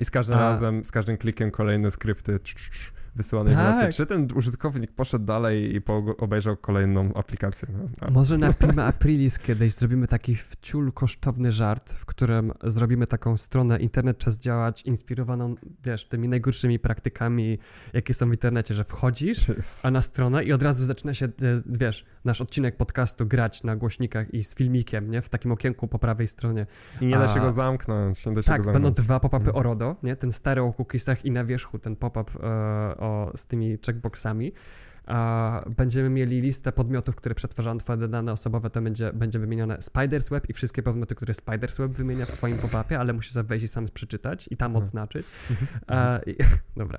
I 0.00 0.04
z 0.04 0.10
każdym 0.10 0.36
A... 0.36 0.40
razem, 0.40 0.84
z 0.84 0.90
każdym 0.90 1.16
klikiem 1.16 1.50
kolejne 1.50 1.90
skrypty. 1.90 2.38
Cz, 2.38 2.54
cz, 2.54 2.70
cz, 2.70 2.92
wysyłane 3.16 3.50
tak. 3.50 3.58
informacje, 3.58 3.92
czy 3.92 4.06
ten 4.06 4.28
użytkownik 4.34 4.92
poszedł 4.92 5.24
dalej 5.24 5.76
i 5.76 5.82
obejrzał 6.18 6.56
kolejną 6.56 7.14
aplikację. 7.14 7.68
No. 7.72 8.10
Może 8.10 8.38
na 8.38 8.52
Prima 8.52 8.84
Aprilis 8.84 9.38
kiedyś 9.38 9.72
zrobimy 9.72 10.06
taki 10.06 10.34
wciul 10.34 10.92
kosztowny 10.92 11.52
żart, 11.52 11.92
w 11.92 12.06
którym 12.06 12.52
zrobimy 12.64 13.06
taką 13.06 13.36
stronę 13.36 13.78
internet 13.78 14.18
czas 14.18 14.38
działać, 14.38 14.82
inspirowaną, 14.82 15.54
wiesz, 15.84 16.04
tymi 16.04 16.28
najgorszymi 16.28 16.78
praktykami, 16.78 17.58
jakie 17.92 18.14
są 18.14 18.28
w 18.28 18.32
internecie, 18.32 18.74
że 18.74 18.84
wchodzisz 18.84 19.48
yes. 19.48 19.84
a 19.84 19.90
na 19.90 20.02
stronę 20.02 20.44
i 20.44 20.52
od 20.52 20.62
razu 20.62 20.84
zaczyna 20.84 21.14
się, 21.14 21.26
e, 21.26 21.30
wiesz, 21.66 22.04
nasz 22.24 22.40
odcinek 22.40 22.76
podcastu 22.76 23.26
grać 23.26 23.64
na 23.64 23.76
głośnikach 23.76 24.34
i 24.34 24.44
z 24.44 24.54
filmikiem, 24.54 25.10
nie? 25.10 25.22
W 25.22 25.28
takim 25.28 25.52
okienku 25.52 25.88
po 25.88 25.98
prawej 25.98 26.28
stronie. 26.28 26.66
I 27.00 27.06
nie 27.06 27.18
da 27.18 27.28
się 27.28 27.40
go 27.40 27.50
zamknąć, 27.50 28.26
nie 28.26 28.32
da 28.32 28.42
się 28.42 28.46
tak, 28.46 28.56
go 28.56 28.62
zamknąć. 28.62 28.84
będą 28.84 29.02
dwa 29.02 29.20
pop-upy 29.20 29.44
hmm. 29.44 29.56
o 29.56 29.62
RODO, 29.62 29.96
nie? 30.02 30.16
Ten 30.16 30.32
stary 30.32 30.62
o 30.62 30.72
cookiesach 30.72 31.24
i 31.24 31.30
na 31.30 31.44
wierzchu 31.44 31.78
ten 31.78 31.96
pop-up 31.96 32.30
e, 32.42 32.46
o, 32.98 33.09
z 33.34 33.46
tymi 33.46 33.78
checkboxami. 33.86 34.52
A 35.10 35.64
będziemy 35.76 36.10
mieli 36.10 36.40
listę 36.40 36.72
podmiotów, 36.72 37.16
które 37.16 37.34
przetwarzają 37.34 37.78
twoje 37.78 38.08
dane 38.08 38.32
osobowe, 38.32 38.70
to 38.70 38.82
będzie, 38.82 39.12
będzie 39.12 39.38
wymienione 39.38 39.82
Spiders 39.82 40.28
Web 40.28 40.48
i 40.48 40.52
wszystkie 40.52 40.82
podmioty, 40.82 41.14
które 41.14 41.34
Spiders 41.34 41.78
Web 41.78 41.92
wymienia 41.92 42.26
w 42.26 42.30
swoim 42.30 42.58
pop-upie, 42.58 42.98
ale 42.98 43.12
musisz 43.12 43.32
wejść 43.32 43.64
i 43.64 43.68
sam 43.68 43.84
przeczytać 43.94 44.48
i 44.50 44.56
tam 44.56 44.66
mhm. 44.66 44.82
odznaczyć. 44.82 45.26
Mhm. 45.50 46.20
i, 46.26 46.36
dobra. 46.76 46.98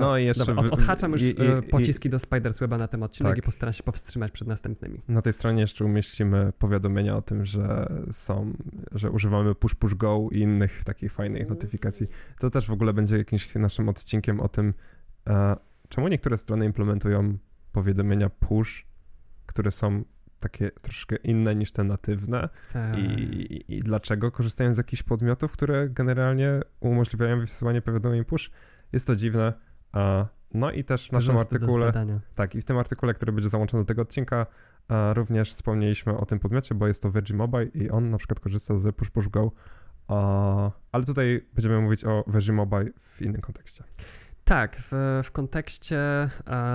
no 0.00 0.18
i 0.18 0.24
jeszcze... 0.24 0.44
Dobra, 0.44 0.62
od, 0.62 0.72
odhaczam 0.72 1.12
już 1.12 1.22
i, 1.22 1.24
i, 1.24 1.46
e, 1.46 1.62
pociski 1.62 2.10
do 2.10 2.18
Spiders 2.18 2.58
Weba 2.58 2.78
na 2.78 2.88
ten 2.88 3.02
odcinek 3.02 3.32
tak. 3.32 3.38
i 3.38 3.42
postaram 3.42 3.72
się 3.72 3.82
powstrzymać 3.82 4.32
przed 4.32 4.48
następnymi. 4.48 5.02
Na 5.08 5.22
tej 5.22 5.32
stronie 5.32 5.60
jeszcze 5.60 5.84
umieścimy 5.84 6.52
powiadomienia 6.58 7.16
o 7.16 7.22
tym, 7.22 7.44
że 7.44 7.86
są, 8.12 8.52
że 8.92 9.10
używamy 9.10 9.54
push 9.54 9.74
push 9.74 9.94
go 9.94 10.28
i 10.32 10.38
innych 10.38 10.84
takich 10.84 11.12
fajnych 11.12 11.48
notyfikacji. 11.48 12.06
To 12.38 12.50
też 12.50 12.68
w 12.68 12.72
ogóle 12.72 12.92
będzie 12.92 13.16
jakimś 13.16 13.54
naszym 13.54 13.88
odcinkiem 13.88 14.40
o 14.40 14.48
tym, 14.48 14.74
e, 15.28 15.56
czemu 15.90 16.08
niektóre 16.08 16.38
strony 16.38 16.66
implementują 16.66 17.38
powiadomienia 17.72 18.30
push, 18.30 18.86
które 19.46 19.70
są 19.70 20.04
takie 20.40 20.70
troszkę 20.70 21.16
inne 21.16 21.54
niż 21.54 21.72
te 21.72 21.84
natywne 21.84 22.48
tak. 22.72 22.98
I, 22.98 23.64
i, 23.76 23.80
dlaczego 23.80 24.30
korzystają 24.30 24.74
z 24.74 24.78
jakichś 24.78 25.02
podmiotów, 25.02 25.52
które 25.52 25.88
generalnie 25.88 26.60
umożliwiają 26.80 27.40
wysyłanie 27.40 27.82
powiadomień 27.82 28.24
push. 28.24 28.50
Jest 28.92 29.06
to 29.06 29.16
dziwne. 29.16 29.52
A, 29.92 30.26
no 30.54 30.70
i 30.70 30.84
też 30.84 31.08
w 31.08 31.12
naszym 31.12 31.36
artykule, 31.36 31.92
tak, 32.34 32.54
i 32.54 32.60
w 32.60 32.64
tym 32.64 32.78
artykule, 32.78 33.14
który 33.14 33.32
będzie 33.32 33.48
załączony 33.48 33.82
do 33.82 33.86
tego 33.86 34.02
odcinka, 34.02 34.46
a, 34.88 35.14
również 35.14 35.50
wspomnieliśmy 35.50 36.16
o 36.16 36.26
tym 36.26 36.38
podmiocie, 36.38 36.74
bo 36.74 36.86
jest 36.86 37.02
to 37.02 37.10
Virgin 37.10 37.36
Mobile 37.36 37.64
i 37.64 37.90
on 37.90 38.10
na 38.10 38.18
przykład 38.18 38.40
korzysta 38.40 38.78
z 38.78 38.96
Push 38.96 39.10
Push 39.10 39.28
Go, 39.28 39.52
a, 40.08 40.70
ale 40.92 41.04
tutaj 41.04 41.48
będziemy 41.54 41.80
mówić 41.80 42.04
o 42.04 42.24
Virgin 42.26 42.54
Mobile 42.54 42.86
w 43.00 43.22
innym 43.22 43.40
kontekście. 43.40 43.84
Tak, 44.44 44.76
w, 44.76 45.20
w 45.24 45.30
kontekście 45.32 45.98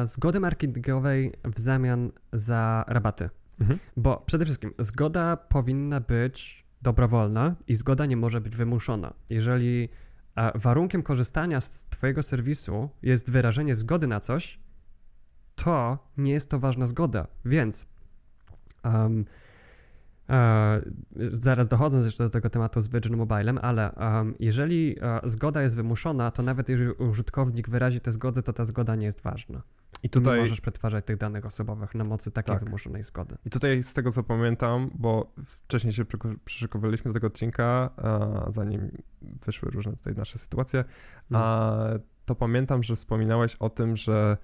zgody 0.04 0.40
marketingowej 0.40 1.34
w 1.44 1.60
zamian 1.60 2.12
za 2.34 2.86
rabaty. 2.88 3.30
Mhm. 3.60 3.80
Bo 3.98 4.24
przede 4.26 4.46
wszystkim 4.46 4.74
zgoda 4.80 5.38
powinna 5.38 6.00
być 6.00 6.66
dobrowolna 6.82 7.56
i 7.68 7.76
zgoda 7.76 8.06
nie 8.06 8.18
może 8.18 8.42
być 8.42 8.56
wymuszona. 8.56 9.14
Jeżeli 9.30 9.90
warunkiem 10.56 11.04
korzystania 11.04 11.62
z 11.62 11.86
Twojego 11.86 12.24
serwisu 12.24 12.90
jest 13.02 13.32
wyrażenie 13.32 13.76
zgody 13.76 14.08
na 14.08 14.20
coś, 14.20 14.60
to 15.56 15.98
nie 16.18 16.32
jest 16.32 16.50
to 16.50 16.60
ważna 16.60 16.88
zgoda. 16.88 17.28
Więc 17.46 17.86
um, 18.84 19.24
E, 20.30 20.82
zaraz 21.16 21.68
dochodząc 21.68 22.06
jeszcze 22.06 22.24
do 22.24 22.30
tego 22.30 22.50
tematu 22.50 22.82
z 22.82 22.88
Virgin 22.88 23.18
Mobilem, 23.18 23.60
ale 23.62 23.92
um, 23.92 24.36
jeżeli 24.40 24.96
e, 25.02 25.20
zgoda 25.24 25.62
jest 25.62 25.76
wymuszona, 25.76 26.32
to 26.32 26.44
nawet 26.44 26.70
jeżeli 26.70 26.92
użytkownik 26.92 27.70
wyrazi 27.70 28.00
tę 28.00 28.12
zgodę, 28.12 28.44
to 28.44 28.54
ta 28.54 28.66
zgoda 28.66 28.96
nie 28.96 29.06
jest 29.06 29.24
ważna. 29.24 29.62
I 30.04 30.10
tutaj 30.10 30.36
nie 30.36 30.42
możesz 30.42 30.62
przetwarzać 30.62 31.06
tych 31.06 31.18
danych 31.18 31.46
osobowych 31.46 31.96
na 31.96 32.04
mocy 32.04 32.32
takiej 32.32 32.56
tak. 32.56 32.64
wymuszonej 32.64 33.04
zgody. 33.04 33.38
I 33.46 33.50
tutaj 33.50 33.84
z 33.84 33.94
tego 33.94 34.12
co 34.12 34.24
pamiętam, 34.24 34.92
bo 34.96 35.34
wcześniej 35.46 35.94
się 35.94 36.06
przyszykowaliśmy 36.46 37.10
do 37.10 37.14
tego 37.14 37.28
odcinka, 37.28 37.90
a 37.98 38.46
zanim 38.52 38.92
wyszły 39.46 39.72
różne 39.72 39.94
tutaj 39.94 40.16
nasze 40.16 40.38
sytuacje, 40.38 40.84
a 41.34 41.74
mhm. 41.74 42.00
to 42.26 42.36
pamiętam, 42.36 42.84
że 42.84 42.96
wspominałeś 42.96 43.56
o 43.56 43.70
tym, 43.70 43.96
że 43.96 44.38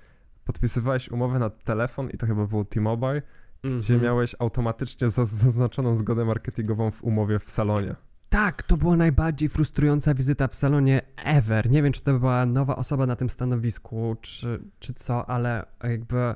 podpisywałeś 0.46 1.12
umowę 1.12 1.40
na 1.40 1.50
telefon 1.50 2.10
i 2.10 2.18
to 2.18 2.28
chyba 2.28 2.46
był 2.46 2.66
T-Mobile, 2.66 3.22
gdzie 3.64 3.98
-hmm. 3.98 4.02
miałeś 4.02 4.36
automatycznie 4.40 5.10
zaznaczoną 5.10 5.96
zgodę 5.96 6.26
marketingową 6.26 6.92
w 6.92 7.04
umowie 7.04 7.40
w 7.40 7.50
salonie. 7.50 7.96
Tak, 8.30 8.64
to 8.64 8.78
była 8.78 8.96
najbardziej 8.96 9.50
frustrująca 9.50 10.14
wizyta 10.14 10.48
w 10.48 10.56
salonie 10.56 11.02
ever. 11.18 11.72
Nie 11.72 11.84
wiem, 11.84 11.94
czy 11.94 12.02
to 12.02 12.20
była 12.20 12.46
nowa 12.46 12.76
osoba 12.76 13.06
na 13.06 13.16
tym 13.16 13.30
stanowisku, 13.30 14.16
czy, 14.22 14.64
czy 14.80 14.94
co, 14.94 15.30
ale 15.30 15.66
jakby. 15.84 16.36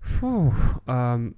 Fuh, 0.00 0.78
um, 0.86 1.34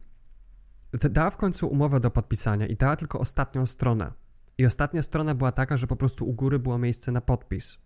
dała 0.92 1.30
w 1.30 1.36
końcu 1.36 1.68
umowę 1.68 2.00
do 2.00 2.10
podpisania 2.10 2.66
i 2.66 2.76
dała 2.76 2.96
tylko 2.96 3.18
ostatnią 3.18 3.66
stronę. 3.66 4.12
I 4.58 4.66
ostatnia 4.66 5.02
strona 5.02 5.34
była 5.34 5.52
taka, 5.52 5.76
że 5.76 5.86
po 5.86 5.96
prostu 5.96 6.28
u 6.28 6.32
góry 6.32 6.58
było 6.58 6.78
miejsce 6.78 7.12
na 7.12 7.20
podpis. 7.20 7.78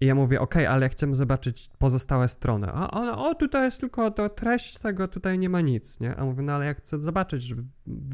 I 0.00 0.06
ja 0.06 0.14
mówię, 0.14 0.40
ok, 0.40 0.56
ale 0.56 0.88
chcemy 0.88 1.14
zobaczyć 1.14 1.70
pozostałe 1.78 2.28
strony. 2.28 2.66
A 2.72 2.90
ona, 2.90 3.18
o, 3.18 3.34
tutaj 3.34 3.64
jest 3.64 3.80
tylko 3.80 4.10
to 4.10 4.28
treść 4.28 4.78
tego, 4.78 5.08
tutaj 5.08 5.38
nie 5.38 5.48
ma 5.48 5.60
nic, 5.60 6.00
nie? 6.00 6.16
A 6.16 6.24
mówię, 6.24 6.42
no 6.42 6.52
ale 6.52 6.66
ja 6.66 6.74
chcę 6.74 7.00
zobaczyć, 7.00 7.42
żeby 7.42 7.64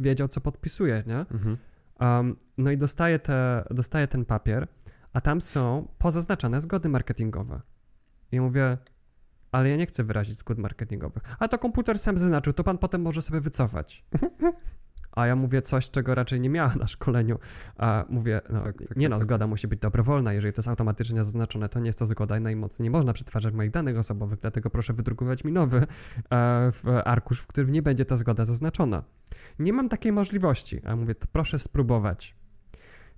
wiedział, 0.01 0.28
co 0.28 0.41
podpisuje, 0.41 1.03
nie? 1.07 1.18
Mhm. 1.18 1.57
Um, 2.01 2.37
no 2.59 2.70
i 2.70 2.76
dostaję, 2.76 3.18
te, 3.18 3.64
dostaję 3.70 4.09
ten 4.09 4.24
papier, 4.24 4.68
a 5.12 5.20
tam 5.20 5.41
są 5.41 5.89
pozaznaczone 5.99 6.61
zgody 6.61 6.89
marketingowe. 6.89 7.61
I 8.33 8.37
ja 8.37 8.43
mówię, 8.43 8.78
ale 9.53 9.70
ja 9.70 9.76
nie 9.76 9.87
chcę 9.87 10.05
wyrazić 10.05 10.39
zgód 10.39 10.59
marketingowych. 10.59 11.22
A 11.39 11.49
to 11.49 11.59
komputer 11.59 11.99
sam 11.99 12.18
zaznaczył, 12.18 12.53
to 12.53 12.64
pan 12.64 12.78
potem 12.78 13.03
może 13.03 13.22
sobie 13.22 13.41
wycofać. 13.41 14.05
A 15.12 15.26
ja 15.26 15.36
mówię 15.36 15.62
coś, 15.62 15.90
czego 15.90 16.14
raczej 16.14 16.40
nie 16.40 16.50
miała 16.50 16.74
na 16.74 16.86
szkoleniu. 16.86 17.38
A 17.76 18.04
mówię, 18.08 18.40
no, 18.50 18.61
tak, 18.62 18.78
tak, 18.78 18.96
nie 18.96 19.08
no, 19.08 19.16
tak, 19.16 19.22
zgoda 19.22 19.46
musi 19.46 19.68
być 19.68 19.80
dobrowolna. 19.80 20.32
Jeżeli 20.32 20.52
to 20.52 20.61
jest 20.61 20.68
automatycznie 20.68 21.24
zaznaczone, 21.24 21.68
to 21.68 21.80
nie 21.80 21.86
jest 21.86 21.98
to 21.98 22.06
zgoda 22.06 22.38
i 22.38 22.40
najmocniej 22.40 22.84
nie 22.84 22.90
można 22.90 23.12
przetwarzać 23.12 23.54
moich 23.54 23.70
danych 23.70 23.98
osobowych, 23.98 24.38
dlatego 24.38 24.70
proszę 24.70 24.92
wydrukować 24.92 25.44
mi 25.44 25.52
nowy 25.52 25.86
e, 26.32 27.04
arkusz, 27.04 27.40
w 27.40 27.46
którym 27.46 27.72
nie 27.72 27.82
będzie 27.82 28.04
ta 28.04 28.16
zgoda 28.16 28.44
zaznaczona. 28.44 29.04
Nie 29.58 29.72
mam 29.72 29.88
takiej 29.88 30.12
możliwości. 30.12 30.80
A 30.84 30.96
mówię, 30.96 31.14
to 31.14 31.28
proszę 31.32 31.58
spróbować. 31.58 32.36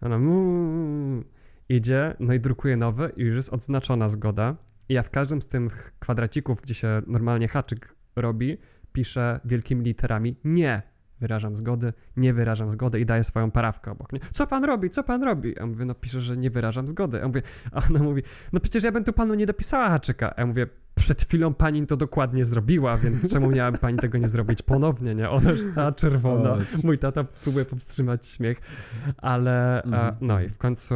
Ona 0.00 0.16
mmm, 0.16 1.24
idzie, 1.68 2.16
no 2.20 2.34
i 2.34 2.40
drukuje 2.40 2.76
nowy 2.76 3.12
i 3.16 3.22
już 3.22 3.34
jest 3.34 3.52
odznaczona 3.52 4.08
zgoda. 4.08 4.56
I 4.88 4.94
ja 4.94 5.02
w 5.02 5.10
każdym 5.10 5.42
z 5.42 5.48
tych 5.48 5.92
kwadracików, 5.98 6.62
gdzie 6.62 6.74
się 6.74 7.02
normalnie 7.06 7.48
haczyk 7.48 7.94
robi, 8.16 8.58
piszę 8.92 9.40
wielkimi 9.44 9.84
literami 9.84 10.36
nie 10.44 10.91
wyrażam 11.22 11.56
zgody, 11.56 11.92
nie 12.16 12.34
wyrażam 12.34 12.70
zgody 12.70 13.00
i 13.00 13.06
daję 13.06 13.24
swoją 13.24 13.50
parawkę 13.50 13.90
obok. 13.90 14.12
Nie? 14.12 14.20
Co 14.32 14.46
pan 14.46 14.64
robi? 14.64 14.90
Co 14.90 15.02
pan 15.02 15.22
robi? 15.22 15.58
A 15.58 15.66
mówię, 15.66 15.84
no 15.84 15.94
piszę, 15.94 16.20
że 16.20 16.36
nie 16.36 16.50
wyrażam 16.50 16.88
zgody. 16.88 17.22
A 17.22 17.26
mówię, 17.26 17.42
a 17.72 17.82
ona 17.90 18.02
mówi, 18.02 18.22
no 18.52 18.60
przecież 18.60 18.84
ja 18.84 18.92
bym 18.92 19.04
tu 19.04 19.12
panu 19.12 19.34
nie 19.34 19.46
dopisała 19.46 19.90
haczyka. 19.90 20.34
A 20.36 20.40
ja 20.40 20.46
mówię, 20.46 20.66
przed 20.94 21.22
chwilą 21.22 21.54
pani 21.54 21.86
to 21.86 21.96
dokładnie 21.96 22.44
zrobiła, 22.44 22.96
więc 22.96 23.28
czemu 23.28 23.50
miałaby 23.50 23.78
pani 23.78 23.98
tego 23.98 24.18
nie 24.18 24.28
zrobić 24.28 24.62
ponownie, 24.62 25.14
nie? 25.14 25.30
Ona 25.30 25.50
już 25.50 25.74
cała 25.74 25.92
czerwona. 25.92 26.56
Mój 26.84 26.98
tata 26.98 27.24
próbuje 27.24 27.64
powstrzymać 27.64 28.26
śmiech, 28.26 28.60
ale 29.16 29.82
mm. 29.82 30.14
no 30.20 30.40
i 30.40 30.48
w 30.48 30.58
końcu, 30.58 30.94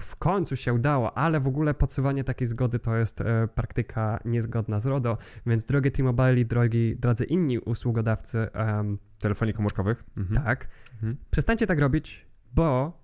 w 0.00 0.16
końcu 0.16 0.56
się 0.56 0.72
udało, 0.72 1.18
ale 1.18 1.40
w 1.40 1.46
ogóle 1.46 1.74
podsuwanie 1.74 2.24
takiej 2.24 2.46
zgody 2.46 2.78
to 2.78 2.96
jest 2.96 3.20
e, 3.20 3.48
praktyka 3.54 4.20
niezgodna 4.24 4.78
z 4.78 4.86
RODO, 4.86 5.18
więc 5.46 5.64
drogie 5.64 5.90
T-Mobile, 5.90 6.44
drogi, 6.44 6.96
drodzy 6.96 7.24
inni 7.24 7.58
usługodawcy... 7.58 8.48
Um, 8.54 8.98
Telefonii 9.18 9.54
komórkowych? 9.54 10.04
Mhm. 10.18 10.44
Tak. 10.44 10.68
Mhm. 10.94 11.16
Przestańcie 11.30 11.66
tak 11.66 11.78
robić, 11.78 12.26
bo 12.54 13.01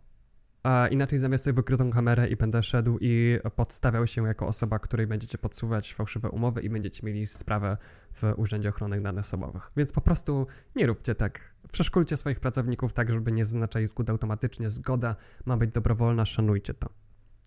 a 0.62 0.88
inaczej 0.90 1.18
zamiast 1.18 1.50
wykrytą 1.50 1.90
kamerę 1.90 2.28
i 2.28 2.36
będę 2.36 2.62
szedł 2.62 2.98
i 3.00 3.38
podstawiał 3.56 4.06
się 4.06 4.26
jako 4.26 4.46
osoba, 4.46 4.78
której 4.78 5.06
będziecie 5.06 5.38
podsuwać 5.38 5.94
fałszywe 5.94 6.30
umowy 6.30 6.60
i 6.60 6.70
będziecie 6.70 7.06
mieli 7.06 7.26
sprawę 7.26 7.76
w 8.14 8.32
Urzędzie 8.36 8.68
Ochrony 8.68 9.00
Danych 9.00 9.24
Osobowych. 9.24 9.70
Więc 9.76 9.92
po 9.92 10.00
prostu 10.00 10.46
nie 10.76 10.86
róbcie 10.86 11.14
tak. 11.14 11.40
Przeszkolcie 11.72 12.16
swoich 12.16 12.40
pracowników 12.40 12.92
tak, 12.92 13.10
żeby 13.10 13.32
nie 13.32 13.44
zaznaczali 13.44 13.86
zgód 13.86 14.10
automatycznie. 14.10 14.70
Zgoda 14.70 15.16
ma 15.46 15.56
być 15.56 15.70
dobrowolna, 15.70 16.24
szanujcie 16.24 16.74
to. 16.74 16.88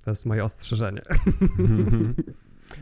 To 0.04 0.12
jest 0.12 0.26
moje 0.26 0.44
ostrzeżenie. 0.44 1.02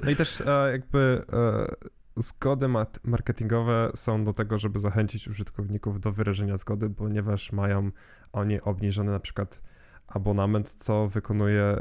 No 0.03 0.11
i 0.11 0.15
też 0.15 0.41
e, 0.41 0.71
jakby 0.71 1.21
e, 1.33 1.67
zgody 2.15 2.67
marketingowe 3.03 3.91
są 3.95 4.23
do 4.23 4.33
tego, 4.33 4.57
żeby 4.57 4.79
zachęcić 4.79 5.27
użytkowników 5.27 5.99
do 5.99 6.11
wyrażenia 6.11 6.57
zgody, 6.57 6.89
ponieważ 6.89 7.51
mają 7.51 7.91
oni 8.33 8.61
obniżone 8.61 9.11
na 9.11 9.19
przykład 9.19 9.61
abonament, 10.09 10.69
co 10.69 11.07
wykonuje 11.07 11.79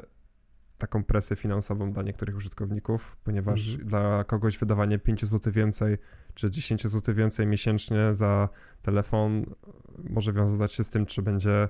taką 0.78 1.04
presję 1.04 1.36
finansową 1.36 1.92
dla 1.92 2.02
niektórych 2.02 2.36
użytkowników, 2.36 3.16
ponieważ 3.24 3.70
mhm. 3.70 3.88
dla 3.88 4.24
kogoś 4.24 4.58
wydawanie 4.58 4.98
5 4.98 5.24
zł 5.24 5.52
więcej 5.52 5.98
czy 6.34 6.50
10 6.50 6.86
zł 6.86 7.14
więcej 7.14 7.46
miesięcznie 7.46 8.14
za 8.14 8.48
telefon 8.82 9.44
może 10.10 10.32
wiązać 10.32 10.72
się 10.72 10.84
z 10.84 10.90
tym, 10.90 11.06
czy 11.06 11.22
będzie 11.22 11.68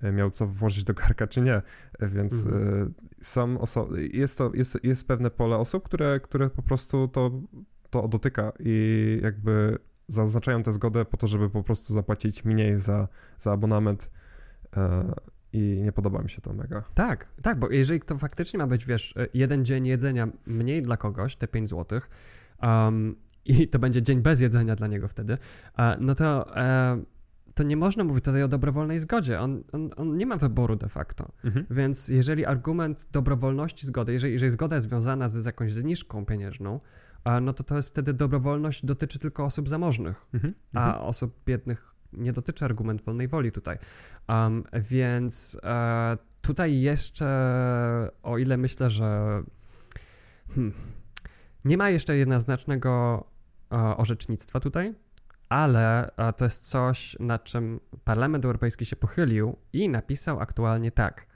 e, 0.00 0.12
miał 0.12 0.30
co 0.30 0.46
włożyć 0.46 0.84
do 0.84 0.94
garka, 0.94 1.26
czy 1.26 1.40
nie. 1.40 1.62
Więc 2.00 2.46
mhm. 2.46 2.94
są 3.20 3.56
oso- 3.56 3.96
jest, 4.12 4.38
to, 4.38 4.50
jest, 4.54 4.84
jest 4.84 5.08
pewne 5.08 5.30
pole 5.30 5.56
osób, 5.56 5.84
które, 5.84 6.20
które 6.20 6.50
po 6.50 6.62
prostu 6.62 7.08
to, 7.08 7.30
to 7.90 8.08
dotyka 8.08 8.52
i 8.58 9.18
jakby 9.22 9.78
zaznaczają 10.08 10.62
tę 10.62 10.72
zgodę 10.72 11.04
po 11.04 11.16
to, 11.16 11.26
żeby 11.26 11.50
po 11.50 11.62
prostu 11.62 11.94
zapłacić 11.94 12.44
mniej 12.44 12.80
za, 12.80 13.08
za 13.38 13.52
abonament 13.52 14.10
e, 14.76 15.12
i 15.52 15.80
nie 15.82 15.92
podoba 15.92 16.22
mi 16.22 16.30
się 16.30 16.40
to 16.40 16.52
mega. 16.52 16.84
Tak, 16.94 17.28
tak, 17.42 17.58
bo 17.58 17.70
jeżeli 17.70 18.00
to 18.00 18.18
faktycznie 18.18 18.58
ma 18.58 18.66
być, 18.66 18.86
wiesz, 18.86 19.14
e, 19.16 19.26
jeden 19.34 19.64
dzień 19.64 19.86
jedzenia 19.86 20.28
mniej 20.46 20.82
dla 20.82 20.96
kogoś, 20.96 21.36
te 21.36 21.48
5 21.48 21.68
zł, 21.68 22.00
um, 22.62 23.16
i 23.44 23.68
to 23.68 23.78
będzie 23.78 24.02
dzień 24.02 24.22
bez 24.22 24.40
jedzenia 24.40 24.76
dla 24.76 24.86
niego 24.86 25.08
wtedy, 25.08 25.38
e, 25.78 25.96
no 26.00 26.14
to, 26.14 26.56
e, 26.56 27.02
to 27.54 27.62
nie 27.62 27.76
można 27.76 28.04
mówić 28.04 28.24
tutaj 28.24 28.42
o 28.42 28.48
dobrowolnej 28.48 28.98
zgodzie. 28.98 29.40
On, 29.40 29.62
on, 29.72 29.90
on 29.96 30.16
nie 30.16 30.26
ma 30.26 30.36
wyboru 30.36 30.76
de 30.76 30.88
facto. 30.88 31.32
Mhm. 31.44 31.66
Więc 31.70 32.08
jeżeli 32.08 32.46
argument 32.46 33.08
dobrowolności 33.12 33.86
zgody, 33.86 34.12
jeżeli, 34.12 34.32
jeżeli 34.32 34.50
zgoda 34.50 34.74
jest 34.74 34.88
związana 34.88 35.28
z, 35.28 35.32
z 35.32 35.46
jakąś 35.46 35.72
zniżką 35.72 36.26
pieniężną, 36.26 36.80
no 37.42 37.52
to 37.52 37.64
to 37.64 37.76
jest 37.76 37.88
wtedy 37.88 38.14
dobrowolność 38.14 38.84
dotyczy 38.84 39.18
tylko 39.18 39.44
osób 39.44 39.68
zamożnych, 39.68 40.26
Mhm. 40.34 40.54
a 40.74 41.00
osób 41.00 41.44
biednych 41.46 41.89
nie 42.12 42.32
dotyczy 42.32 42.64
argument 42.64 43.02
wolnej 43.02 43.28
woli 43.28 43.52
tutaj. 43.52 43.78
Um, 44.28 44.64
więc 44.74 45.58
e, 45.64 46.16
tutaj 46.42 46.80
jeszcze, 46.80 47.28
o 48.22 48.38
ile 48.38 48.56
myślę, 48.56 48.90
że 48.90 49.42
hmm, 50.54 50.72
nie 51.64 51.76
ma 51.76 51.90
jeszcze 51.90 52.16
jednoznacznego 52.16 53.24
e, 53.72 53.76
orzecznictwa 53.96 54.60
tutaj, 54.60 54.94
ale 55.48 56.16
e, 56.16 56.32
to 56.32 56.44
jest 56.44 56.70
coś, 56.70 57.16
nad 57.20 57.44
czym 57.44 57.80
Parlament 58.04 58.44
Europejski 58.44 58.86
się 58.86 58.96
pochylił 58.96 59.56
i 59.72 59.88
napisał 59.88 60.40
aktualnie 60.40 60.90
tak. 60.90 61.26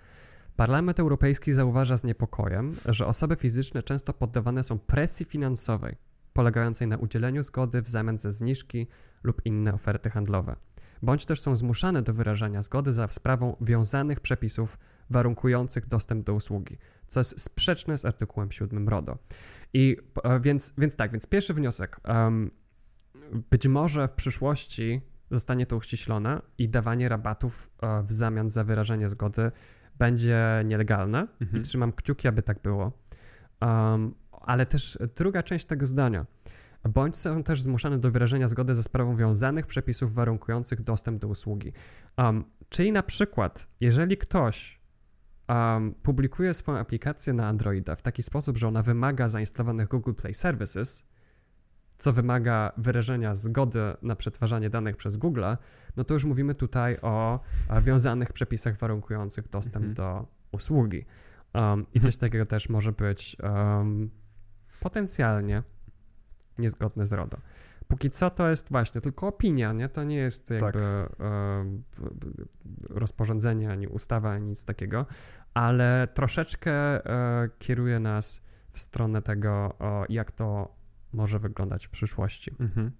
Parlament 0.56 1.00
Europejski 1.00 1.52
zauważa 1.52 1.96
z 1.96 2.04
niepokojem, 2.04 2.76
że 2.86 3.06
osoby 3.06 3.36
fizyczne 3.36 3.82
często 3.82 4.12
poddawane 4.12 4.62
są 4.62 4.78
presji 4.78 5.26
finansowej, 5.26 5.96
polegającej 6.32 6.88
na 6.88 6.96
udzieleniu 6.96 7.42
zgody 7.42 7.82
w 7.82 7.88
zamian 7.88 8.18
za 8.18 8.30
zniżki 8.30 8.86
lub 9.24 9.42
inne 9.44 9.74
oferty 9.74 10.10
handlowe, 10.10 10.56
bądź 11.02 11.24
też 11.26 11.40
są 11.40 11.56
zmuszane 11.56 12.02
do 12.02 12.14
wyrażania 12.14 12.62
zgody 12.62 12.92
za 12.92 13.08
sprawą 13.08 13.56
wiązanych 13.60 14.20
przepisów 14.20 14.78
warunkujących 15.10 15.86
dostęp 15.86 16.26
do 16.26 16.34
usługi, 16.34 16.78
co 17.06 17.20
jest 17.20 17.40
sprzeczne 17.40 17.98
z 17.98 18.04
artykułem 18.04 18.52
7 18.52 18.88
RODO. 18.88 19.18
I 19.72 19.96
e, 20.24 20.40
więc, 20.40 20.72
więc 20.78 20.96
tak, 20.96 21.12
więc 21.12 21.26
pierwszy 21.26 21.54
wniosek. 21.54 22.00
Um, 22.08 22.50
być 23.50 23.66
może 23.66 24.08
w 24.08 24.12
przyszłości 24.12 25.00
zostanie 25.30 25.66
to 25.66 25.76
uściślone 25.76 26.42
i 26.58 26.68
dawanie 26.68 27.08
rabatów 27.08 27.70
e, 27.82 28.02
w 28.02 28.12
zamian 28.12 28.50
za 28.50 28.64
wyrażenie 28.64 29.08
zgody 29.08 29.50
będzie 29.98 30.62
nielegalne 30.64 31.26
Mhm. 31.40 31.62
i 31.62 31.66
trzymam 31.66 31.92
kciuki, 31.92 32.28
aby 32.28 32.42
tak 32.42 32.62
było. 32.62 32.92
Um, 33.60 34.14
ale 34.30 34.66
też 34.66 34.98
druga 35.16 35.42
część 35.42 35.64
tego 35.64 35.86
zdania. 35.86 36.26
Bądź 36.88 37.16
są 37.16 37.42
też 37.42 37.62
zmuszane 37.62 37.98
do 37.98 38.10
wyrażenia 38.10 38.48
zgody 38.48 38.74
za 38.74 38.82
sprawą 38.82 39.16
wiązanych 39.16 39.66
przepisów 39.66 40.14
warunkujących 40.14 40.82
dostęp 40.82 41.20
do 41.20 41.28
usługi. 41.28 41.72
Um, 42.18 42.44
czyli 42.68 42.92
na 42.92 43.02
przykład, 43.02 43.68
jeżeli 43.80 44.16
ktoś 44.16 44.80
um, 45.48 45.94
publikuje 46.02 46.54
swoją 46.54 46.78
aplikację 46.78 47.32
na 47.32 47.48
Androida 47.48 47.94
w 47.94 48.02
taki 48.02 48.22
sposób, 48.22 48.58
że 48.58 48.68
ona 48.68 48.82
wymaga 48.82 49.28
zainstalowanych 49.28 49.88
Google 49.88 50.12
Play 50.12 50.34
Services, 50.34 51.06
co 51.96 52.12
wymaga 52.12 52.72
wyrażenia 52.76 53.34
zgody 53.34 53.80
na 54.02 54.16
przetwarzanie 54.16 54.70
danych 54.70 54.96
przez 54.96 55.16
Google, 55.16 55.44
no 55.96 56.04
to 56.04 56.14
już 56.14 56.24
mówimy 56.24 56.54
tutaj 56.54 56.96
o, 57.02 57.40
wiązanych 57.82 58.32
przepisach 58.32 58.76
warunkujących 58.76 59.48
dostęp 59.48 59.86
Mhm. 59.86 59.94
do 59.94 60.26
usługi. 60.52 61.04
Um, 61.54 61.82
I 61.94 62.00
coś 62.00 62.16
takiego 62.16 62.46
też 62.46 62.68
może 62.68 62.92
być 62.92 63.36
potencjalnie 64.80 65.62
niezgodne 66.58 67.06
z 67.06 67.12
RODO. 67.12 67.36
Póki 67.88 68.10
co 68.10 68.30
to 68.30 68.50
jest 68.50 68.70
właśnie 68.72 69.00
tylko 69.00 69.26
opinia, 69.26 69.72
nie? 69.72 69.88
To 69.88 70.04
nie 70.04 70.16
jest 70.16 70.50
jakby 70.50 70.72
Tak. 70.72 70.82
b- 70.82 72.44
rozporządzenie, 72.90 73.70
ani 73.70 73.88
ustawa, 73.88 74.30
ani 74.30 74.46
nic 74.48 74.64
takiego, 74.64 75.06
ale 75.54 76.08
troszeczkę 76.14 76.72
e, 76.72 77.48
kieruje 77.58 78.00
nas 78.00 78.42
w 78.70 78.78
stronę 78.78 79.22
tego, 79.22 79.74
o, 79.78 80.04
jak 80.08 80.32
to 80.32 80.74
może 81.12 81.38
wyglądać 81.38 81.86
w 81.86 81.90
przyszłości. 81.90 82.50
Mhm. 82.60 82.90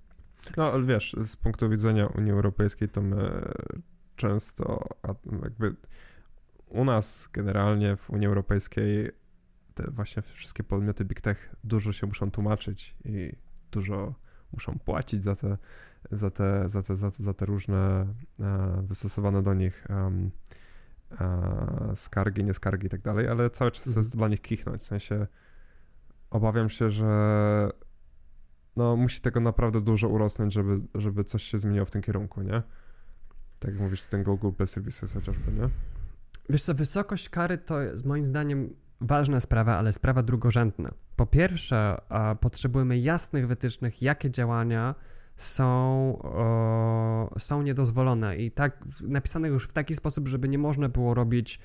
No, 0.57 0.73
ale 0.73 0.83
wiesz, 0.85 1.17
z 1.19 1.37
punktu 1.37 1.69
widzenia 1.71 2.07
Unii 2.07 2.33
Europejskiej 2.33 2.89
to 2.89 3.03
my 3.03 3.31
często, 4.17 4.89
jakby 5.43 5.77
u 6.69 6.85
nas 6.85 7.29
generalnie 7.33 7.97
w 7.97 8.11
Unii 8.11 8.27
Europejskiej 8.27 9.11
te 9.75 9.91
właśnie 9.91 10.23
wszystkie 10.23 10.65
podmioty 10.65 11.05
Big 11.05 11.21
Tech 11.21 11.55
dużo 11.65 11.93
się 11.93 12.07
muszą 12.07 12.31
tłumaczyć 12.31 12.97
i 13.05 13.33
dużo 13.75 14.15
muszą 14.53 14.79
płacić 14.79 15.23
za 15.23 15.37
te, 15.37 15.57
za 16.11 16.31
te, 16.31 16.69
za 16.69 16.83
te, 16.83 16.97
za 16.97 17.11
te, 17.11 17.23
za 17.23 17.35
te 17.35 17.47
różne 17.47 18.07
e, 18.41 18.83
wystosowane 18.83 19.43
do 19.43 19.55
nich 19.55 19.87
em, 19.91 20.31
e, 21.21 21.93
skargi, 21.97 22.45
nieskargi 22.45 22.87
i 22.87 22.91
tak 22.91 23.01
dalej, 23.01 23.29
ale 23.29 23.51
cały 23.51 23.71
czas 23.71 23.87
Mhm. 23.87 24.01
jest 24.05 24.17
dla 24.17 24.29
nich 24.29 24.41
kichnąć, 24.41 24.83
w 24.83 24.85
sensie 24.85 25.27
obawiam 26.31 26.71
się, 26.71 26.91
że 26.91 27.09
no 28.77 28.97
musi 28.97 29.21
tego 29.21 29.41
naprawdę 29.41 29.81
dużo 29.81 30.09
urosnąć, 30.09 30.53
żeby, 30.53 30.81
żeby 30.95 31.25
coś 31.25 31.43
się 31.43 31.59
zmieniło 31.59 31.87
w 31.87 31.91
tym 31.91 32.03
kierunku, 32.03 32.43
nie? 32.43 32.63
Tak 33.59 33.71
jak 33.71 33.81
mówisz 33.81 34.01
z 34.01 34.09
tym 34.09 34.23
Google 34.23 34.51
Play 34.51 34.67
Services 34.67 35.13
chociażby, 35.13 35.53
nie? 35.53 35.69
Wiesz 36.49 36.63
co, 36.63 36.75
wysokość 36.75 37.29
kary 37.29 37.59
to 37.59 37.81
jest 37.81 38.05
moim 38.05 38.27
zdaniem 38.27 38.77
ważna 39.01 39.41
sprawa, 39.41 39.79
ale 39.79 39.93
sprawa 39.93 40.23
drugorzędna. 40.23 40.91
Po 41.17 41.27
pierwsze, 41.27 41.97
potrzebujemy 42.41 42.99
jasnych 42.99 43.49
wytycznych, 43.49 44.03
jakie 44.03 44.31
działania 44.31 44.95
są, 45.37 45.69
o, 46.23 47.35
są 47.39 47.63
niedozwolone 47.63 48.37
i 48.37 48.51
tak 48.51 48.85
napisane 49.09 49.49
już 49.49 49.69
w 49.69 49.73
taki 49.73 49.95
sposób, 49.95 50.29
żeby 50.29 50.49
nie 50.49 50.59
można 50.59 50.89
było 50.89 51.15
robić, 51.15 51.61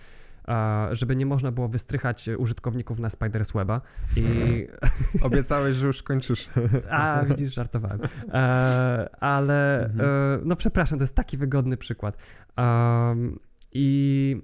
żeby 0.92 1.16
nie 1.16 1.26
można 1.26 1.52
było 1.52 1.68
wystrychać 1.68 2.30
użytkowników 2.38 3.00
na 3.00 3.10
Spiders 3.10 3.52
Weba 3.52 3.82
i 4.16 4.68
Obiecałeś, 5.22 5.76
że 5.76 5.88
już 5.88 6.04
kończysz. 6.04 6.50
a, 6.92 7.24
widzisz, 7.24 7.54
żartowałem. 7.54 8.00
E, 8.34 9.10
ale, 9.20 9.86
Mhm. 9.86 10.10
e, 10.10 10.40
no 10.46 10.56
przepraszam, 10.56 11.00
to 11.00 11.04
jest 11.04 11.16
taki 11.16 11.38
wygodny 11.38 11.78
przykład. 11.78 12.18
I 13.74 14.42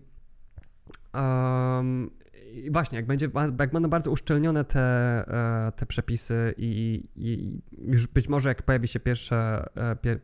um, 1.14 2.10
i 2.56 2.72
właśnie, 2.72 2.95
jak, 2.95 3.06
będzie, 3.06 3.30
jak 3.60 3.72
będą 3.72 3.89
bardzo 3.89 4.12
uszczelnione 4.12 4.64
te, 4.66 4.80
e, 4.80 5.72
te 5.76 5.86
przepisy 5.86 6.53
i, 6.58 7.03
i 7.16 7.62
już 7.91 8.08
być 8.08 8.30
może 8.30 8.49
jak 8.49 8.64
pojawi 8.64 8.88
się 8.88 8.99
pierwsze, 8.99 9.66
e, 9.76 9.95
pier, 9.95 10.20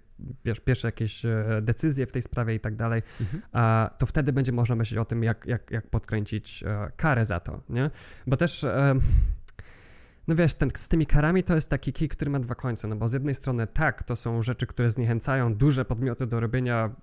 wiesz, 0.45 0.59
pierwsze 0.59 0.87
jakieś 0.87 1.25
e, 1.25 1.59
decyzje 1.61 2.05
w 2.07 2.11
tej 2.11 2.21
sprawie 2.21 2.55
i 2.55 2.59
tak 2.59 2.75
dalej, 2.75 3.01
Mhm. 3.21 3.43
to 3.97 4.05
wtedy 4.05 4.33
będzie 4.33 4.51
można 4.51 4.75
myśleć 4.75 4.97
o 4.97 5.05
tym, 5.05 5.23
jak, 5.23 5.45
jak, 5.45 5.71
jak 5.71 5.87
podkręcić 5.89 6.63
karę 6.95 7.25
za 7.25 7.39
to, 7.39 7.63
nie? 7.69 7.89
Bo 8.27 8.37
też, 8.37 8.65
no 10.27 10.35
wiesz, 10.35 10.55
ten, 10.55 10.69
z 10.75 10.87
tymi 10.87 11.05
karami 11.05 11.43
to 11.43 11.55
jest 11.55 11.69
taki 11.69 11.93
kij, 11.93 12.09
który 12.09 12.31
ma 12.31 12.39
dwa 12.39 12.55
końce, 12.55 12.87
no 12.87 12.95
bo 12.95 13.07
z 13.07 13.13
jednej 13.13 13.35
strony 13.35 13.67
tak, 13.67 14.03
to 14.03 14.15
są 14.15 14.41
rzeczy, 14.41 14.67
które 14.67 14.89
zniechęcają 14.89 15.55
duże 15.55 15.85
podmioty 15.85 16.27
do 16.27 16.39
robienia 16.39 16.95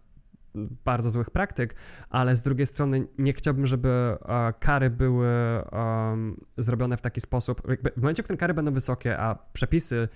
bardzo 0.85 1.11
złych 1.11 1.31
praktyk, 1.31 1.75
ale 2.11 2.37
z 2.37 2.43
drugiej 2.43 2.67
strony 2.67 3.07
nie 3.19 3.33
chciałbym, 3.33 3.67
żeby 3.67 3.89
e, 3.89 4.53
kary 4.61 4.91
były 4.91 5.29
zrobione 6.59 6.97
w 6.97 7.01
taki 7.01 7.21
sposób, 7.21 7.63
jakby 7.69 7.91
w 7.97 8.03
momencie, 8.03 8.23
w 8.23 8.27
którym 8.27 8.39
kary 8.39 8.55
będą 8.55 8.73
wysokie, 8.73 9.19
a 9.19 9.39
przepisy 9.53 10.09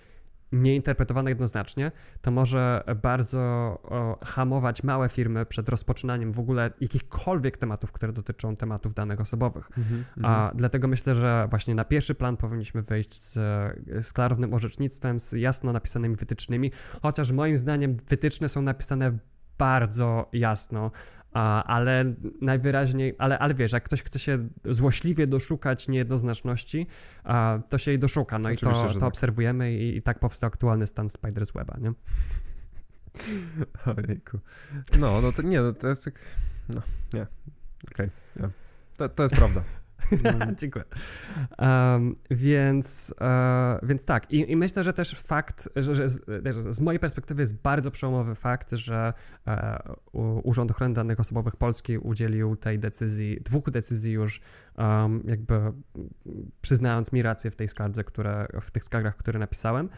nieinterpretowane 0.52 1.30
jednoznacznie, 1.30 1.92
to 2.22 2.30
może 2.30 2.84
bardzo 3.02 3.38
o, 3.82 4.18
hamować 4.24 4.82
małe 4.82 5.08
firmy 5.08 5.46
przed 5.46 5.68
rozpoczynaniem 5.68 6.32
w 6.32 6.38
ogóle 6.38 6.70
jakichkolwiek 6.80 7.58
tematów, 7.58 7.92
które 7.92 8.12
dotyczą 8.12 8.56
tematów 8.56 8.94
danych 8.94 9.20
osobowych. 9.20 9.70
Mhm. 9.78 10.04
A 10.22 10.52
dlatego 10.54 10.88
myślę, 10.88 11.14
że 11.14 11.46
właśnie 11.50 11.74
na 11.74 11.84
pierwszy 11.84 12.14
plan 12.14 12.36
powinniśmy 12.36 12.82
wyjść 12.82 13.22
z, 13.22 13.34
z 14.06 14.12
klarownym 14.12 14.54
orzecznictwem, 14.54 15.20
z 15.20 15.32
jasno 15.32 15.72
napisanymi 15.72 16.16
wytycznymi, 16.16 16.70
chociaż 17.02 17.30
moim 17.30 17.56
zdaniem 17.56 17.96
wytyczne 18.08 18.48
są 18.48 18.62
napisane 18.62 19.18
bardzo 19.58 20.28
jasno, 20.32 20.90
ale 21.64 22.04
najwyraźniej, 22.40 23.14
ale, 23.18 23.38
ale 23.38 23.54
wiesz, 23.54 23.72
jak 23.72 23.84
ktoś 23.84 24.02
chce 24.02 24.18
się 24.18 24.38
złośliwie 24.64 25.26
doszukać 25.26 25.88
niejednoznaczności, 25.88 26.86
to 27.68 27.78
się 27.78 27.90
jej 27.90 27.98
doszuka, 27.98 28.38
no 28.38 28.48
Oczywiście, 28.48 28.84
i 28.84 28.86
to, 28.88 28.94
to 28.94 29.00
tak. 29.00 29.08
obserwujemy 29.08 29.72
i, 29.72 29.96
i 29.96 30.02
tak 30.02 30.18
powstał 30.18 30.48
aktualny 30.48 30.86
stan 30.86 31.10
Spiders 31.10 31.52
Weba, 31.52 31.76
nie? 31.80 31.92
Ojejku. 33.96 34.38
No, 34.98 35.20
no 35.20 35.32
to 35.32 35.42
nie, 35.42 35.60
no 35.60 35.72
to 35.72 35.88
jest 35.88 36.04
tak, 36.04 36.14
no, 36.68 36.82
nie, 37.12 37.26
okej, 37.92 38.10
nie. 38.36 38.48
To, 38.96 39.08
to 39.08 39.22
jest 39.22 39.34
prawda. 39.34 39.62
No. 40.10 40.52
Dziękuję. 40.60 40.84
Um, 41.58 42.12
więc, 42.30 43.14
e, 43.20 43.78
więc 43.82 44.04
tak, 44.04 44.32
I, 44.32 44.50
I, 44.50 44.56
myślę, 44.56 44.84
że 44.84 44.92
też 44.92 45.14
fakt, 45.20 45.68
że, 45.76 45.94
że 45.94 46.08
z, 46.08 46.20
z, 46.76 46.80
mojej 46.80 46.98
perspektywy 46.98 47.42
jest 47.42 47.62
bardzo 47.62 47.90
przełomowy 47.90 48.34
fakt, 48.34 48.70
że 48.70 49.12
e, 49.46 49.78
Urząd 50.42 50.70
Ochrony 50.70 50.94
Danych 50.94 51.20
Osobowych 51.20 51.56
Polski 51.56 51.98
udzielił 51.98 52.56
tej 52.56 52.78
decyzji, 52.78 53.40
dwóch 53.44 53.70
decyzji 53.70 54.12
już, 54.12 54.40
um, 54.76 55.22
jakby 55.26 55.60
przyznając 56.60 57.12
mi 57.12 57.22
rację 57.22 57.50
w 57.50 57.56
tej 57.56 57.68
skardze, 57.68 58.04
które, 58.04 58.46
w 58.60 58.70
tych 58.70 58.84
skargach, 58.84 59.16
które 59.16 59.38
napisałem. 59.38 59.88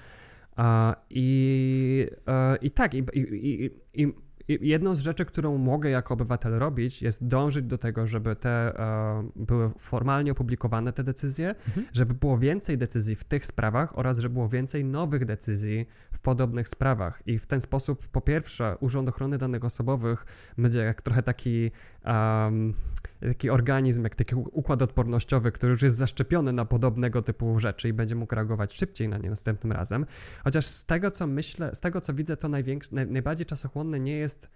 I, 1.11 2.07
e, 2.26 2.57
i 2.57 2.70
tak, 2.70 2.94
i, 2.94 3.05
i, 3.14 3.70
i 3.94 4.23
jedną 4.49 4.95
z 4.95 4.99
rzeczy, 4.99 5.24
którą 5.24 5.59
mogę 5.59 5.90
jako 5.90 6.14
obywatel 6.14 6.53
robić, 6.53 7.03
jest 7.03 7.26
dążyć 7.26 7.64
do 7.64 7.78
tego, 7.78 8.07
żeby 8.07 8.36
te 8.36 8.78
e, 8.78 9.28
były 9.36 9.70
formalnie 9.78 10.32
opublikowane 10.32 10.92
te 10.92 11.05
decyzje, 11.05 11.49
mhm. 11.49 11.86
żeby 11.92 12.14
było 12.14 12.38
więcej 12.38 12.78
decyzji 12.78 13.16
w 13.16 13.24
tych 13.24 13.47
sprawach 13.47 13.99
oraz 13.99 14.18
żeby 14.18 14.32
było 14.32 14.49
więcej 14.49 14.84
nowych 14.84 15.24
decyzji 15.24 15.86
w 16.12 16.20
podobnych 16.20 16.68
sprawach. 16.68 17.22
I 17.26 17.38
w 17.38 17.47
ten 17.47 17.61
sposób, 17.61 18.09
po 18.09 18.20
pierwsze, 18.20 18.76
Urząd 18.80 19.09
Ochrony 19.09 19.38
Danych 19.38 19.64
Osobowych 19.64 20.26
będzie 20.59 20.78
jak 20.78 21.03
trochę 21.03 21.22
taki, 21.22 21.70
um, 22.07 22.74
taki 23.20 23.50
organizm, 23.50 24.05
jak 24.05 24.14
taki 24.14 24.34
układ 24.34 24.82
odpornościowy, 24.82 25.52
który 25.52 25.72
już 25.72 25.82
jest 25.82 25.96
zaszczepiony 25.96 26.52
na 26.52 26.64
podobnego 26.64 27.22
typu 27.22 27.59
rzeczy 27.59 27.88
i 27.88 27.92
będzie 27.92 28.14
mógł 28.14 28.34
reagować 28.34 28.74
szybciej 28.74 29.09
na 29.09 29.18
nie 29.18 29.30
następnym 29.30 29.72
razem. 29.72 30.07
Chociaż 30.44 30.66
z 30.66 30.86
tego, 30.86 31.11
co 31.11 31.26
myślę, 31.26 31.74
z 31.74 31.80
tego, 31.80 32.00
co 32.00 32.14
widzę, 32.14 32.36
to 32.36 32.48
największe, 32.48 32.90
naj, 32.92 33.07
najbardziej 33.07 33.46
czasochłonne 33.46 34.00
nie 34.00 34.16
jest 34.16 34.50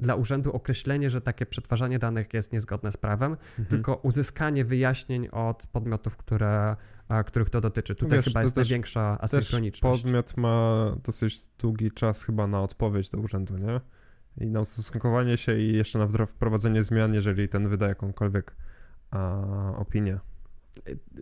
dla 0.00 0.14
urzędu 0.14 0.52
określenie, 0.52 1.10
że 1.10 1.20
takie 1.20 1.46
przetwarzanie 1.46 1.98
danych 1.98 2.34
jest 2.34 2.52
niezgodne 2.52 2.92
z 2.92 2.96
prawem, 2.96 3.32
mhm. 3.32 3.66
tylko 3.68 3.94
uzyskanie 3.94 4.64
wyjaśnień 4.64 5.28
od 5.28 5.66
podmiotów, 5.66 6.16
które, 6.16 6.76
a, 7.08 7.24
których 7.24 7.50
to 7.50 7.60
dotyczy. 7.60 7.94
Tutaj 7.94 8.18
Wiesz, 8.18 8.24
chyba 8.24 8.40
jest 8.40 8.54
też, 8.54 8.68
największa 8.68 9.18
asynchroniczność. 9.20 10.02
podmiot 10.02 10.36
ma 10.36 10.86
dosyć 11.04 11.48
długi 11.58 11.92
czas 11.92 12.24
chyba 12.24 12.46
na 12.46 12.62
odpowiedź 12.62 13.10
do 13.10 13.18
urzędu, 13.18 13.58
nie? 13.58 13.80
I 14.40 14.46
na 14.46 14.60
ustosunkowanie 14.60 15.36
się 15.36 15.58
i 15.58 15.76
jeszcze 15.76 15.98
na 15.98 16.26
wprowadzenie 16.26 16.82
zmian, 16.82 17.14
jeżeli 17.14 17.48
ten 17.48 17.68
wyda 17.68 17.88
jakąkolwiek 17.88 18.56
a, 19.10 19.42
opinię. 19.76 20.18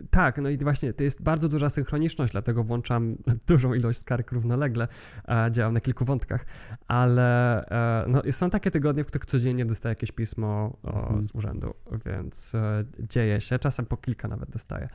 Tak, 0.09 0.37
no 0.37 0.49
i 0.49 0.57
właśnie 0.57 0.93
to 0.93 1.03
jest 1.03 1.23
bardzo 1.23 1.49
duża 1.49 1.69
synchroniczność, 1.69 2.31
dlatego 2.31 2.63
włączam 2.63 3.17
dużą 3.47 3.73
ilość 3.73 3.99
skarg 3.99 4.31
równolegle, 4.31 4.87
e, 5.27 5.51
działam 5.51 5.73
na 5.73 5.79
kilku 5.79 6.05
wątkach, 6.05 6.45
ale 6.87 7.65
e, 7.65 8.05
no, 8.07 8.21
są 8.31 8.49
takie 8.49 8.71
tygodnie, 8.71 9.03
w 9.03 9.07
których 9.07 9.25
codziennie 9.25 9.65
dostaję 9.65 9.91
jakieś 9.91 10.11
pismo 10.11 10.77
o, 10.83 11.01
mhm. 11.01 11.23
z 11.23 11.35
urzędu, 11.35 11.73
więc 12.05 12.55
e, 12.55 12.83
dzieje 12.99 13.41
się, 13.41 13.59
czasem 13.59 13.85
po 13.85 13.97
kilka 13.97 14.27
nawet 14.27 14.49
dostaję 14.49 14.89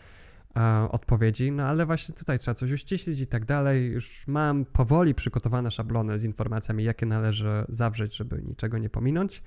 e, 0.56 0.88
odpowiedzi, 0.90 1.52
no 1.52 1.62
ale 1.62 1.86
właśnie 1.86 2.14
tutaj 2.14 2.38
trzeba 2.38 2.54
coś 2.54 2.72
uściślić 2.72 3.20
i 3.20 3.26
tak 3.26 3.44
dalej. 3.44 3.86
Już 3.86 4.28
mam 4.28 4.64
powoli 4.64 5.14
przygotowane 5.14 5.70
szablony 5.70 6.18
z 6.18 6.24
informacjami, 6.24 6.84
jakie 6.84 7.06
należy 7.06 7.64
zawrzeć, 7.68 8.16
żeby 8.16 8.42
niczego 8.42 8.78
nie 8.78 8.90
pominąć. 8.90 9.42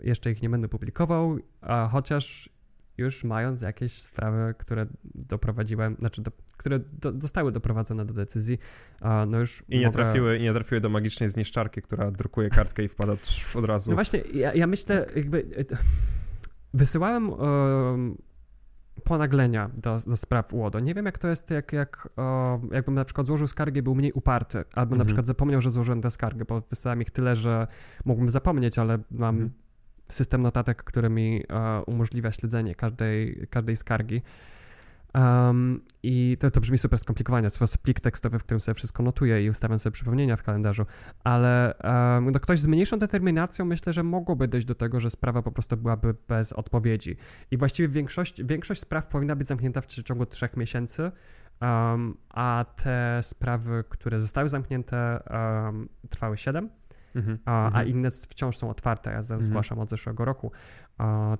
jeszcze 0.00 0.30
ich 0.30 0.42
nie 0.42 0.50
będę 0.50 0.68
publikował, 0.68 1.38
chociaż 1.90 2.50
już 2.98 3.24
mając 3.24 3.62
jakieś 3.62 3.92
sprawy, 3.92 4.54
które 4.58 4.86
doprowadziłem, 5.04 5.96
znaczy, 5.98 6.22
do, 6.22 6.30
które 6.56 6.78
do, 6.78 7.12
zostały 7.18 7.52
doprowadzone 7.52 8.04
do 8.04 8.14
decyzji, 8.14 8.58
no 9.26 9.38
już 9.38 9.62
I 9.68 9.78
nie, 9.78 9.86
mogę... 9.86 9.96
trafiły, 9.96 10.38
nie 10.38 10.52
trafiły 10.52 10.80
do 10.80 10.88
magicznej 10.88 11.28
zniszczarki, 11.28 11.82
która 11.82 12.10
drukuje 12.10 12.50
kartkę 12.50 12.84
i 12.84 12.88
wpada 12.88 13.12
od 13.54 13.64
razu. 13.64 13.90
No 13.90 13.94
właśnie, 13.94 14.20
ja, 14.34 14.54
ja 14.54 14.66
myślę, 14.66 15.06
jakby 15.16 15.64
wysyłałem 16.74 17.30
um, 17.32 18.18
ponaglenia 19.04 19.70
do, 19.76 19.98
do 20.06 20.16
spraw 20.16 20.54
UODO. 20.54 20.80
Nie 20.80 20.94
wiem, 20.94 21.06
jak 21.06 21.18
to 21.18 21.28
jest, 21.28 21.50
jak, 21.50 21.72
jak 21.72 22.08
jakbym 22.72 22.94
na 22.94 23.04
przykład 23.04 23.26
złożył 23.26 23.46
skargę 23.46 23.82
był 23.82 23.94
mniej 23.94 24.12
uparty, 24.12 24.58
albo 24.58 24.92
mhm. 24.92 24.98
na 24.98 25.04
przykład 25.04 25.26
zapomniał, 25.26 25.60
że 25.60 25.70
złożyłem 25.70 26.02
tę 26.02 26.10
skargę, 26.10 26.44
bo 26.44 26.62
wysłałem 26.70 27.02
ich 27.02 27.10
tyle, 27.10 27.36
że 27.36 27.66
mógłbym 28.04 28.30
zapomnieć, 28.30 28.78
ale 28.78 28.98
mam 29.10 29.34
mhm 29.34 29.50
system 30.08 30.42
notatek, 30.42 30.84
który 30.84 31.10
mi 31.10 31.42
uh, 31.50 31.88
umożliwia 31.88 32.32
śledzenie 32.32 32.74
każdej, 32.74 33.46
każdej 33.50 33.76
skargi. 33.76 34.22
Um, 35.14 35.80
I 36.02 36.36
to, 36.40 36.50
to 36.50 36.60
brzmi 36.60 36.78
super 36.78 36.98
skomplikowanie. 36.98 37.50
To 37.50 37.64
jest 37.64 37.78
plik 37.78 38.00
tekstowy, 38.00 38.38
w 38.38 38.44
którym 38.44 38.60
sobie 38.60 38.74
wszystko 38.74 39.02
notuję 39.02 39.44
i 39.44 39.50
ustawiam 39.50 39.78
sobie 39.78 39.92
przypomnienia 39.94 40.36
w 40.36 40.42
kalendarzu, 40.42 40.86
ale 41.24 41.74
um, 41.84 42.30
no 42.32 42.40
ktoś 42.40 42.60
z 42.60 42.66
mniejszą 42.66 42.98
determinacją 42.98 43.64
myślę, 43.64 43.92
że 43.92 44.02
mogłoby 44.02 44.48
dojść 44.48 44.66
do 44.66 44.74
tego, 44.74 45.00
że 45.00 45.10
sprawa 45.10 45.42
po 45.42 45.52
prostu 45.52 45.76
byłaby 45.76 46.14
bez 46.28 46.52
odpowiedzi. 46.52 47.16
I 47.50 47.56
właściwie 47.56 47.88
większość, 47.88 48.42
większość 48.44 48.80
spraw 48.80 49.08
powinna 49.08 49.36
być 49.36 49.48
zamknięta 49.48 49.80
w 49.80 49.86
ciągu 49.86 50.26
trzech 50.26 50.56
miesięcy, 50.56 51.12
um, 51.60 52.16
a 52.28 52.64
te 52.76 53.20
sprawy, 53.22 53.84
które 53.88 54.20
zostały 54.20 54.48
zamknięte, 54.48 55.20
trwały 56.08 56.36
siedem. 56.36 56.70
Mhm, 57.14 57.38
a, 57.44 57.64
a, 57.64 57.66
mhm. 57.66 57.88
inne 57.88 58.10
wciąż 58.10 58.56
są 58.56 58.70
otwarte. 58.70 59.10
Ja 59.10 59.18
mhm. 59.18 59.42
zgłaszam 59.42 59.78
od 59.78 59.90
zeszłego 59.90 60.24
roku 60.24 60.52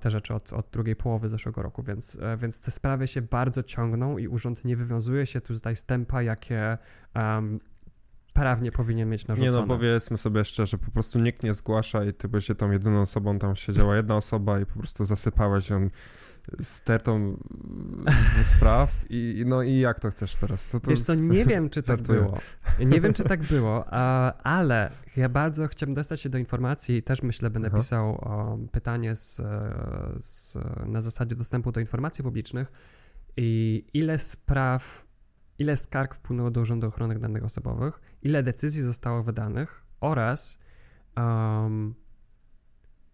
te 0.01 0.11
rzeczy 0.11 0.35
od, 0.35 0.53
od 0.53 0.71
drugiej 0.73 0.97
połowy 0.97 1.29
zeszłego 1.29 1.63
roku, 1.63 1.83
więc, 1.83 2.19
e, 2.23 2.37
więc 2.37 2.61
te 2.61 2.71
sprawy 2.71 3.07
się 3.07 3.23
bardzo 3.23 3.63
ciągną 3.63 4.19
i 4.19 4.29
urząd 4.29 4.65
nie 4.65 4.77
wywiązuje 4.77 5.27
się 5.27 5.41
tu 5.41 5.55
z 5.55 5.85
tempa, 5.85 6.23
jakie 6.23 6.79
um, 7.15 7.59
prawnie 8.41 8.72
powinien 8.72 9.09
mieć 9.09 9.28
narzucone. 9.28 9.51
Nie 9.51 9.57
no, 9.57 9.66
powiedzmy 9.66 10.18
sobie 10.18 10.45
szczerze, 10.45 10.78
po 10.78 10.91
prostu 10.91 11.18
nikt 11.18 11.43
nie 11.43 11.55
zgłasza 11.55 12.05
i 12.05 12.12
ty 12.12 12.41
się 12.41 12.55
tą 12.55 12.70
jedyną 12.70 13.01
osobą, 13.01 13.39
tam 13.39 13.57
siedziała 13.57 13.97
jedna 13.97 14.16
osoba 14.16 14.61
i 14.61 14.66
po 14.66 14.78
prostu 14.78 15.05
zasypałeś 15.05 15.70
ją 15.70 15.89
stertą 16.61 17.36
spraw 18.57 19.05
i 19.11 19.45
no 19.47 19.62
i 19.62 19.78
jak 19.78 20.01
to 20.01 20.11
chcesz 20.11 20.36
teraz? 20.36 20.66
To, 20.66 20.80
to 20.80 20.91
Wiesz 20.91 21.03
co, 21.03 21.14
nie 21.14 21.45
wiem, 21.45 21.70
czy 21.70 21.82
tak 21.82 22.03
było. 22.03 22.39
Nie 22.86 23.01
wiem, 23.01 23.12
czy 23.12 23.24
tak 23.24 23.43
było, 23.43 23.91
ale 24.45 24.93
ja 25.16 25.28
bardzo 25.28 25.68
chciałbym 25.68 25.95
dostać 25.95 26.20
się 26.20 26.28
do 26.28 26.39
informacji 26.39 26.97
i 26.97 27.03
też 27.03 27.22
myślę, 27.22 27.51
będę 27.51 27.68
Aha. 27.68 27.78
pisał 27.78 28.24
pytanie 28.72 29.16
z, 29.16 29.43
z, 30.16 30.59
na 30.86 31.03
zasadzie 31.03 31.36
dostępu 31.36 31.72
do 31.72 31.80
informacji 31.80 32.24
publicznych 32.24 32.72
i 33.36 33.84
ile 33.95 34.18
spraw, 34.18 35.07
ile 35.59 35.76
skarg 35.76 36.14
wpłynęło 36.14 36.51
do 36.51 36.61
Urzędu 36.61 36.86
Ochrony 36.86 37.18
Danych 37.18 37.45
Osobowych, 37.45 38.01
ile 38.23 38.43
decyzji 38.43 38.83
zostało 38.83 39.23
wydanych 39.23 39.83
oraz 40.01 40.59
um, 41.16 41.95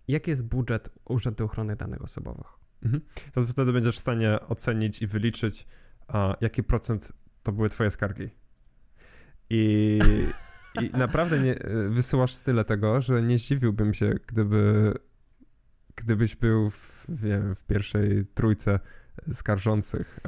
jaki 0.09 0.31
jest 0.31 0.47
budżet 0.47 0.89
Urzędu 1.05 1.45
Ochrony 1.45 1.77
Danych 1.77 2.03
Osobowych. 2.03 2.47
Mhm. 2.83 3.03
To 3.33 3.43
wtedy 3.43 3.73
będziesz 3.73 3.97
w 3.97 4.01
stanie 4.01 4.41
ocenić 4.41 5.03
i 5.03 5.07
wyliczyć, 5.07 5.67
a, 6.09 6.37
jaki 6.41 6.63
procent 6.63 7.13
to 7.43 7.53
były 7.53 7.71
twoje 7.71 7.91
skargi. 7.91 8.31
I, 9.51 10.01
i 10.83 10.91
naprawdę 10.97 11.41
nie, 11.41 11.57
wysyłasz 11.89 12.39
tyle 12.39 12.65
tego, 12.65 13.01
że 13.01 13.23
nie 13.23 13.39
zdziwiłbym 13.39 13.95
się, 13.95 14.15
gdyby 14.27 14.95
gdybyś 15.97 16.37
był 16.37 16.71
w, 16.71 17.07
wiem, 17.09 17.55
w 17.55 17.65
pierwszej 17.65 18.27
trójce 18.35 18.81
skarżących, 19.33 20.21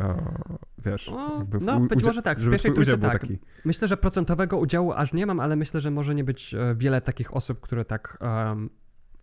wiesz, 0.78 1.08
o, 1.08 1.44
w, 1.50 1.64
no, 1.64 1.80
być 1.80 2.04
może 2.04 2.22
tak, 2.22 2.40
w 2.40 2.50
pierwszej 2.50 2.72
trójce 2.72 2.98
tak. 2.98 3.20
Taki... 3.20 3.38
Myślę, 3.64 3.88
że 3.88 3.96
procentowego 3.96 4.58
udziału 4.58 4.92
aż 4.92 5.12
nie 5.12 5.26
mam, 5.26 5.40
ale 5.40 5.56
myślę, 5.56 5.80
że 5.80 5.90
może 5.90 6.14
nie 6.14 6.24
być 6.24 6.54
e, 6.54 6.74
wiele 6.78 7.00
takich 7.00 7.36
osób, 7.36 7.60
które 7.60 7.84
tak 7.84 8.18
um, 8.20 8.70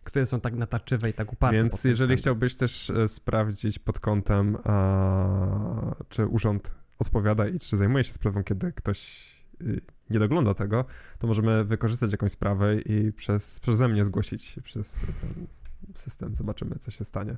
które 0.03 0.25
są 0.25 0.39
tak 0.39 0.55
natarczywe 0.55 1.09
i 1.09 1.13
tak 1.13 1.33
uparte. 1.33 1.57
Więc 1.57 1.83
jeżeli 1.83 2.15
chciałbyś 2.15 2.55
też 2.55 2.89
e, 2.89 3.07
sprawdzić 3.07 3.79
pod 3.79 3.99
kątem, 3.99 4.57
a, 4.63 5.95
czy 6.09 6.27
urząd 6.27 6.75
odpowiada 6.99 7.47
i 7.47 7.59
czy 7.59 7.77
zajmuje 7.77 8.03
się 8.03 8.13
sprawą, 8.13 8.43
kiedy 8.43 8.71
ktoś 8.71 9.29
y, 9.61 9.81
nie 10.09 10.19
dogląda 10.19 10.53
tego, 10.53 10.85
to 11.19 11.27
możemy 11.27 11.63
wykorzystać 11.63 12.11
jakąś 12.11 12.31
sprawę 12.31 12.81
i 12.81 13.11
przez, 13.11 13.59
przeze 13.59 13.87
mnie 13.87 14.05
zgłosić 14.05 14.55
przez 14.63 15.05
ten 15.21 15.47
system. 15.93 16.35
Zobaczymy, 16.35 16.75
co 16.75 16.91
się 16.91 17.05
stanie. 17.05 17.37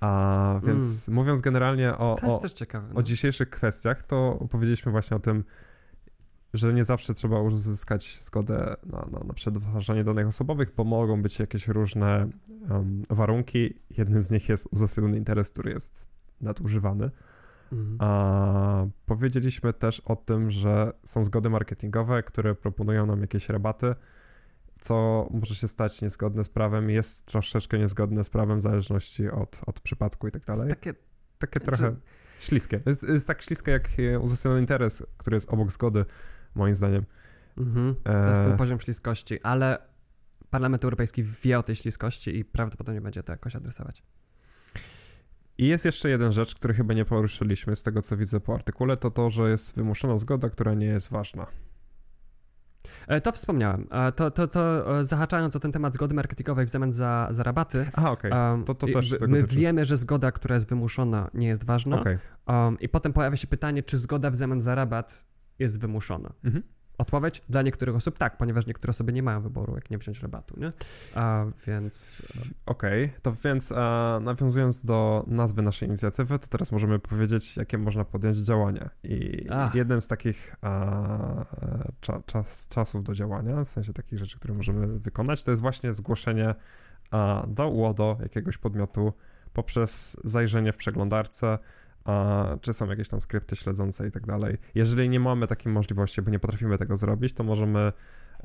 A 0.00 0.60
więc 0.66 1.08
mm. 1.08 1.16
mówiąc 1.16 1.40
generalnie 1.40 1.92
o, 1.98 2.16
o, 2.22 2.48
ciekawe, 2.48 2.88
no. 2.92 3.00
o 3.00 3.02
dzisiejszych 3.02 3.50
kwestiach, 3.50 4.02
to 4.02 4.38
opowiedzieliśmy 4.40 4.92
właśnie 4.92 5.16
o 5.16 5.20
tym, 5.20 5.44
że 6.54 6.74
nie 6.74 6.84
zawsze 6.84 7.14
trzeba 7.14 7.40
uzyskać 7.40 8.18
zgodę 8.20 8.74
na, 8.86 8.98
na, 8.98 9.24
na 9.24 9.34
przetwarzanie 9.34 10.04
danych 10.04 10.26
osobowych, 10.26 10.72
bo 10.76 10.84
mogą 10.84 11.22
być 11.22 11.38
jakieś 11.38 11.68
różne 11.68 12.28
um, 12.70 13.02
warunki. 13.10 13.74
Jednym 13.98 14.22
z 14.22 14.30
nich 14.30 14.48
jest 14.48 14.68
uzasadniony 14.72 15.18
interes, 15.18 15.50
który 15.50 15.70
jest 15.70 16.08
nadużywany. 16.40 17.10
Mhm. 17.72 17.96
A 18.00 18.86
powiedzieliśmy 19.06 19.72
też 19.72 20.00
o 20.00 20.16
tym, 20.16 20.50
że 20.50 20.92
są 21.04 21.24
zgody 21.24 21.50
marketingowe, 21.50 22.22
które 22.22 22.54
proponują 22.54 23.06
nam 23.06 23.20
jakieś 23.20 23.48
rabaty, 23.48 23.94
co 24.80 25.28
może 25.30 25.54
się 25.54 25.68
stać 25.68 26.02
niezgodne 26.02 26.44
z 26.44 26.48
prawem, 26.48 26.90
jest 26.90 27.26
troszeczkę 27.26 27.78
niezgodne 27.78 28.24
z 28.24 28.30
prawem 28.30 28.58
w 28.58 28.62
zależności 28.62 29.30
od, 29.30 29.60
od 29.66 29.80
przypadku 29.80 30.28
i 30.28 30.30
tak 30.30 30.42
dalej. 30.42 30.68
Takie, 30.68 30.94
takie 31.38 31.60
znaczy... 31.60 31.78
trochę 31.78 31.96
śliskie. 32.40 32.80
Jest, 32.86 33.02
jest 33.02 33.26
tak 33.26 33.42
śliskie 33.42 33.70
jak 33.70 33.88
uzasadniony 34.20 34.60
interes, 34.60 35.02
który 35.16 35.36
jest 35.36 35.52
obok 35.52 35.72
zgody 35.72 36.04
moim 36.54 36.74
zdaniem. 36.74 37.04
Mhm, 37.58 37.94
to 38.04 38.28
jest 38.28 38.40
ten 38.40 38.52
e, 38.52 38.56
poziom 38.56 38.80
śliskości, 38.80 39.42
ale 39.42 39.78
Parlament 40.50 40.84
Europejski 40.84 41.22
wie 41.22 41.58
o 41.58 41.62
tej 41.62 41.76
śliskości 41.76 42.38
i 42.38 42.44
prawdopodobnie 42.44 43.00
będzie 43.00 43.22
to 43.22 43.32
jakoś 43.32 43.56
adresować. 43.56 44.02
I 45.58 45.66
jest 45.66 45.84
jeszcze 45.84 46.10
jeden 46.10 46.32
rzecz, 46.32 46.54
który 46.54 46.74
chyba 46.74 46.94
nie 46.94 47.04
poruszyliśmy 47.04 47.76
z 47.76 47.82
tego, 47.82 48.02
co 48.02 48.16
widzę 48.16 48.40
po 48.40 48.54
artykule, 48.54 48.96
to 48.96 49.10
to, 49.10 49.30
że 49.30 49.50
jest 49.50 49.76
wymuszona 49.76 50.18
zgoda, 50.18 50.50
która 50.50 50.74
nie 50.74 50.86
jest 50.86 51.10
ważna. 51.10 51.46
E, 53.08 53.20
to 53.20 53.32
wspomniałem. 53.32 53.86
E, 53.90 54.12
to, 54.12 54.30
to, 54.30 54.48
to 54.48 54.98
e, 54.98 55.04
zahaczając 55.04 55.56
o 55.56 55.60
ten 55.60 55.72
temat 55.72 55.94
zgody 55.94 56.14
marketingowej 56.14 56.66
w 56.66 56.68
zamian 56.68 56.92
za, 56.92 57.28
za 57.30 57.42
rabaty. 57.42 57.86
Aha, 57.92 58.10
okej. 58.10 58.30
Okay. 58.30 58.64
To, 58.64 58.74
to 58.74 58.86
też 58.86 59.14
My 59.28 59.42
wiemy, 59.42 59.84
że 59.84 59.96
zgoda, 59.96 60.32
która 60.32 60.54
jest 60.54 60.68
wymuszona, 60.68 61.30
nie 61.34 61.48
jest 61.48 61.64
ważna. 61.64 62.00
Okay. 62.00 62.18
Um, 62.46 62.80
I 62.80 62.88
potem 62.88 63.12
pojawia 63.12 63.36
się 63.36 63.46
pytanie, 63.46 63.82
czy 63.82 63.98
zgoda 63.98 64.30
w 64.30 64.36
zamian 64.36 64.60
za 64.60 64.74
rabat 64.74 65.24
jest 65.58 65.80
wymuszona. 65.80 66.32
Mhm. 66.44 66.64
Odpowiedź 66.98 67.42
dla 67.48 67.62
niektórych 67.62 67.96
osób 67.96 68.18
tak, 68.18 68.36
ponieważ 68.36 68.66
niektóre 68.66 68.90
osoby 68.90 69.12
nie 69.12 69.22
mają 69.22 69.40
wyboru, 69.40 69.74
jak 69.74 69.90
nie 69.90 69.98
wziąć 69.98 70.22
rabatu, 70.22 70.60
nie? 70.60 70.70
A, 71.14 71.44
więc... 71.66 72.22
Okej, 72.66 73.04
okay. 73.04 73.20
to 73.22 73.32
więc 73.44 73.72
a, 73.72 74.18
nawiązując 74.22 74.84
do 74.84 75.24
nazwy 75.26 75.62
naszej 75.62 75.88
inicjatywy, 75.88 76.38
to 76.38 76.46
teraz 76.46 76.72
możemy 76.72 76.98
powiedzieć, 76.98 77.56
jakie 77.56 77.78
można 77.78 78.04
podjąć 78.04 78.36
działania. 78.36 78.90
I 79.02 79.46
Ach. 79.50 79.74
jednym 79.74 80.02
z 80.02 80.08
takich 80.08 80.54
a, 80.62 81.44
cza, 82.00 82.22
czas, 82.26 82.68
czasów 82.68 83.04
do 83.04 83.14
działania, 83.14 83.64
w 83.64 83.68
sensie 83.68 83.92
takich 83.92 84.18
rzeczy, 84.18 84.36
które 84.36 84.54
możemy 84.54 84.98
wykonać, 84.98 85.44
to 85.44 85.50
jest 85.50 85.62
właśnie 85.62 85.92
zgłoszenie 85.92 86.54
do 87.48 87.68
UODO 87.68 88.18
jakiegoś 88.20 88.58
podmiotu 88.58 89.12
poprzez 89.52 90.16
zajrzenie 90.24 90.72
w 90.72 90.76
przeglądarce, 90.76 91.58
a 92.08 92.46
czy 92.60 92.72
są 92.72 92.86
jakieś 92.86 93.08
tam 93.08 93.20
skrypty 93.20 93.56
śledzące 93.56 94.08
i 94.08 94.10
tak 94.10 94.26
dalej. 94.26 94.56
Jeżeli 94.74 95.08
nie 95.08 95.20
mamy 95.20 95.46
takiej 95.46 95.72
możliwości, 95.72 96.22
bo 96.22 96.30
nie 96.30 96.38
potrafimy 96.38 96.78
tego 96.78 96.96
zrobić, 96.96 97.34
to 97.34 97.44
możemy 97.44 97.92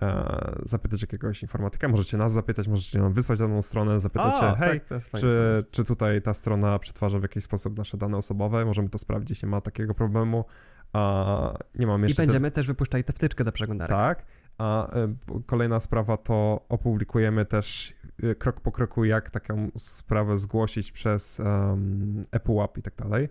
e, 0.02 0.56
zapytać 0.66 1.02
jakiegoś 1.02 1.42
informatyka, 1.42 1.88
możecie 1.88 2.18
nas 2.18 2.34
zapytać, 2.34 2.68
możecie 2.68 3.00
nam 3.00 3.14
wysłać 3.14 3.40
daną 3.40 3.62
stronę, 3.62 4.00
zapytać 4.00 4.40
się, 4.40 4.54
hej, 4.60 4.82
tak, 4.82 5.02
czy, 5.20 5.64
czy 5.72 5.86
tutaj 5.86 6.22
ta 6.22 6.34
strona 6.34 6.80
przetwarza 6.80 7.20
w 7.20 7.22
jakiś 7.22 7.44
sposób 7.44 7.78
nasze 7.78 7.98
dane 7.98 8.18
osobowe, 8.18 8.66
możemy 8.66 8.90
to 8.90 8.98
sprawdzić, 8.98 9.44
nie 9.44 9.50
ma 9.50 9.62
takiego 9.62 9.94
problemu. 9.94 10.46
A 10.94 11.54
nie 11.76 11.88
mamy 11.88 12.08
jeszcze 12.08 12.24
I 12.24 12.26
będziemy 12.26 12.52
te... 12.52 12.56
też 12.56 12.68
wypuszczali 12.68 13.04
tę 13.04 13.14
wtyczkę 13.14 13.44
do 13.44 13.52
przeglądarki. 13.52 13.94
Tak, 13.94 14.26
a 14.58 14.96
e, 14.96 15.16
kolejna 15.46 15.80
sprawa 15.80 16.18
to 16.18 16.66
opublikujemy 16.70 17.46
też 17.46 17.94
e, 18.24 18.36
krok 18.36 18.62
po 18.62 18.72
kroku, 18.72 19.06
jak 19.06 19.30
taką 19.30 19.72
sprawę 19.78 20.38
zgłosić 20.38 20.92
przez 20.92 21.40
um, 21.40 22.22
Apple 22.32 22.60
App 22.62 22.78
i 22.78 22.82
tak 22.82 22.96
dalej. 22.96 23.30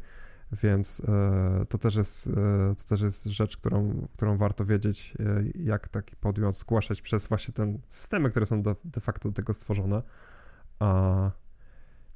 Więc 0.52 1.02
e, 1.08 1.66
to, 1.68 1.78
też 1.78 1.96
jest, 1.96 2.28
e, 2.28 2.74
to 2.74 2.84
też 2.88 3.00
jest 3.00 3.24
rzecz, 3.24 3.56
którą, 3.56 4.06
którą 4.12 4.36
warto 4.36 4.64
wiedzieć, 4.64 5.14
e, 5.20 5.42
jak 5.54 5.88
taki 5.88 6.16
podmiot 6.16 6.56
zgłaszać 6.56 7.02
przez 7.02 7.26
właśnie 7.26 7.54
te 7.54 7.78
systemy, 7.88 8.30
które 8.30 8.46
są 8.46 8.62
de, 8.62 8.74
de 8.84 9.00
facto 9.00 9.28
do 9.28 9.34
tego 9.34 9.54
stworzone. 9.54 10.02
A 10.78 11.30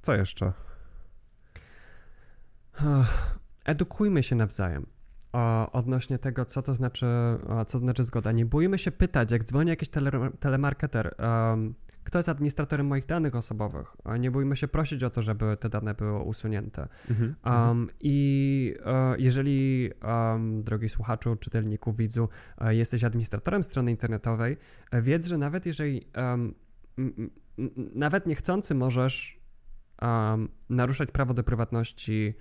co 0.03 0.15
jeszcze? 0.15 0.53
Edukujmy 3.65 4.23
się 4.23 4.37
nawzajem 4.37 4.87
odnośnie 5.73 6.19
tego, 6.19 6.45
co 6.45 6.63
to 6.63 6.75
znaczy, 6.75 7.07
co 7.49 7.65
to 7.65 7.79
znaczy 7.79 8.05
zgoda. 8.05 8.33
Nie 8.33 8.47
bójmy 8.47 8.79
się 8.79 8.91
pytać, 8.91 9.31
jak 9.31 9.45
dzwoni 9.45 9.71
jakiś 9.71 9.89
tele, 9.89 10.11
telemarketer, 10.41 11.15
um, 11.19 11.75
kto 12.07 12.19
jest 12.19 12.29
administratorem 12.29 12.87
moich 12.87 13.07
danych 13.07 13.35
osobowych. 13.35 13.87
Nie 14.19 14.31
bójmy 14.31 14.57
się 14.57 14.69
prosić 14.69 15.05
o 15.05 15.11
to, 15.11 15.23
żeby 15.23 15.57
te 15.57 15.69
dane 15.69 15.95
były 15.95 16.23
usunięte. 16.23 16.89
Mhm, 17.11 17.37
um, 17.45 17.91
I 18.01 18.75
uh, 18.81 18.87
jeżeli, 19.19 19.91
um, 20.03 20.63
drogi 20.63 20.89
słuchaczu, 20.89 21.37
czytelniku, 21.37 21.93
widzu, 21.93 22.29
uh, 22.61 22.71
jesteś 22.71 23.05
administratorem 23.05 23.63
strony 23.63 23.91
internetowej, 23.91 24.57
uh, 24.93 25.01
wiedz, 25.01 25.27
że 25.27 25.39
nawet 25.39 25.67
jeżeli 25.67 26.07
um, 26.17 26.55
nawet 27.95 28.27
niechcący 28.27 28.75
możesz 28.75 29.41
naruszać 30.69 31.11
prawo 31.13 31.35
do 31.35 31.45
prywatności 31.45 32.35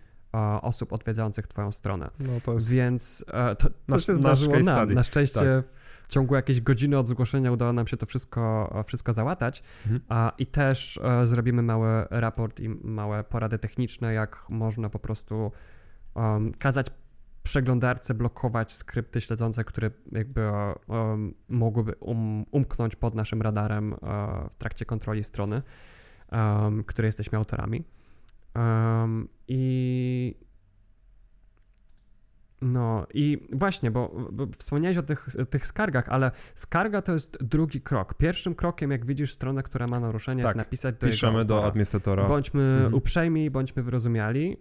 osób 0.61 0.93
odwiedzających 0.93 1.47
Twoją 1.47 1.71
stronę. 1.71 2.09
No 2.19 2.41
to 2.43 2.53
jest... 2.53 2.71
Więc 2.71 3.25
to, 3.57 3.69
to 3.69 3.69
nasz, 3.87 4.05
się 4.05 4.15
zdarzyło 4.15 4.59
nam. 4.59 4.93
Na 4.93 5.03
szczęście 5.03 5.39
tak 5.39 5.84
w 6.05 6.07
ciągu 6.07 6.35
jakiejś 6.35 6.61
godziny 6.61 6.97
od 6.97 7.07
zgłoszenia 7.07 7.51
udało 7.51 7.73
nam 7.73 7.87
się 7.87 7.97
to 7.97 8.05
wszystko, 8.05 8.73
wszystko 8.87 9.13
załatać. 9.13 9.63
Mhm. 9.83 10.01
A, 10.09 10.31
I 10.37 10.45
też 10.45 10.99
e, 11.03 11.27
zrobimy 11.27 11.61
mały 11.61 12.05
raport 12.09 12.59
i 12.59 12.69
małe 12.69 13.23
porady 13.23 13.59
techniczne, 13.59 14.13
jak 14.13 14.45
można 14.49 14.89
po 14.89 14.99
prostu 14.99 15.51
um, 16.15 16.51
kazać 16.51 16.87
przeglądarce 17.43 18.13
blokować 18.13 18.73
skrypty 18.73 19.21
śledzące, 19.21 19.63
które 19.63 19.91
jakby 20.11 20.49
um, 20.87 21.33
mogłyby 21.49 21.95
um, 21.99 22.45
umknąć 22.51 22.95
pod 22.95 23.15
naszym 23.15 23.41
radarem 23.41 23.93
um, 23.93 23.99
w 24.49 24.55
trakcie 24.55 24.85
kontroli 24.85 25.23
strony, 25.23 25.61
um, 26.31 26.83
której 26.83 27.07
jesteśmy 27.07 27.37
autorami. 27.37 27.83
I 29.47 30.44
no 32.65 33.07
i 33.13 33.47
właśnie, 33.53 33.91
bo, 33.91 34.29
bo 34.31 34.47
wspomniałeś 34.47 34.97
o 34.97 35.03
tych, 35.03 35.27
tych 35.49 35.67
skargach, 35.67 36.09
ale 36.09 36.31
skarga 36.55 37.01
to 37.01 37.13
jest 37.13 37.37
drugi 37.43 37.81
krok. 37.81 38.13
Pierwszym 38.13 38.55
krokiem, 38.55 38.91
jak 38.91 39.05
widzisz 39.05 39.33
stronę, 39.33 39.63
która 39.63 39.87
ma 39.87 39.99
naruszenie, 39.99 40.43
tak, 40.43 40.49
jest 40.49 40.57
napisać 40.57 40.95
do 40.95 41.07
piszemy 41.07 41.39
jego 41.39 41.47
do 41.47 41.65
administratora. 41.65 42.27
Bądźmy 42.27 42.61
mhm. 42.61 42.93
uprzejmi, 42.93 43.51
bądźmy 43.51 43.83
wyrozumiali, 43.83 44.57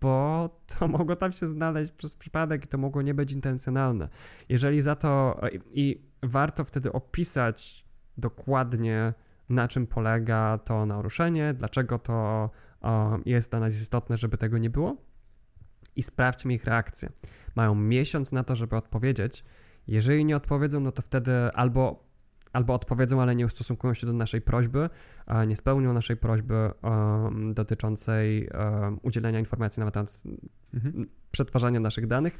bo 0.00 0.50
to 0.66 0.88
mogło 0.98 1.16
tam 1.16 1.32
się 1.32 1.46
znaleźć 1.46 1.92
przez 1.92 2.16
przypadek 2.16 2.64
i 2.64 2.68
to 2.68 2.78
mogło 2.78 3.02
nie 3.02 3.14
być 3.14 3.32
intencjonalne. 3.32 4.08
Jeżeli 4.48 4.80
za 4.80 4.96
to 4.96 5.40
i 5.70 6.02
warto 6.22 6.64
wtedy 6.64 6.92
opisać 6.92 7.84
dokładnie, 8.18 9.14
na 9.48 9.68
czym 9.68 9.86
polega 9.86 10.58
to 10.58 10.86
naruszenie, 10.86 11.54
dlaczego 11.54 11.98
to 11.98 12.50
jest 13.26 13.50
dla 13.50 13.60
nas 13.60 13.74
istotne, 13.74 14.18
żeby 14.18 14.38
tego 14.38 14.58
nie 14.58 14.70
było 14.70 15.07
i 15.98 16.02
sprawdźmy 16.02 16.54
ich 16.54 16.64
reakcję. 16.64 17.08
Mają 17.54 17.74
miesiąc 17.74 18.32
na 18.32 18.44
to, 18.44 18.56
żeby 18.56 18.76
odpowiedzieć. 18.76 19.44
Jeżeli 19.86 20.24
nie 20.24 20.36
odpowiedzą, 20.36 20.80
no 20.80 20.92
to 20.92 21.02
wtedy 21.02 21.32
albo, 21.54 22.04
albo 22.52 22.74
odpowiedzą, 22.74 23.22
ale 23.22 23.36
nie 23.36 23.46
ustosunkują 23.46 23.94
się 23.94 24.06
do 24.06 24.12
naszej 24.12 24.40
prośby, 24.40 24.90
nie 25.46 25.56
spełnią 25.56 25.92
naszej 25.92 26.16
prośby 26.16 26.70
um, 26.82 27.54
dotyczącej 27.54 28.48
um, 28.48 29.00
udzielenia 29.02 29.38
informacji 29.38 29.80
na 29.80 29.90
temat 29.90 30.22
mhm. 30.74 31.06
przetwarzania 31.30 31.80
naszych 31.80 32.06
danych, 32.06 32.38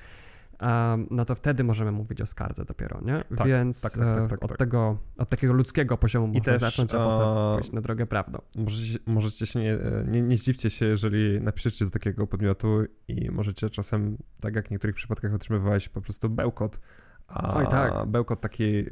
um, 0.62 1.06
no 1.10 1.24
to 1.24 1.34
wtedy 1.34 1.64
możemy 1.64 1.92
mówić 1.92 2.20
o 2.20 2.26
skardze 2.26 2.64
dopiero, 2.64 3.00
nie? 3.04 3.16
Tak, 3.36 3.46
Więc 3.46 3.82
tak, 3.82 3.92
tak, 3.92 4.00
tak, 4.00 4.24
e, 4.24 4.28
tak 4.28 4.44
od, 4.44 4.48
tak. 4.48 4.58
Tego, 4.58 4.98
od 5.18 5.28
takiego 5.28 5.52
ludzkiego 5.52 5.98
poziomu 5.98 6.26
I 6.26 6.28
możemy 6.28 6.44
też, 6.44 6.60
zacząć, 6.60 6.94
a 6.94 6.98
potem 6.98 7.54
pójść 7.54 7.72
na 7.72 7.80
drogę 7.80 8.06
prawdą. 8.06 8.38
Możecie, 8.56 8.98
możecie 9.06 9.46
się 9.46 9.60
nie, 9.60 9.78
nie, 10.06 10.22
nie 10.22 10.36
zdziwcie 10.36 10.70
się, 10.70 10.86
jeżeli 10.86 11.40
napiszecie 11.40 11.84
do 11.84 11.90
takiego 11.90 12.26
podmiotu 12.26 12.84
i 13.08 13.30
możecie 13.30 13.70
czasem, 13.70 14.16
tak 14.40 14.56
jak 14.56 14.68
w 14.68 14.70
niektórych 14.70 14.96
przypadkach 14.96 15.34
otrzymywałeś 15.34 15.88
po 15.88 16.00
prostu 16.00 16.30
bełkot, 16.30 16.80
a 17.28 17.54
Oj, 17.54 17.68
tak. 17.68 18.06
bełkot 18.06 18.40
taki 18.40 18.84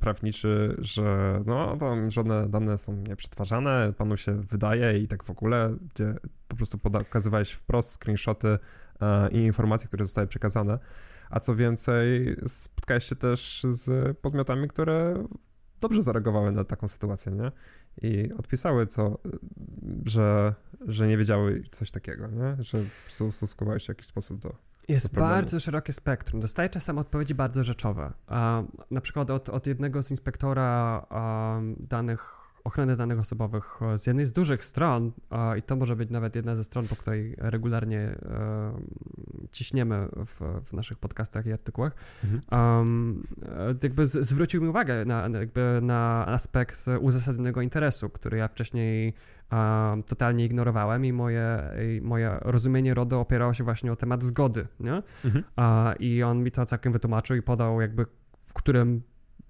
prawniczy, 0.00 0.76
że 0.78 1.38
no 1.46 1.76
tam 1.76 2.10
żadne 2.10 2.48
dane 2.48 2.78
są 2.78 2.96
nieprzetwarzane, 2.96 3.92
panu 3.98 4.16
się 4.16 4.32
wydaje 4.32 4.98
i 4.98 5.08
tak 5.08 5.24
w 5.24 5.30
ogóle, 5.30 5.76
gdzie 5.94 6.14
po 6.48 6.56
prostu 6.56 6.78
pokazywałeś 6.78 7.52
wprost 7.52 7.92
screenshoty 7.92 8.58
e, 9.00 9.30
i 9.30 9.36
informacje, 9.36 9.88
które 9.88 10.04
zostały 10.04 10.26
przekazane. 10.26 10.78
A 11.32 11.40
co 11.40 11.54
więcej, 11.54 12.36
spotkałeś 12.46 13.04
się 13.04 13.16
też 13.16 13.66
z 13.68 14.18
podmiotami, 14.18 14.68
które 14.68 15.26
dobrze 15.80 16.02
zareagowały 16.02 16.52
na 16.52 16.64
taką 16.64 16.88
sytuację, 16.88 17.32
nie? 17.32 17.52
I 18.02 18.32
odpisały, 18.32 18.86
co, 18.86 19.18
że, 20.06 20.54
że 20.88 21.08
nie 21.08 21.16
wiedziały 21.16 21.62
coś 21.70 21.90
takiego, 21.90 22.26
nie? 22.26 22.56
Że 22.64 22.78
stosunkowały 23.08 23.80
się 23.80 23.84
w 23.84 23.88
jakiś 23.88 24.06
sposób 24.06 24.38
do. 24.38 24.56
Jest 24.88 25.14
bardzo 25.14 25.60
szerokie 25.60 25.92
spektrum. 25.92 26.40
Dostaję 26.40 26.68
czasem 26.68 26.98
odpowiedzi 26.98 27.34
bardzo 27.34 27.64
rzeczowe. 27.64 28.12
na 28.90 29.00
przykład 29.00 29.30
od, 29.30 29.48
od 29.48 29.66
jednego 29.66 30.02
z 30.02 30.10
inspektora 30.10 31.06
danych 31.80 32.41
ochrony 32.64 32.96
danych 32.96 33.18
osobowych 33.18 33.80
z 33.96 34.06
jednej 34.06 34.26
z 34.26 34.32
dużych 34.32 34.64
stron, 34.64 35.12
i 35.58 35.62
to 35.62 35.76
może 35.76 35.96
być 35.96 36.10
nawet 36.10 36.36
jedna 36.36 36.56
ze 36.56 36.64
stron, 36.64 36.88
po 36.88 36.96
której 36.96 37.34
regularnie 37.38 37.98
e, 37.98 38.72
ciśniemy 39.52 40.08
w, 40.26 40.40
w, 40.64 40.72
naszych 40.72 40.98
podcastach 40.98 41.46
i 41.46 41.52
artykułach, 41.52 41.92
mhm. 42.24 42.40
um, 42.78 43.22
jakby 43.82 44.06
z, 44.06 44.12
zwrócił 44.12 44.62
mi 44.62 44.68
uwagę 44.68 45.04
na, 45.04 45.28
jakby 45.38 45.78
na 45.82 46.26
aspekt 46.26 46.86
uzasadnionego 47.00 47.60
interesu, 47.60 48.10
który 48.10 48.38
ja 48.38 48.48
wcześniej 48.48 49.14
totalnie 50.06 50.44
ignorowałem 50.44 51.04
i 51.04 51.12
moje, 51.12 51.62
i 51.96 52.00
moje 52.00 52.38
rozumienie 52.40 52.94
RODO 52.94 53.20
opierało 53.20 53.54
się 53.54 53.64
właśnie 53.64 53.92
o 53.92 53.96
temat 53.96 54.22
zgody, 54.22 54.66
nie? 54.80 55.02
Mhm. 55.24 55.44
I 55.98 56.22
on 56.22 56.42
mi 56.42 56.50
to 56.50 56.66
całkiem 56.66 56.92
wytłumaczył 56.92 57.36
i 57.36 57.42
podał 57.42 57.80
jakby 57.80 58.06
w 58.40 58.52
którym 58.52 59.02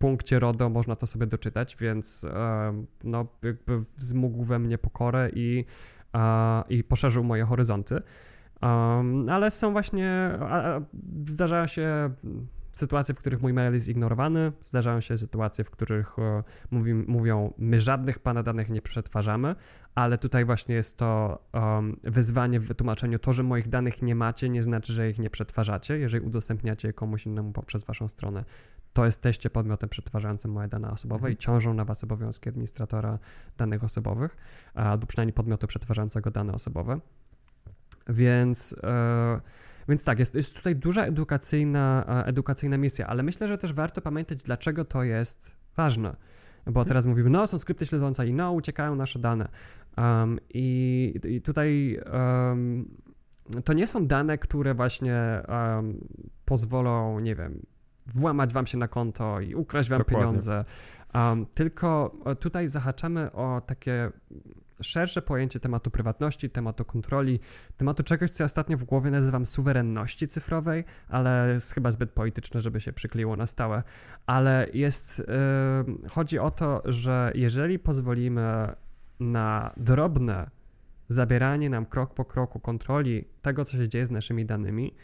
punkcie 0.03 0.38
RODO 0.38 0.68
można 0.68 0.96
to 0.96 1.07
sobie 1.07 1.26
doczytać, 1.26 1.76
więc 1.76 2.26
no, 3.05 3.26
jakby 3.42 3.80
wzmógł 3.80 4.44
we 4.44 4.59
mnie 4.59 4.78
pokorę 4.78 5.30
i, 5.34 5.64
i 6.68 6.84
poszerzył 6.84 7.24
moje 7.24 7.44
horyzonty. 7.44 8.03
Ale 9.28 9.50
są 9.50 9.72
właśnie, 9.72 10.38
zdarzają 11.26 11.66
się 11.66 12.11
sytuacje, 12.72 13.14
w 13.14 13.18
których 13.18 13.42
mój 13.42 13.52
mail 13.52 13.74
jest 13.74 13.88
ignorowany, 13.88 14.52
zdarzają 14.62 15.00
się 15.00 15.16
sytuacje, 15.16 15.64
w 15.64 15.70
których 15.70 16.18
e, 16.18 16.42
mówi, 16.70 16.94
mówią, 16.94 17.54
my 17.58 17.80
żadnych 17.80 18.18
pana 18.18 18.42
danych 18.42 18.68
nie 18.68 18.82
przetwarzamy, 18.82 19.54
ale 19.94 20.18
tutaj 20.18 20.44
właśnie 20.44 20.74
jest 20.74 20.96
to 20.96 21.42
um, 21.52 21.96
wyzwanie 22.04 22.60
w 22.60 22.66
wytłumaczeniu. 22.66 23.18
To, 23.18 23.32
że 23.32 23.42
moich 23.42 23.68
danych 23.68 24.02
nie 24.02 24.14
macie, 24.14 24.48
nie 24.48 24.62
znaczy, 24.62 24.92
że 24.92 25.10
ich 25.10 25.18
nie 25.18 25.30
przetwarzacie. 25.30 25.98
Jeżeli 25.98 26.26
udostępniacie 26.26 26.88
je 26.88 26.92
komuś 26.92 27.26
innemu 27.26 27.52
poprzez 27.52 27.84
waszą 27.84 28.08
stronę, 28.08 28.44
to 28.92 29.04
jesteście 29.04 29.50
podmiotem 29.50 29.88
przetwarzającym 29.88 30.52
moje 30.52 30.68
dane 30.68 30.90
osobowe 30.90 31.18
mhm. 31.18 31.32
i 31.32 31.36
ciążą 31.36 31.74
na 31.74 31.84
was 31.84 32.04
obowiązki 32.04 32.48
administratora 32.48 33.18
danych 33.58 33.84
osobowych, 33.84 34.36
albo 34.74 35.06
przynajmniej 35.06 35.34
podmiotu 35.34 35.66
przetwarzającego 35.66 36.30
dane 36.30 36.52
osobowe. 36.52 37.00
Więc... 38.08 38.76
Yy, 38.82 39.40
więc 39.89 40.05
tak, 40.05 40.18
jest, 40.18 40.35
jest 40.35 40.57
tutaj 40.57 40.76
duża 40.76 41.05
edukacyjna, 41.05 42.05
e, 42.09 42.26
edukacyjna 42.26 42.78
misja, 42.78 43.07
ale 43.07 43.22
myślę, 43.22 43.49
że 43.49 43.59
też 43.59 43.72
warto 43.72 44.01
pamiętać, 44.01 44.43
dlaczego 44.43 44.85
to 44.85 45.03
jest 45.03 45.57
ważne. 45.76 46.16
Bo 46.64 46.70
mhm. 46.70 46.87
teraz 46.89 47.07
mówimy, 47.07 47.30
no 47.30 47.47
są 47.47 47.59
skrypty 47.59 47.87
śledzące 47.87 48.26
i 48.26 48.35
no 48.35 48.53
uciekają 48.53 48.95
nasze 48.95 49.18
dane. 49.18 49.49
Um, 49.97 50.39
i, 50.55 51.14
i, 51.24 51.43
tutaj 51.43 51.99
um, 52.12 52.99
to 53.64 53.72
nie 53.72 53.87
są 53.87 54.07
dane, 54.07 54.39
które 54.39 54.74
właśnie 54.74 55.43
um, 55.49 56.09
pozwolą, 56.45 57.20
nie 57.20 57.37
wiem, 57.37 57.66
włamać 58.07 58.53
wam 58.53 58.66
się 58.66 58.78
na 58.78 58.89
konto 58.89 59.41
i 59.41 59.55
ukraść 59.55 59.91
wam 59.91 59.99
Dokładnie. 59.99 60.26
pieniądze. 60.26 60.64
tylko 61.55 62.16
tutaj 62.41 62.68
zahaczamy 62.68 63.33
o 63.33 63.61
takie 63.61 64.11
szersze 64.83 65.22
pojęcie 65.22 65.61
tematu 65.61 65.91
prywatności, 65.91 66.51
tematu 66.51 66.85
kontroli, 66.85 67.41
tematu 67.76 68.03
czegoś, 68.03 68.30
co 68.30 68.43
ja 68.43 68.47
ostatnio 68.47 68.76
w 68.76 68.85
głowie 68.85 69.11
nazywam 69.11 69.47
suwerenności 69.47 70.28
cyfrowej, 70.28 70.85
ale 71.09 71.51
jest 71.53 71.74
chyba 71.74 71.91
zbyt 71.91 72.11
polityczne, 72.11 72.61
żeby 72.61 72.80
się 72.80 72.93
przykleiło 72.93 73.37
na 73.37 73.47
stałe. 73.47 73.83
Ale 74.26 74.66
jest, 74.74 75.18
yy, 75.18 76.09
chodzi 76.09 76.39
o 76.39 76.51
to, 76.51 76.83
że 76.85 77.33
jeżeli 77.35 77.78
pozwolimy 77.78 78.74
na 79.20 79.72
drobne 79.76 80.51
zabieranie 81.09 81.70
nam 81.70 81.87
krok 81.87 82.14
po 82.14 82.24
kroku 82.24 82.61
kontroli 82.61 83.24
tego, 83.43 83.64
co 83.64 83.76
się 83.76 83.89
dzieje 83.89 84.07
z 84.07 84.11
naszymi 84.11 84.47
danymi, 84.47 84.95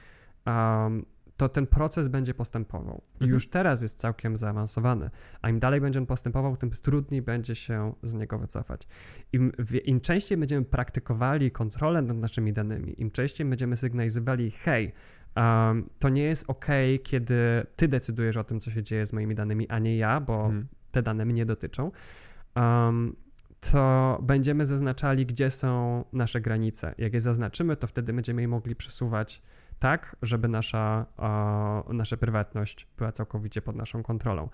um, 0.47 1.05
to 1.39 1.49
ten 1.49 1.67
proces 1.67 2.09
będzie 2.09 2.35
postępował. 2.35 3.03
Mhm. 3.13 3.31
już 3.31 3.51
teraz 3.51 3.83
jest 3.83 4.01
całkiem 4.01 4.37
zaawansowany, 4.37 5.11
a 5.43 5.49
im 5.49 5.59
dalej 5.59 5.81
będzie 5.81 5.99
on 5.99 6.07
postępował, 6.07 6.57
tym 6.57 6.71
trudniej 6.71 7.23
będzie 7.23 7.55
się 7.55 7.93
z 8.03 8.15
niego 8.15 8.39
wycofać. 8.39 8.89
Im, 9.33 9.53
im 9.85 10.01
częściej 10.01 10.39
będziemy 10.39 10.65
praktykowali 10.65 11.51
kontrolę 11.51 12.03
nad 12.03 12.17
naszymi 12.17 12.53
danymi, 12.53 13.01
im 13.01 13.11
częściej 13.11 13.47
będziemy 13.47 13.77
sygnalizowali, 13.77 14.51
hej, 14.51 14.93
um, 15.37 15.89
to 15.99 16.09
nie 16.09 16.23
jest 16.23 16.51
ok, 16.51 16.67
kiedy 17.03 17.67
ty 17.77 17.89
decydujesz 17.89 18.37
o 18.37 18.45
tym, 18.45 18.61
co 18.61 18.71
się 18.71 18.83
dzieje 18.83 19.07
z 19.07 19.13
moimi 19.13 19.35
danymi, 19.35 19.69
a 19.69 19.79
nie 19.79 19.97
ja, 19.97 20.21
bo 20.21 20.45
mhm. 20.45 20.69
te 20.91 21.03
dane 21.03 21.25
mnie 21.25 21.47
dotyczą. 21.47 21.91
Um, 22.57 23.17
to 23.61 24.19
będziemy 24.23 24.67
zaznaczali, 24.67 25.27
gdzie 25.27 25.51
są 25.51 26.05
nasze 26.13 26.41
granice. 26.41 26.95
Jak 26.99 27.15
je 27.15 27.21
zaznaczymy, 27.21 27.77
to 27.77 27.87
wtedy 27.87 28.13
będziemy 28.13 28.43
je 28.43 28.49
mogli 28.49 28.77
przesuwać 28.77 29.43
tak, 29.79 30.17
żeby 30.23 30.49
nasza, 30.49 31.07
o, 31.17 31.93
nasza 31.93 32.17
prywatność 32.17 32.89
była 32.97 33.13
całkowicie 33.13 33.63
pod 33.63 33.77
naszą 33.77 34.03
kontrolą. 34.03 34.49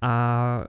A 0.00 0.62
y, 0.64 0.68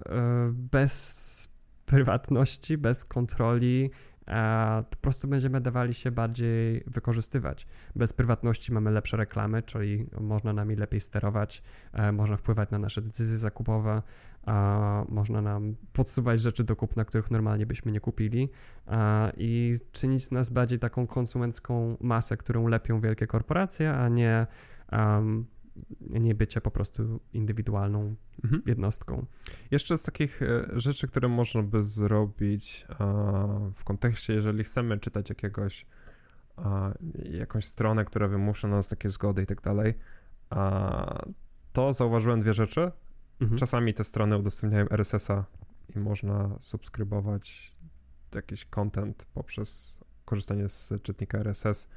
bez 0.53 1.59
prywatności, 1.85 2.77
bez 2.77 3.05
kontroli, 3.05 3.91
e, 4.29 4.83
po 4.89 4.97
prostu 4.97 5.27
będziemy 5.27 5.61
dawali 5.61 5.93
się 5.93 6.11
bardziej 6.11 6.83
wykorzystywać. 6.87 7.67
Bez 7.95 8.13
prywatności 8.13 8.73
mamy 8.73 8.91
lepsze 8.91 9.17
reklamy, 9.17 9.63
czyli 9.63 10.05
można 10.21 10.53
nami 10.53 10.75
lepiej 10.75 10.99
sterować, 10.99 11.63
e, 11.93 12.11
można 12.11 12.37
wpływać 12.37 12.69
na 12.71 12.79
nasze 12.79 13.01
decyzje 13.01 13.37
zakupowe, 13.37 14.01
można 15.09 15.41
nam 15.41 15.75
podsuwać 15.93 16.41
rzeczy 16.41 16.63
do 16.63 16.75
kupna, 16.75 17.05
których 17.05 17.31
normalnie 17.31 17.65
byśmy 17.65 17.91
nie 17.91 17.99
kupili 17.99 18.49
i 19.37 19.73
czynić 19.91 20.23
z 20.23 20.31
nas 20.31 20.49
bardziej 20.49 20.79
taką 20.79 21.07
konsumencką 21.07 21.97
masę, 21.99 22.37
którą 22.37 22.67
lepią 22.67 23.01
wielkie 23.01 23.27
korporacje, 23.27 23.93
a 23.93 24.09
nie, 24.09 24.47
nie 26.01 26.35
bycie 26.35 26.61
po 26.61 26.71
prostu 26.71 27.19
indywidualną 27.33 28.15
mhm. 28.43 28.63
jednostką. 28.65 29.25
Jeszcze 29.71 29.97
z 29.97 30.03
takich 30.03 30.41
e, 30.41 30.65
rzeczy, 30.73 31.07
które 31.07 31.27
można 31.27 31.63
by 31.63 31.83
zrobić 31.83 32.87
w 33.75 33.83
kontekście, 33.83 34.33
jeżeli 34.33 34.63
chcemy 34.63 34.99
czytać 34.99 35.29
jakiegoś 35.29 35.85
jakąś 37.31 37.65
stronę, 37.65 38.05
która 38.05 38.27
wymusza 38.27 38.67
na 38.67 38.75
nas 38.75 38.87
takie 38.87 39.09
zgody 39.09 39.41
i 39.41 39.45
tak 39.45 39.61
dalej, 39.61 39.93
to 41.73 41.93
zauważyłem 41.93 42.39
dwie 42.39 42.53
rzeczy. 42.53 42.91
Mhm. 43.41 43.59
Czasami 43.59 43.93
te 43.93 44.03
strony 44.03 44.37
udostępniają 44.37 44.89
RSS-a 44.89 45.45
i 45.95 45.99
można 45.99 46.55
subskrybować 46.59 47.73
jakiś 48.35 48.65
content 48.65 49.25
poprzez 49.33 49.99
korzystanie 50.25 50.69
z 50.69 50.93
czytnika 51.03 51.37
RSS 51.37 51.87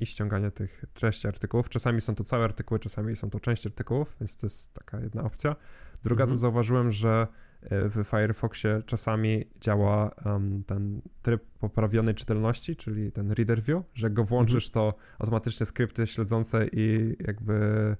i 0.00 0.06
ściąganie 0.06 0.50
tych 0.50 0.84
treści 0.94 1.28
artykułów. 1.28 1.68
Czasami 1.68 2.00
są 2.00 2.14
to 2.14 2.24
całe 2.24 2.44
artykuły, 2.44 2.80
czasami 2.80 3.16
są 3.16 3.30
to 3.30 3.40
część 3.40 3.66
artykułów, 3.66 4.16
więc 4.20 4.36
to 4.36 4.46
jest 4.46 4.74
taka 4.74 5.00
jedna 5.00 5.22
opcja. 5.22 5.56
Druga 6.02 6.24
mhm. 6.24 6.36
to 6.36 6.40
zauważyłem, 6.40 6.90
że 6.90 7.26
e, 7.62 7.88
w 7.88 8.04
Firefoxie 8.04 8.82
czasami 8.86 9.44
działa 9.60 10.10
um, 10.24 10.64
ten 10.66 11.02
tryb 11.22 11.44
poprawionej 11.58 12.14
czytelności, 12.14 12.76
czyli 12.76 13.12
ten 13.12 13.32
reader 13.32 13.62
view, 13.62 13.82
że 13.94 14.10
go 14.10 14.24
włączysz, 14.24 14.68
mhm. 14.68 14.72
to 14.72 14.98
automatycznie 15.18 15.66
skrypty 15.66 16.06
śledzące 16.06 16.66
i 16.72 17.16
jakby 17.20 17.96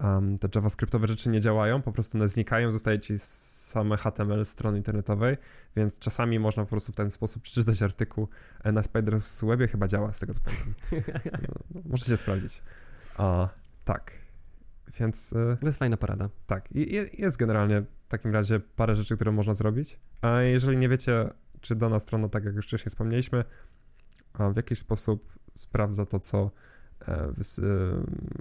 um, 0.00 0.38
te 0.38 0.48
JavaScriptowe 0.54 1.06
rzeczy 1.06 1.28
nie 1.28 1.40
działają, 1.40 1.82
po 1.82 1.92
prostu 1.92 2.18
one 2.18 2.28
znikają, 2.28 2.70
zostaje 2.70 3.00
ci 3.00 3.18
same 3.18 3.96
HTML 3.96 4.44
strony 4.44 4.76
internetowej, 4.76 5.36
więc 5.76 5.98
czasami 5.98 6.38
można 6.38 6.64
po 6.64 6.70
prostu 6.70 6.92
w 6.92 6.94
ten 6.94 7.10
sposób 7.10 7.42
przeczytać 7.42 7.82
artykuł 7.82 8.28
e, 8.64 8.72
na 8.72 8.82
Spiders 8.82 9.44
Webie, 9.44 9.68
chyba 9.68 9.86
działa, 9.86 10.12
z 10.12 10.18
tego 10.18 10.34
co 10.34 10.40
pamiętam. 10.40 10.74
No, 11.42 11.54
no, 11.74 11.80
możecie 11.84 12.16
sprawdzić. 12.16 12.62
A, 13.18 13.48
tak, 13.84 14.12
więc... 15.00 15.32
E, 15.32 15.56
to 15.60 15.66
jest 15.66 15.78
fajna 15.78 15.96
porada. 15.96 16.28
Tak, 16.46 16.72
i 16.72 16.94
jest 17.22 17.36
generalnie 17.36 17.80
w 17.80 18.08
takim 18.08 18.32
razie 18.32 18.60
parę 18.60 18.96
rzeczy, 18.96 19.16
które 19.16 19.32
można 19.32 19.54
zrobić, 19.54 19.98
a 20.20 20.40
jeżeli 20.40 20.76
nie 20.76 20.88
wiecie, 20.88 21.30
czy 21.60 21.76
dana 21.76 21.98
strona, 21.98 22.28
tak 22.28 22.44
jak 22.44 22.54
już 22.54 22.66
wcześniej 22.66 22.90
wspomnieliśmy, 22.90 23.44
w 24.52 24.56
jakiś 24.56 24.78
sposób 24.78 25.32
sprawdza 25.54 26.04
to, 26.04 26.20
co 26.20 26.50
wys 27.28 27.60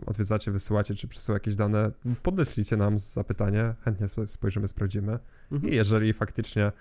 odwiedzacie, 0.06 0.52
wysyłacie, 0.52 0.96
czy 0.96 1.08
przesyła 1.08 1.36
jakieś 1.36 1.56
dane, 1.56 1.92
podeślijcie 2.24 2.78
nam 2.78 3.00
zapytanie, 3.00 3.74
chętnie 3.82 4.08
spojrzymy, 4.26 4.68
sprawdzimy. 4.68 5.20
Mhm. 5.52 5.74
I 5.74 5.76
jeżeli 5.76 6.14
faktycznie 6.14 6.72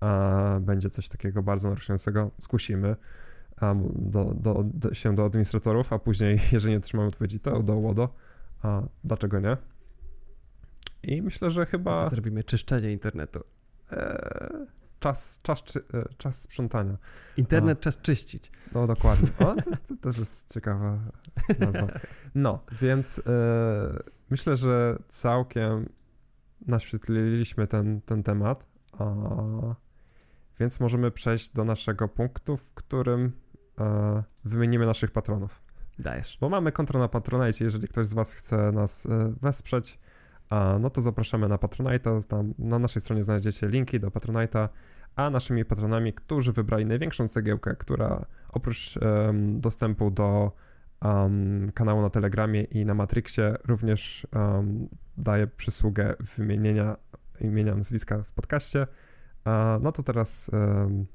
a, 0.00 0.58
będzie 0.60 0.90
coś 0.90 1.08
takiego 1.08 1.42
bardzo 1.42 1.68
naruszającego, 1.68 2.30
zgłosimy 2.38 2.96
a, 3.60 3.74
do, 3.94 4.34
do, 4.34 4.64
do, 4.74 4.94
się 4.94 5.14
do 5.14 5.24
administratorów, 5.24 5.92
a 5.92 5.98
później, 5.98 6.38
jeżeli 6.52 6.72
nie 6.72 6.78
otrzymamy 6.78 7.08
odpowiedzi, 7.08 7.40
to 7.40 7.62
do 7.62 7.76
łodo. 7.76 8.14
A 8.62 8.82
dlaczego 9.04 9.40
nie? 9.40 9.56
I 11.02 11.22
myślę, 11.22 11.50
że 11.50 11.66
chyba... 11.66 12.04
Zrobimy 12.04 12.44
czyszczenie 12.44 12.92
internetu. 12.92 13.40
E, 13.92 14.66
czas, 15.04 15.38
czas, 15.42 15.76
e, 15.76 15.80
czas 16.18 16.40
sprzątania. 16.40 16.98
Internet 17.36 17.78
A, 17.78 17.80
czas 17.80 18.02
czyścić. 18.02 18.50
No 18.74 18.86
dokładnie. 18.86 19.28
O, 19.38 19.54
to, 19.54 19.70
to 19.88 19.96
też 20.00 20.18
jest 20.18 20.54
ciekawa 20.54 20.98
nazwa. 21.58 21.86
No, 22.34 22.64
więc 22.80 23.22
e, 23.26 24.02
myślę, 24.30 24.56
że 24.56 24.98
całkiem 25.08 25.88
naświetliliśmy 26.66 27.66
ten, 27.66 28.00
ten 28.00 28.22
temat, 28.22 28.66
a, 28.98 29.04
więc 30.60 30.80
możemy 30.80 31.10
przejść 31.10 31.50
do 31.50 31.64
naszego 31.64 32.08
punktu, 32.08 32.56
w 32.56 32.74
którym 32.74 33.32
e, 33.80 34.22
wymienimy 34.44 34.86
naszych 34.86 35.10
patronów. 35.10 35.62
Dajesz. 35.98 36.38
Bo 36.40 36.48
mamy 36.48 36.72
konto 36.72 36.98
na 36.98 37.08
Patronite, 37.08 37.64
jeżeli 37.64 37.88
ktoś 37.88 38.06
z 38.06 38.14
was 38.14 38.34
chce 38.34 38.72
nas 38.72 39.06
e, 39.06 39.34
wesprzeć, 39.42 39.98
no 40.80 40.90
to 40.90 41.00
zapraszamy 41.00 41.48
na 41.48 41.56
Patronite'a, 41.56 42.26
tam 42.26 42.54
na 42.58 42.78
naszej 42.78 43.02
stronie 43.02 43.22
znajdziecie 43.22 43.68
linki 43.68 44.00
do 44.00 44.08
Patronite'a, 44.08 44.68
a 45.16 45.30
naszymi 45.30 45.64
patronami, 45.64 46.12
którzy 46.12 46.52
wybrali 46.52 46.86
największą 46.86 47.28
cegiełkę, 47.28 47.76
która 47.76 48.24
oprócz 48.48 48.96
um, 48.96 49.60
dostępu 49.60 50.10
do 50.10 50.52
um, 51.04 51.70
kanału 51.74 52.02
na 52.02 52.10
Telegramie 52.10 52.62
i 52.62 52.86
na 52.86 52.94
Matrixie 52.94 53.54
również 53.66 54.26
um, 54.32 54.88
daje 55.16 55.46
przysługę 55.46 56.14
wymienienia 56.36 56.96
imienia, 57.40 57.74
nazwiska 57.74 58.22
w 58.22 58.32
podcaście. 58.32 58.86
no 59.80 59.92
to 59.92 60.02
teraz 60.02 60.50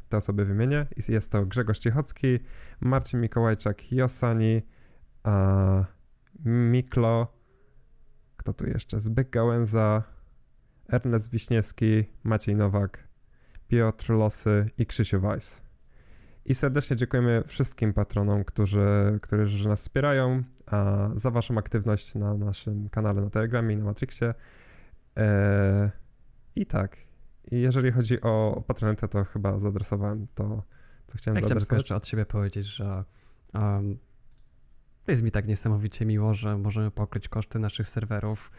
te 0.10 0.18
osoby 0.18 0.46
wymienię. 0.46 0.86
Jest 1.08 1.32
to 1.32 1.46
Grzegorz 1.46 1.80
Ciechocki, 1.80 2.40
Marcin 2.82 3.22
Mikołajczak, 3.22 3.92
Josani, 3.92 4.62
Miklo, 6.46 7.39
kto 8.40 8.54
tu 8.54 8.68
jeszcze? 8.68 9.00
Zbyk 9.00 9.30
Gałęza, 9.30 10.04
Ernest 10.90 11.32
Wiśniewski, 11.32 12.04
Maciej 12.24 12.56
Nowak, 12.56 13.08
Piotr 13.68 14.10
Losy 14.10 14.70
i 14.78 14.86
Krzysiu 14.86 15.22
Weiss. 15.22 15.62
I 16.46 16.56
serdecznie 16.56 16.96
dziękujemy 16.96 17.44
wszystkim 17.48 17.94
patronom, 17.94 18.44
którzy, 18.44 19.20
którzy 19.22 19.70
nas 19.70 19.82
wspierają, 19.82 20.44
a 20.66 21.10
za 21.14 21.32
waszą 21.32 21.58
aktywność 21.58 22.16
na 22.16 22.38
naszym 22.38 22.90
kanale 22.90 23.22
na 23.22 23.30
Telegramie 23.30 23.76
i 23.76 23.78
na 23.78 23.86
Matrixie. 23.86 24.34
E, 25.18 25.92
I 26.56 26.66
tak. 26.66 26.98
I 27.52 27.62
jeżeli 27.62 27.92
chodzi 27.92 28.22
o 28.22 28.64
patronetę, 28.68 29.08
to 29.08 29.24
chyba 29.24 29.60
zaadresowałem 29.60 30.28
to, 30.36 30.64
co 31.08 31.18
chciałem 31.18 31.36
Ja 31.36 31.46
chciałem 31.46 31.60
tylko 31.60 31.76
jeszcze 31.76 31.96
od 31.96 32.08
siebie 32.08 32.26
powiedzieć, 32.26 32.66
że 32.66 33.04
um, 33.54 34.00
jest 35.10 35.24
mi 35.24 35.32
tak 35.32 35.48
niesamowicie 35.48 36.06
miło, 36.06 36.34
że 36.34 36.58
możemy 36.58 36.92
pokryć 36.92 37.30
koszty 37.30 37.60
naszych 37.60 37.90
serwerów. 37.90 38.52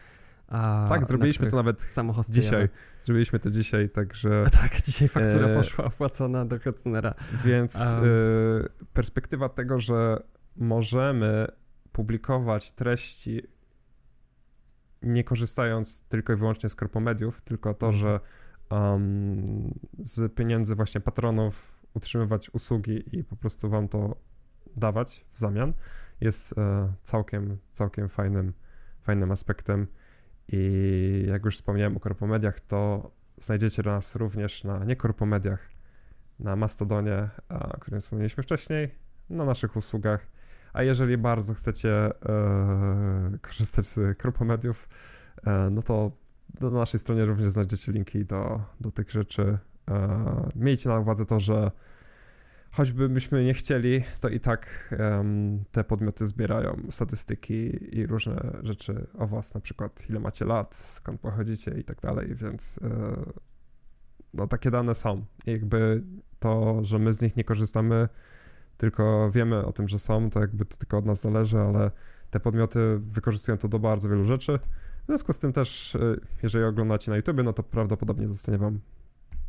A, 0.47 0.85
Tak, 0.89 1.05
zrobiliśmy 1.05 1.45
na 1.45 1.49
to 1.51 1.57
nawet 1.57 1.81
dzisiaj. 2.29 2.69
Zrobiliśmy 2.99 3.39
to 3.39 3.51
dzisiaj, 3.51 3.89
także... 3.89 4.43
Tak, 4.61 4.81
dzisiaj 4.81 5.07
faktura 5.07 5.47
E, 5.47 5.55
poszła 5.57 5.85
opłacona 5.85 6.45
do 6.45 6.59
Kocnera. 6.59 7.13
Więc 7.45 7.75
Um. 7.75 8.05
y, 8.05 8.85
perspektywa 8.93 9.49
tego, 9.49 9.79
że 9.79 10.17
możemy 10.55 11.47
publikować 11.91 12.71
treści 12.71 13.41
nie 15.01 15.23
korzystając 15.23 16.01
tylko 16.01 16.33
i 16.33 16.35
wyłącznie 16.35 16.69
z 16.69 16.75
korpomediów, 16.75 17.41
tylko 17.41 17.73
to, 17.73 17.87
Mhm. 17.87 18.01
że 18.01 18.19
um, 18.69 19.45
z 19.99 20.33
pieniędzy 20.35 20.75
właśnie 20.75 21.01
patronów 21.01 21.81
utrzymywać 21.93 22.49
usługi 22.49 23.17
i 23.17 23.23
po 23.23 23.35
prostu 23.35 23.69
wam 23.69 23.87
to 23.87 24.15
dawać 24.75 25.25
w 25.29 25.37
zamian, 25.39 25.73
jest 26.21 26.57
e, 26.57 26.93
całkiem, 27.01 27.57
całkiem 27.67 28.09
fajnym, 28.09 28.53
fajnym 29.01 29.31
aspektem. 29.31 29.87
I 30.47 31.25
jak 31.27 31.45
już 31.45 31.55
wspomniałem 31.55 31.97
o 31.97 31.99
korpomediach, 31.99 32.59
to 32.59 33.11
znajdziecie 33.37 33.83
nas 33.83 34.15
również 34.15 34.63
na 34.63 34.83
niekorpomediach, 34.83 35.69
na 36.39 36.55
Mastodonie, 36.55 37.29
o 37.49 37.79
którym 37.79 38.01
wspomnieliśmy 38.01 38.43
wcześniej, 38.43 38.95
na 39.29 39.45
naszych 39.45 39.75
usługach. 39.75 40.27
A 40.73 40.83
jeżeli 40.83 41.17
bardzo 41.17 41.53
chcecie 41.53 41.91
e, 41.91 42.11
korzystać 43.41 43.85
z 43.85 44.17
korpomediów, 44.17 44.89
e, 45.45 45.69
no 45.71 45.81
to 45.81 46.11
na 46.61 46.69
naszej 46.69 46.99
stronie 46.99 47.25
również 47.25 47.49
znajdziecie 47.49 47.91
linki 47.91 48.25
do, 48.25 48.61
do 48.81 48.91
tych 48.91 49.11
rzeczy. 49.11 49.57
E, 49.91 50.49
miejcie 50.55 50.89
na 50.89 50.99
uwadze 50.99 51.25
to, 51.25 51.39
że 51.39 51.71
choćby 52.71 53.09
byśmy 53.09 53.43
nie 53.43 53.53
chcieli, 53.53 54.03
to 54.21 54.29
i 54.29 54.39
tak 54.39 54.95
em, 54.99 55.63
te 55.71 55.83
podmioty 55.83 56.27
zbierają 56.27 56.81
statystyki 56.89 57.71
i 57.99 58.07
różne 58.07 58.59
rzeczy 58.63 59.07
o 59.17 59.27
was, 59.27 59.53
na 59.53 59.61
przykład 59.61 60.09
ile 60.09 60.19
macie 60.19 60.45
lat, 60.45 60.75
skąd 60.75 61.21
pochodzicie 61.21 61.71
i 61.71 61.83
tak 61.83 62.01
dalej, 62.01 62.35
więc 62.35 62.79
e, 62.83 63.15
no 64.33 64.47
takie 64.47 64.71
dane 64.71 64.95
są. 64.95 65.25
I 65.45 65.51
jakby 65.51 66.03
to, 66.39 66.83
że 66.83 66.99
my 66.99 67.13
z 67.13 67.21
nich 67.21 67.35
nie 67.35 67.43
korzystamy, 67.43 68.09
tylko 68.77 69.31
wiemy 69.31 69.65
o 69.65 69.71
tym, 69.71 69.87
że 69.87 69.99
są, 69.99 70.29
to 70.29 70.39
jakby 70.39 70.65
to 70.65 70.77
tylko 70.77 70.97
od 70.97 71.05
nas 71.05 71.21
zależy, 71.21 71.59
ale 71.59 71.91
te 72.29 72.39
podmioty 72.39 72.79
wykorzystują 72.99 73.57
to 73.57 73.67
do 73.67 73.79
bardzo 73.79 74.09
wielu 74.09 74.23
rzeczy. 74.23 74.59
W 75.03 75.05
związku 75.07 75.33
z 75.33 75.39
tym 75.39 75.53
też, 75.53 75.95
e, 75.95 75.99
jeżeli 76.43 76.65
oglądacie 76.65 77.11
na 77.11 77.17
YouTube, 77.17 77.37
no 77.43 77.53
to 77.53 77.63
prawdopodobnie 77.63 78.27
zostanie 78.27 78.57
wam 78.57 78.79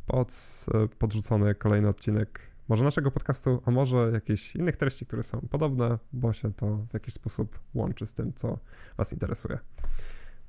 pod, 0.07 0.32
e, 0.74 0.89
podrzucony 0.89 1.55
kolejny 1.55 1.89
odcinek 1.89 2.52
może 2.73 2.85
naszego 2.85 3.11
podcastu, 3.11 3.62
a 3.66 3.70
może 3.70 4.11
jakichś 4.12 4.57
innych 4.57 4.77
treści, 4.77 5.07
które 5.07 5.23
są 5.23 5.40
podobne, 5.40 5.99
bo 6.12 6.32
się 6.32 6.53
to 6.53 6.86
w 6.89 6.94
jakiś 6.94 7.15
sposób 7.15 7.59
łączy 7.74 8.07
z 8.07 8.15
tym, 8.15 8.32
co 8.35 8.59
was 8.97 9.12
interesuje. 9.12 9.59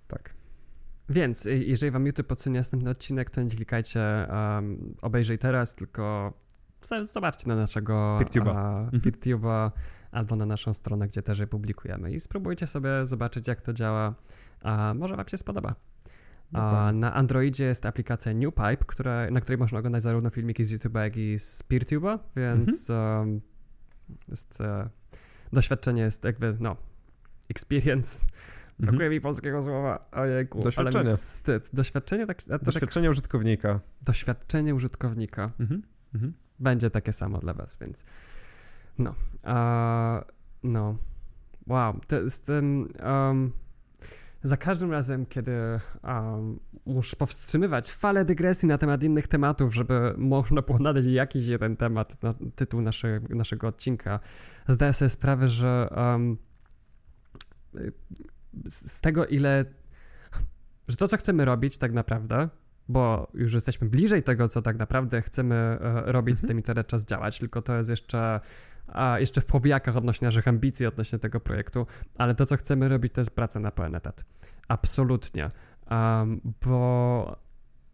Tak. 0.08 0.34
Więc 1.10 1.46
y, 1.46 1.58
jeżeli 1.58 1.92
wam 1.92 2.06
YouTube 2.06 2.28
podsunie 2.28 2.60
następny 2.60 2.90
odcinek, 2.90 3.30
to 3.30 3.42
nie 3.42 3.50
klikajcie 3.50 4.28
um, 4.30 4.96
obejrzyj 5.02 5.38
teraz, 5.38 5.76
tylko 5.76 6.34
zobaczcie 7.02 7.48
na 7.48 7.56
naszego 7.56 8.20
Peertube'a. 8.22 8.84
Mhm. 8.84 9.02
Peertube'a 9.02 9.72
albo 10.12 10.36
na 10.36 10.46
naszą 10.46 10.74
stronę, 10.74 11.08
gdzie 11.08 11.22
też 11.22 11.40
je 11.40 11.48
publikujemy 11.48 12.12
i 12.12 12.20
spróbujcie 12.20 12.68
sobie 12.68 13.06
zobaczyć, 13.06 13.48
jak 13.48 13.62
to 13.62 13.74
działa. 13.74 14.16
A 14.62 14.94
może 14.94 15.16
wam 15.16 15.28
się 15.28 15.38
spodoba. 15.38 15.76
A 16.54 16.92
na 16.94 17.14
Androidzie 17.14 17.66
jest 17.66 17.86
aplikacja 17.86 18.34
NewPipe, 18.34 18.78
która, 18.78 19.32
na 19.32 19.42
której 19.42 19.58
można 19.58 19.80
oglądać 19.80 20.04
zarówno 20.04 20.30
filmiki 20.30 20.66
z 20.66 20.72
YouTube'a, 20.74 21.00
jak 21.02 21.18
i 21.18 21.40
z 21.40 21.64
PeerTube'a, 21.64 22.20
więc 22.36 22.90
Mhm. 22.90 23.20
um, 23.30 23.42
jest, 24.30 24.62
e, 24.62 24.90
doświadczenie 25.54 26.02
jest 26.02 26.24
jakby, 26.24 26.58
no, 26.60 26.76
experience. 27.50 28.28
Brakuje 28.80 29.10
mi 29.10 29.22
polskiego 29.22 29.62
słowa, 29.64 30.00
ojejku, 30.12 30.58
ale 30.58 30.64
Doświadczenie. 30.64 31.06
mi 31.10 31.12
wstyd. 31.18 31.70
Doświadczenie, 31.74 32.26
tak, 32.28 32.44
tak, 32.44 32.64
Doświadczenie 32.64 33.10
użytkownika. 33.10 33.80
doświadczenie 34.02 34.76
użytkownika 34.76 35.52
Mhm. 35.60 35.82
Mhm. 36.16 36.34
będzie 36.60 36.90
takie 36.90 37.14
samo 37.14 37.40
dla 37.40 37.54
was, 37.54 37.78
więc 37.82 38.06
no. 38.98 39.14
No. 40.64 40.98
Wow. 41.68 42.00
To 42.08 42.30
z 42.30 42.42
tym 42.42 42.94
um, 43.04 43.52
za 44.44 44.58
każdym 44.58 44.92
razem, 44.92 45.26
kiedy 45.26 45.52
um, 46.04 46.60
muszę 46.86 47.16
powstrzymywać 47.16 47.92
falę 47.92 48.26
dygresji 48.26 48.68
na 48.68 48.78
temat 48.78 49.04
innych 49.04 49.28
tematów, 49.28 49.76
żeby 49.76 50.14
można 50.18 50.62
było 50.62 50.80
nadać 50.80 51.06
jakiś 51.06 51.48
jeden 51.48 51.78
temat 51.78 52.24
na 52.24 52.34
tytuł 52.56 52.82
nasze, 52.82 53.20
naszego 53.30 53.68
odcinka, 53.68 54.20
zdaję 54.68 54.94
sobie 54.94 55.10
sprawę, 55.10 55.48
że 55.48 55.90
um, 55.96 56.38
z 58.66 58.92
z 58.92 59.02
tego, 59.02 59.26
ile 59.26 59.66
że 60.88 60.98
to, 60.98 61.08
co 61.08 61.18
chcemy 61.18 61.46
robić 61.46 61.78
tak 61.78 61.94
naprawdę, 61.94 62.50
bo 62.90 63.32
już 63.34 63.54
jesteśmy 63.54 63.90
bliżej 63.90 64.24
tego, 64.24 64.50
co 64.50 64.62
tak 64.62 64.80
naprawdę 64.80 65.22
chcemy 65.22 65.56
e, 65.56 66.12
robić 66.12 66.40
z 66.40 66.44
Mhm. 66.44 66.48
tym 66.48 66.60
i 66.60 66.64
teraz 66.64 66.88
czas 66.88 67.06
działać, 67.06 67.40
tylko 67.40 67.62
to 67.62 67.78
jest 67.78 67.90
jeszcze, 67.90 68.40
a, 68.94 69.20
jeszcze 69.20 69.42
w 69.42 69.46
powijakach 69.46 69.98
odnośnie 69.98 70.26
naszych 70.26 70.48
ambicji, 70.48 70.86
odnośnie 70.86 71.20
tego 71.20 71.40
projektu, 71.40 71.88
ale 72.18 72.36
to, 72.36 72.46
co 72.46 72.58
chcemy 72.58 72.90
robić, 72.90 73.14
to 73.14 73.22
jest 73.22 73.36
praca 73.36 73.60
na 73.60 73.72
pełen 73.72 73.96
etat. 73.96 74.26
Absolutnie. 74.68 75.50
Um, 75.92 76.42
bo 76.66 77.44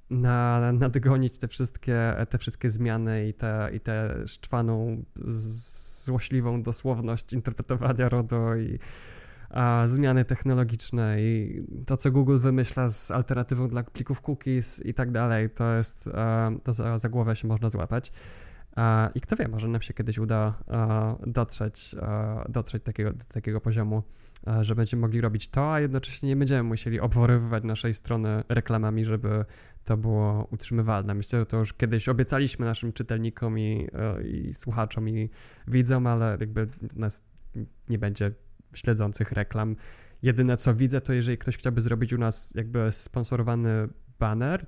na, 0.10 0.72
nadgonić 0.72 1.38
te 1.38 1.48
wszystkie, 1.48 2.16
te 2.30 2.38
wszystkie 2.38 2.70
zmiany 2.70 3.28
i 3.28 3.34
tę 3.34 3.70
i 3.74 3.80
tę 3.80 4.24
szczwaną, 4.28 5.04
złośliwą 6.06 6.64
dosłowność 6.64 7.34
interpretowania 7.34 8.10
RODO 8.10 8.56
i 8.56 8.80
a, 9.50 9.84
zmiany 9.88 10.26
technologiczne 10.26 11.22
i 11.22 11.60
to, 11.86 11.98
co 11.98 12.12
Google 12.12 12.40
wymyśla 12.40 12.90
z 12.90 13.12
alternatywą 13.12 13.68
dla 13.68 13.84
plików 13.84 14.22
cookies 14.22 14.86
i 14.86 14.94
tak 14.94 15.12
dalej, 15.12 15.50
to 15.50 15.76
jest, 15.76 16.08
e, 16.08 16.58
to 16.64 16.74
za, 16.74 16.98
za 16.98 17.10
głowę 17.10 17.36
się 17.36 17.48
można 17.48 17.70
złapać. 17.70 18.12
I 19.16 19.22
kto 19.22 19.36
wie, 19.36 19.48
może 19.48 19.68
nam 19.68 19.82
się 19.82 19.94
kiedyś 19.94 20.18
uda 20.18 20.54
dotrzeć, 21.28 21.96
dotrzeć 22.50 22.84
takiego, 22.84 23.14
do 23.14 23.26
takiego 23.34 23.62
poziomu, 23.62 24.04
że 24.62 24.76
będziemy 24.76 25.02
mogli 25.02 25.22
robić 25.22 25.48
to, 25.48 25.74
a 25.74 25.80
jednocześnie 25.80 26.30
nie 26.30 26.36
będziemy 26.36 26.64
musieli 26.64 27.00
obworywać 27.00 27.64
naszej 27.64 27.94
strony 27.94 28.44
reklamami, 28.50 29.06
żeby 29.06 29.46
to 29.84 29.98
było 29.98 30.48
utrzymywalne. 30.52 31.14
Myślę, 31.14 31.40
że 31.40 31.46
to 31.46 31.58
już 31.58 31.74
kiedyś 31.74 32.10
obiecaliśmy 32.10 32.66
naszym 32.66 32.94
czytelnikom 32.94 33.60
i, 33.60 33.88
i 34.26 34.54
słuchaczom 34.54 35.10
i 35.10 35.30
widzom, 35.68 36.08
ale 36.08 36.38
jakby 36.40 36.68
nas 36.96 37.26
nie 37.90 38.00
będzie 38.00 38.32
śledzących 38.74 39.32
reklam. 39.32 39.76
Jedyne 40.22 40.58
co 40.58 40.76
widzę, 40.76 41.02
to 41.02 41.14
jeżeli 41.14 41.38
ktoś 41.38 41.58
chciałby 41.58 41.82
zrobić 41.82 42.14
u 42.14 42.18
nas 42.18 42.54
jakby 42.56 42.92
sponsorowany 42.92 43.88
banner, 44.20 44.66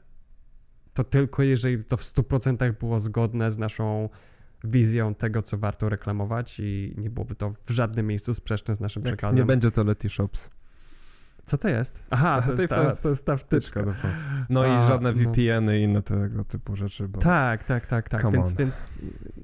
to 0.94 1.04
tylko 1.04 1.44
jeżeli 1.44 1.84
to 1.84 1.98
w 1.98 2.02
100% 2.02 2.74
było 2.80 3.00
zgodne 3.00 3.52
z 3.52 3.58
naszą 3.58 4.10
wizją 4.64 5.16
tego, 5.16 5.42
co 5.42 5.58
warto 5.58 5.90
reklamować 5.90 6.60
i 6.60 6.94
nie 6.98 7.10
byłoby 7.10 7.36
to 7.36 7.54
w 7.64 7.70
żadnym 7.70 8.08
miejscu 8.08 8.34
sprzeczne 8.34 8.76
z 8.76 8.80
naszym 8.80 9.04
Jak 9.04 9.08
przekazem. 9.16 9.38
nie 9.38 9.46
będzie 9.46 9.72
to 9.72 9.84
Letty 9.84 10.10
Shops. 10.10 10.50
Co 11.46 11.58
to 11.58 11.68
jest? 11.68 12.04
Aha, 12.10 12.42
to 12.42 12.56
To 12.56 12.62
jest, 12.62 12.74
ta, 12.74 12.96
to 12.96 13.10
jest 13.10 13.26
ta 13.26 13.36
wtyczka. 13.36 13.84
do. 13.84 13.94
No 14.50 14.62
A, 14.62 14.84
i 14.84 14.88
żadne 14.88 15.12
no. 15.12 15.18
VPN-y 15.18 15.80
i 15.80 15.84
inne 15.84 16.02
tego 16.02 16.44
typu 16.44 16.76
rzeczy, 16.76 17.08
bo 17.08 17.20
Tak, 17.20 17.64
tak, 17.64 17.86
tak, 17.86 18.10
tak. 18.10 18.32
Więc, 18.32 18.54
więc 18.54 19.00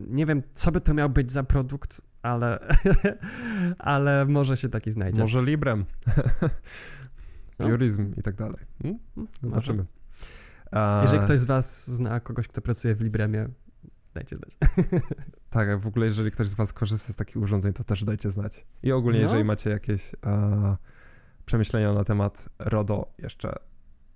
nie 0.07 0.25
wiem, 0.25 0.41
co 0.53 0.71
by 0.71 0.81
to 0.81 0.93
miał 0.93 1.09
być 1.09 1.31
za 1.31 1.43
produkt, 1.43 2.01
ale, 2.21 2.59
ale 3.79 4.25
może 4.29 4.57
się 4.57 4.69
taki 4.69 4.91
znajdzie. 4.91 5.21
może 5.21 5.43
Librem, 5.43 5.85
No. 7.59 7.67
Purism 7.67 8.11
i 8.17 8.21
tak 8.21 8.35
dalej. 8.35 8.59
Hmm? 8.81 8.99
Może. 9.15 9.27
Zobaczymy. 9.41 9.85
Jeżeli 11.01 11.23
ktoś 11.23 11.39
z 11.39 11.45
was 11.45 11.91
zna 11.91 12.19
kogoś, 12.19 12.47
kto 12.47 12.61
pracuje 12.61 12.95
w 12.95 13.01
Libremie, 13.01 13.47
dajcie 14.13 14.35
znać. 14.35 14.57
Tak, 15.49 15.69
a 15.69 15.77
w 15.77 15.87
ogóle 15.87 16.05
jeżeli 16.05 16.31
ktoś 16.31 16.47
z 16.47 16.53
was 16.53 16.73
korzysta 16.73 17.13
z 17.13 17.15
takich 17.15 17.37
urządzeń, 17.37 17.73
to 17.73 17.83
też 17.83 18.03
dajcie 18.03 18.29
znać. 18.29 18.65
I 18.83 18.91
ogólnie, 18.91 19.19
No. 19.19 19.25
jeżeli 19.25 19.43
macie 19.43 19.69
jakieś 19.69 20.13
e, 20.25 20.77
przemyślenia 21.45 21.93
na 21.93 22.03
temat 22.03 22.49
RODO 22.59 23.13
jeszcze, 23.19 23.53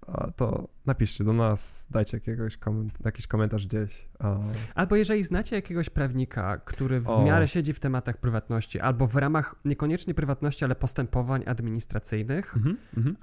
e, 0.07 0.31
to 0.35 0.67
napiszcie 0.85 1.23
do 1.23 1.33
nas, 1.33 1.87
dajcie 1.89 2.17
jakiegoś 2.17 2.57
koment- 2.57 3.05
jakiś 3.05 3.27
komentarz 3.27 3.67
gdzieś. 3.67 4.07
E, 4.23 4.39
Albo 4.75 4.95
jeżeli 4.95 5.23
znacie 5.23 5.55
jakiegoś 5.55 5.89
prawnika, 5.89 6.57
który 6.57 7.01
w 7.01 7.09
O. 7.09 7.23
miarę 7.23 7.47
siedzi 7.47 7.73
w 7.73 7.79
tematach 7.79 8.17
prywatności, 8.17 8.79
albo 8.79 9.07
w 9.07 9.15
ramach 9.15 9.55
niekoniecznie 9.65 10.13
prywatności, 10.13 10.65
ale 10.65 10.75
postępowań 10.75 11.43
administracyjnych, 11.45 12.57
mhm, 12.57 12.77
mhm. 12.97 13.17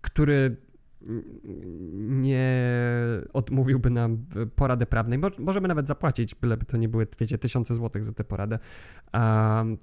który 0.00 0.56
nie 1.94 2.68
odmówiłby 3.32 3.90
nam 3.90 4.26
porady 4.56 4.86
prawnej, 4.86 5.18
możemy 5.38 5.68
nawet 5.68 5.88
zapłacić, 5.88 6.34
byleby 6.34 6.64
to 6.64 6.76
nie 6.76 6.88
były, 6.88 7.06
wiecie, 7.20 7.38
tysiące 7.38 7.74
złotych 7.74 8.04
za 8.04 8.12
tę 8.12 8.24
poradę, 8.24 8.58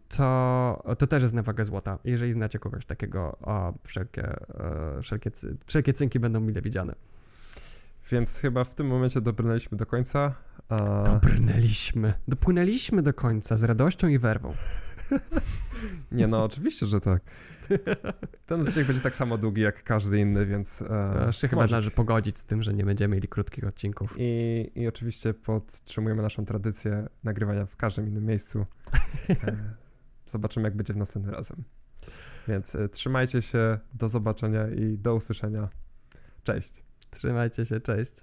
to, 0.07 0.95
to 0.98 1.07
też 1.07 1.23
jest 1.23 1.35
na 1.35 1.43
wagę 1.43 1.65
złota. 1.65 1.99
Jeżeli 2.03 2.34
znacie 2.34 2.60
kogoś 2.60 2.85
takiego, 2.85 3.38
o, 3.41 3.73
wszelkie, 3.84 4.23
e, 4.23 5.02
wszelkie, 5.02 5.31
wszelkie 5.65 5.93
cynki 5.93 6.19
będą 6.19 6.39
mile 6.39 6.61
widziane. 6.61 6.95
Więc 8.11 8.38
chyba 8.38 8.64
w 8.64 8.76
tym 8.76 8.88
momencie 8.88 9.22
dobrnęliśmy 9.22 9.77
do 9.77 9.85
końca. 9.85 10.35
A... 10.69 11.03
Dobrnęliśmy. 11.03 12.14
Dopłynęliśmy 12.27 13.02
do 13.02 13.14
końca 13.14 13.57
z 13.57 13.64
radością 13.64 14.07
i 14.07 14.19
werwą. 14.19 14.53
Nie 16.11 16.27
no, 16.27 16.43
oczywiście, 16.43 16.85
że 16.85 17.01
tak. 17.01 17.21
Ten 18.45 18.61
odcinek 18.61 18.88
będzie 18.88 19.01
tak 19.01 19.15
samo 19.15 19.38
długi 19.38 19.61
jak 19.61 19.83
każdy 19.83 20.19
inny, 20.19 20.45
więc. 20.45 20.81
E, 20.81 21.23
Jeszcze 21.27 21.47
chyba 21.47 21.61
może. 21.61 21.71
należy 21.71 21.91
pogodzić 21.91 22.38
z 22.38 22.45
tym, 22.45 22.63
że 22.63 22.73
nie 22.73 22.85
będziemy 22.85 23.15
mieli 23.15 23.27
krótkich 23.27 23.67
odcinków. 23.67 24.15
I, 24.17 24.71
I 24.75 24.88
oczywiście 24.88 25.33
podtrzymujemy 25.33 26.21
naszą 26.21 26.45
tradycję 26.45 27.07
nagrywania 27.23 27.65
w 27.65 27.75
każdym 27.75 28.07
innym 28.07 28.25
miejscu. 28.25 28.65
E, 29.29 29.55
zobaczymy, 30.25 30.67
jak 30.67 30.75
będzie 30.75 30.93
w 30.93 30.97
następnym 30.97 31.35
razem. 31.35 31.63
Więc 32.47 32.75
e, 32.75 32.89
trzymajcie 32.89 33.41
się, 33.41 33.79
do 33.93 34.09
zobaczenia 34.09 34.67
i 34.67 34.97
do 34.97 35.15
usłyszenia. 35.15 35.69
Cześć. 36.43 36.83
Trzymajcie 37.09 37.65
się, 37.65 37.79
cześć. 37.79 38.13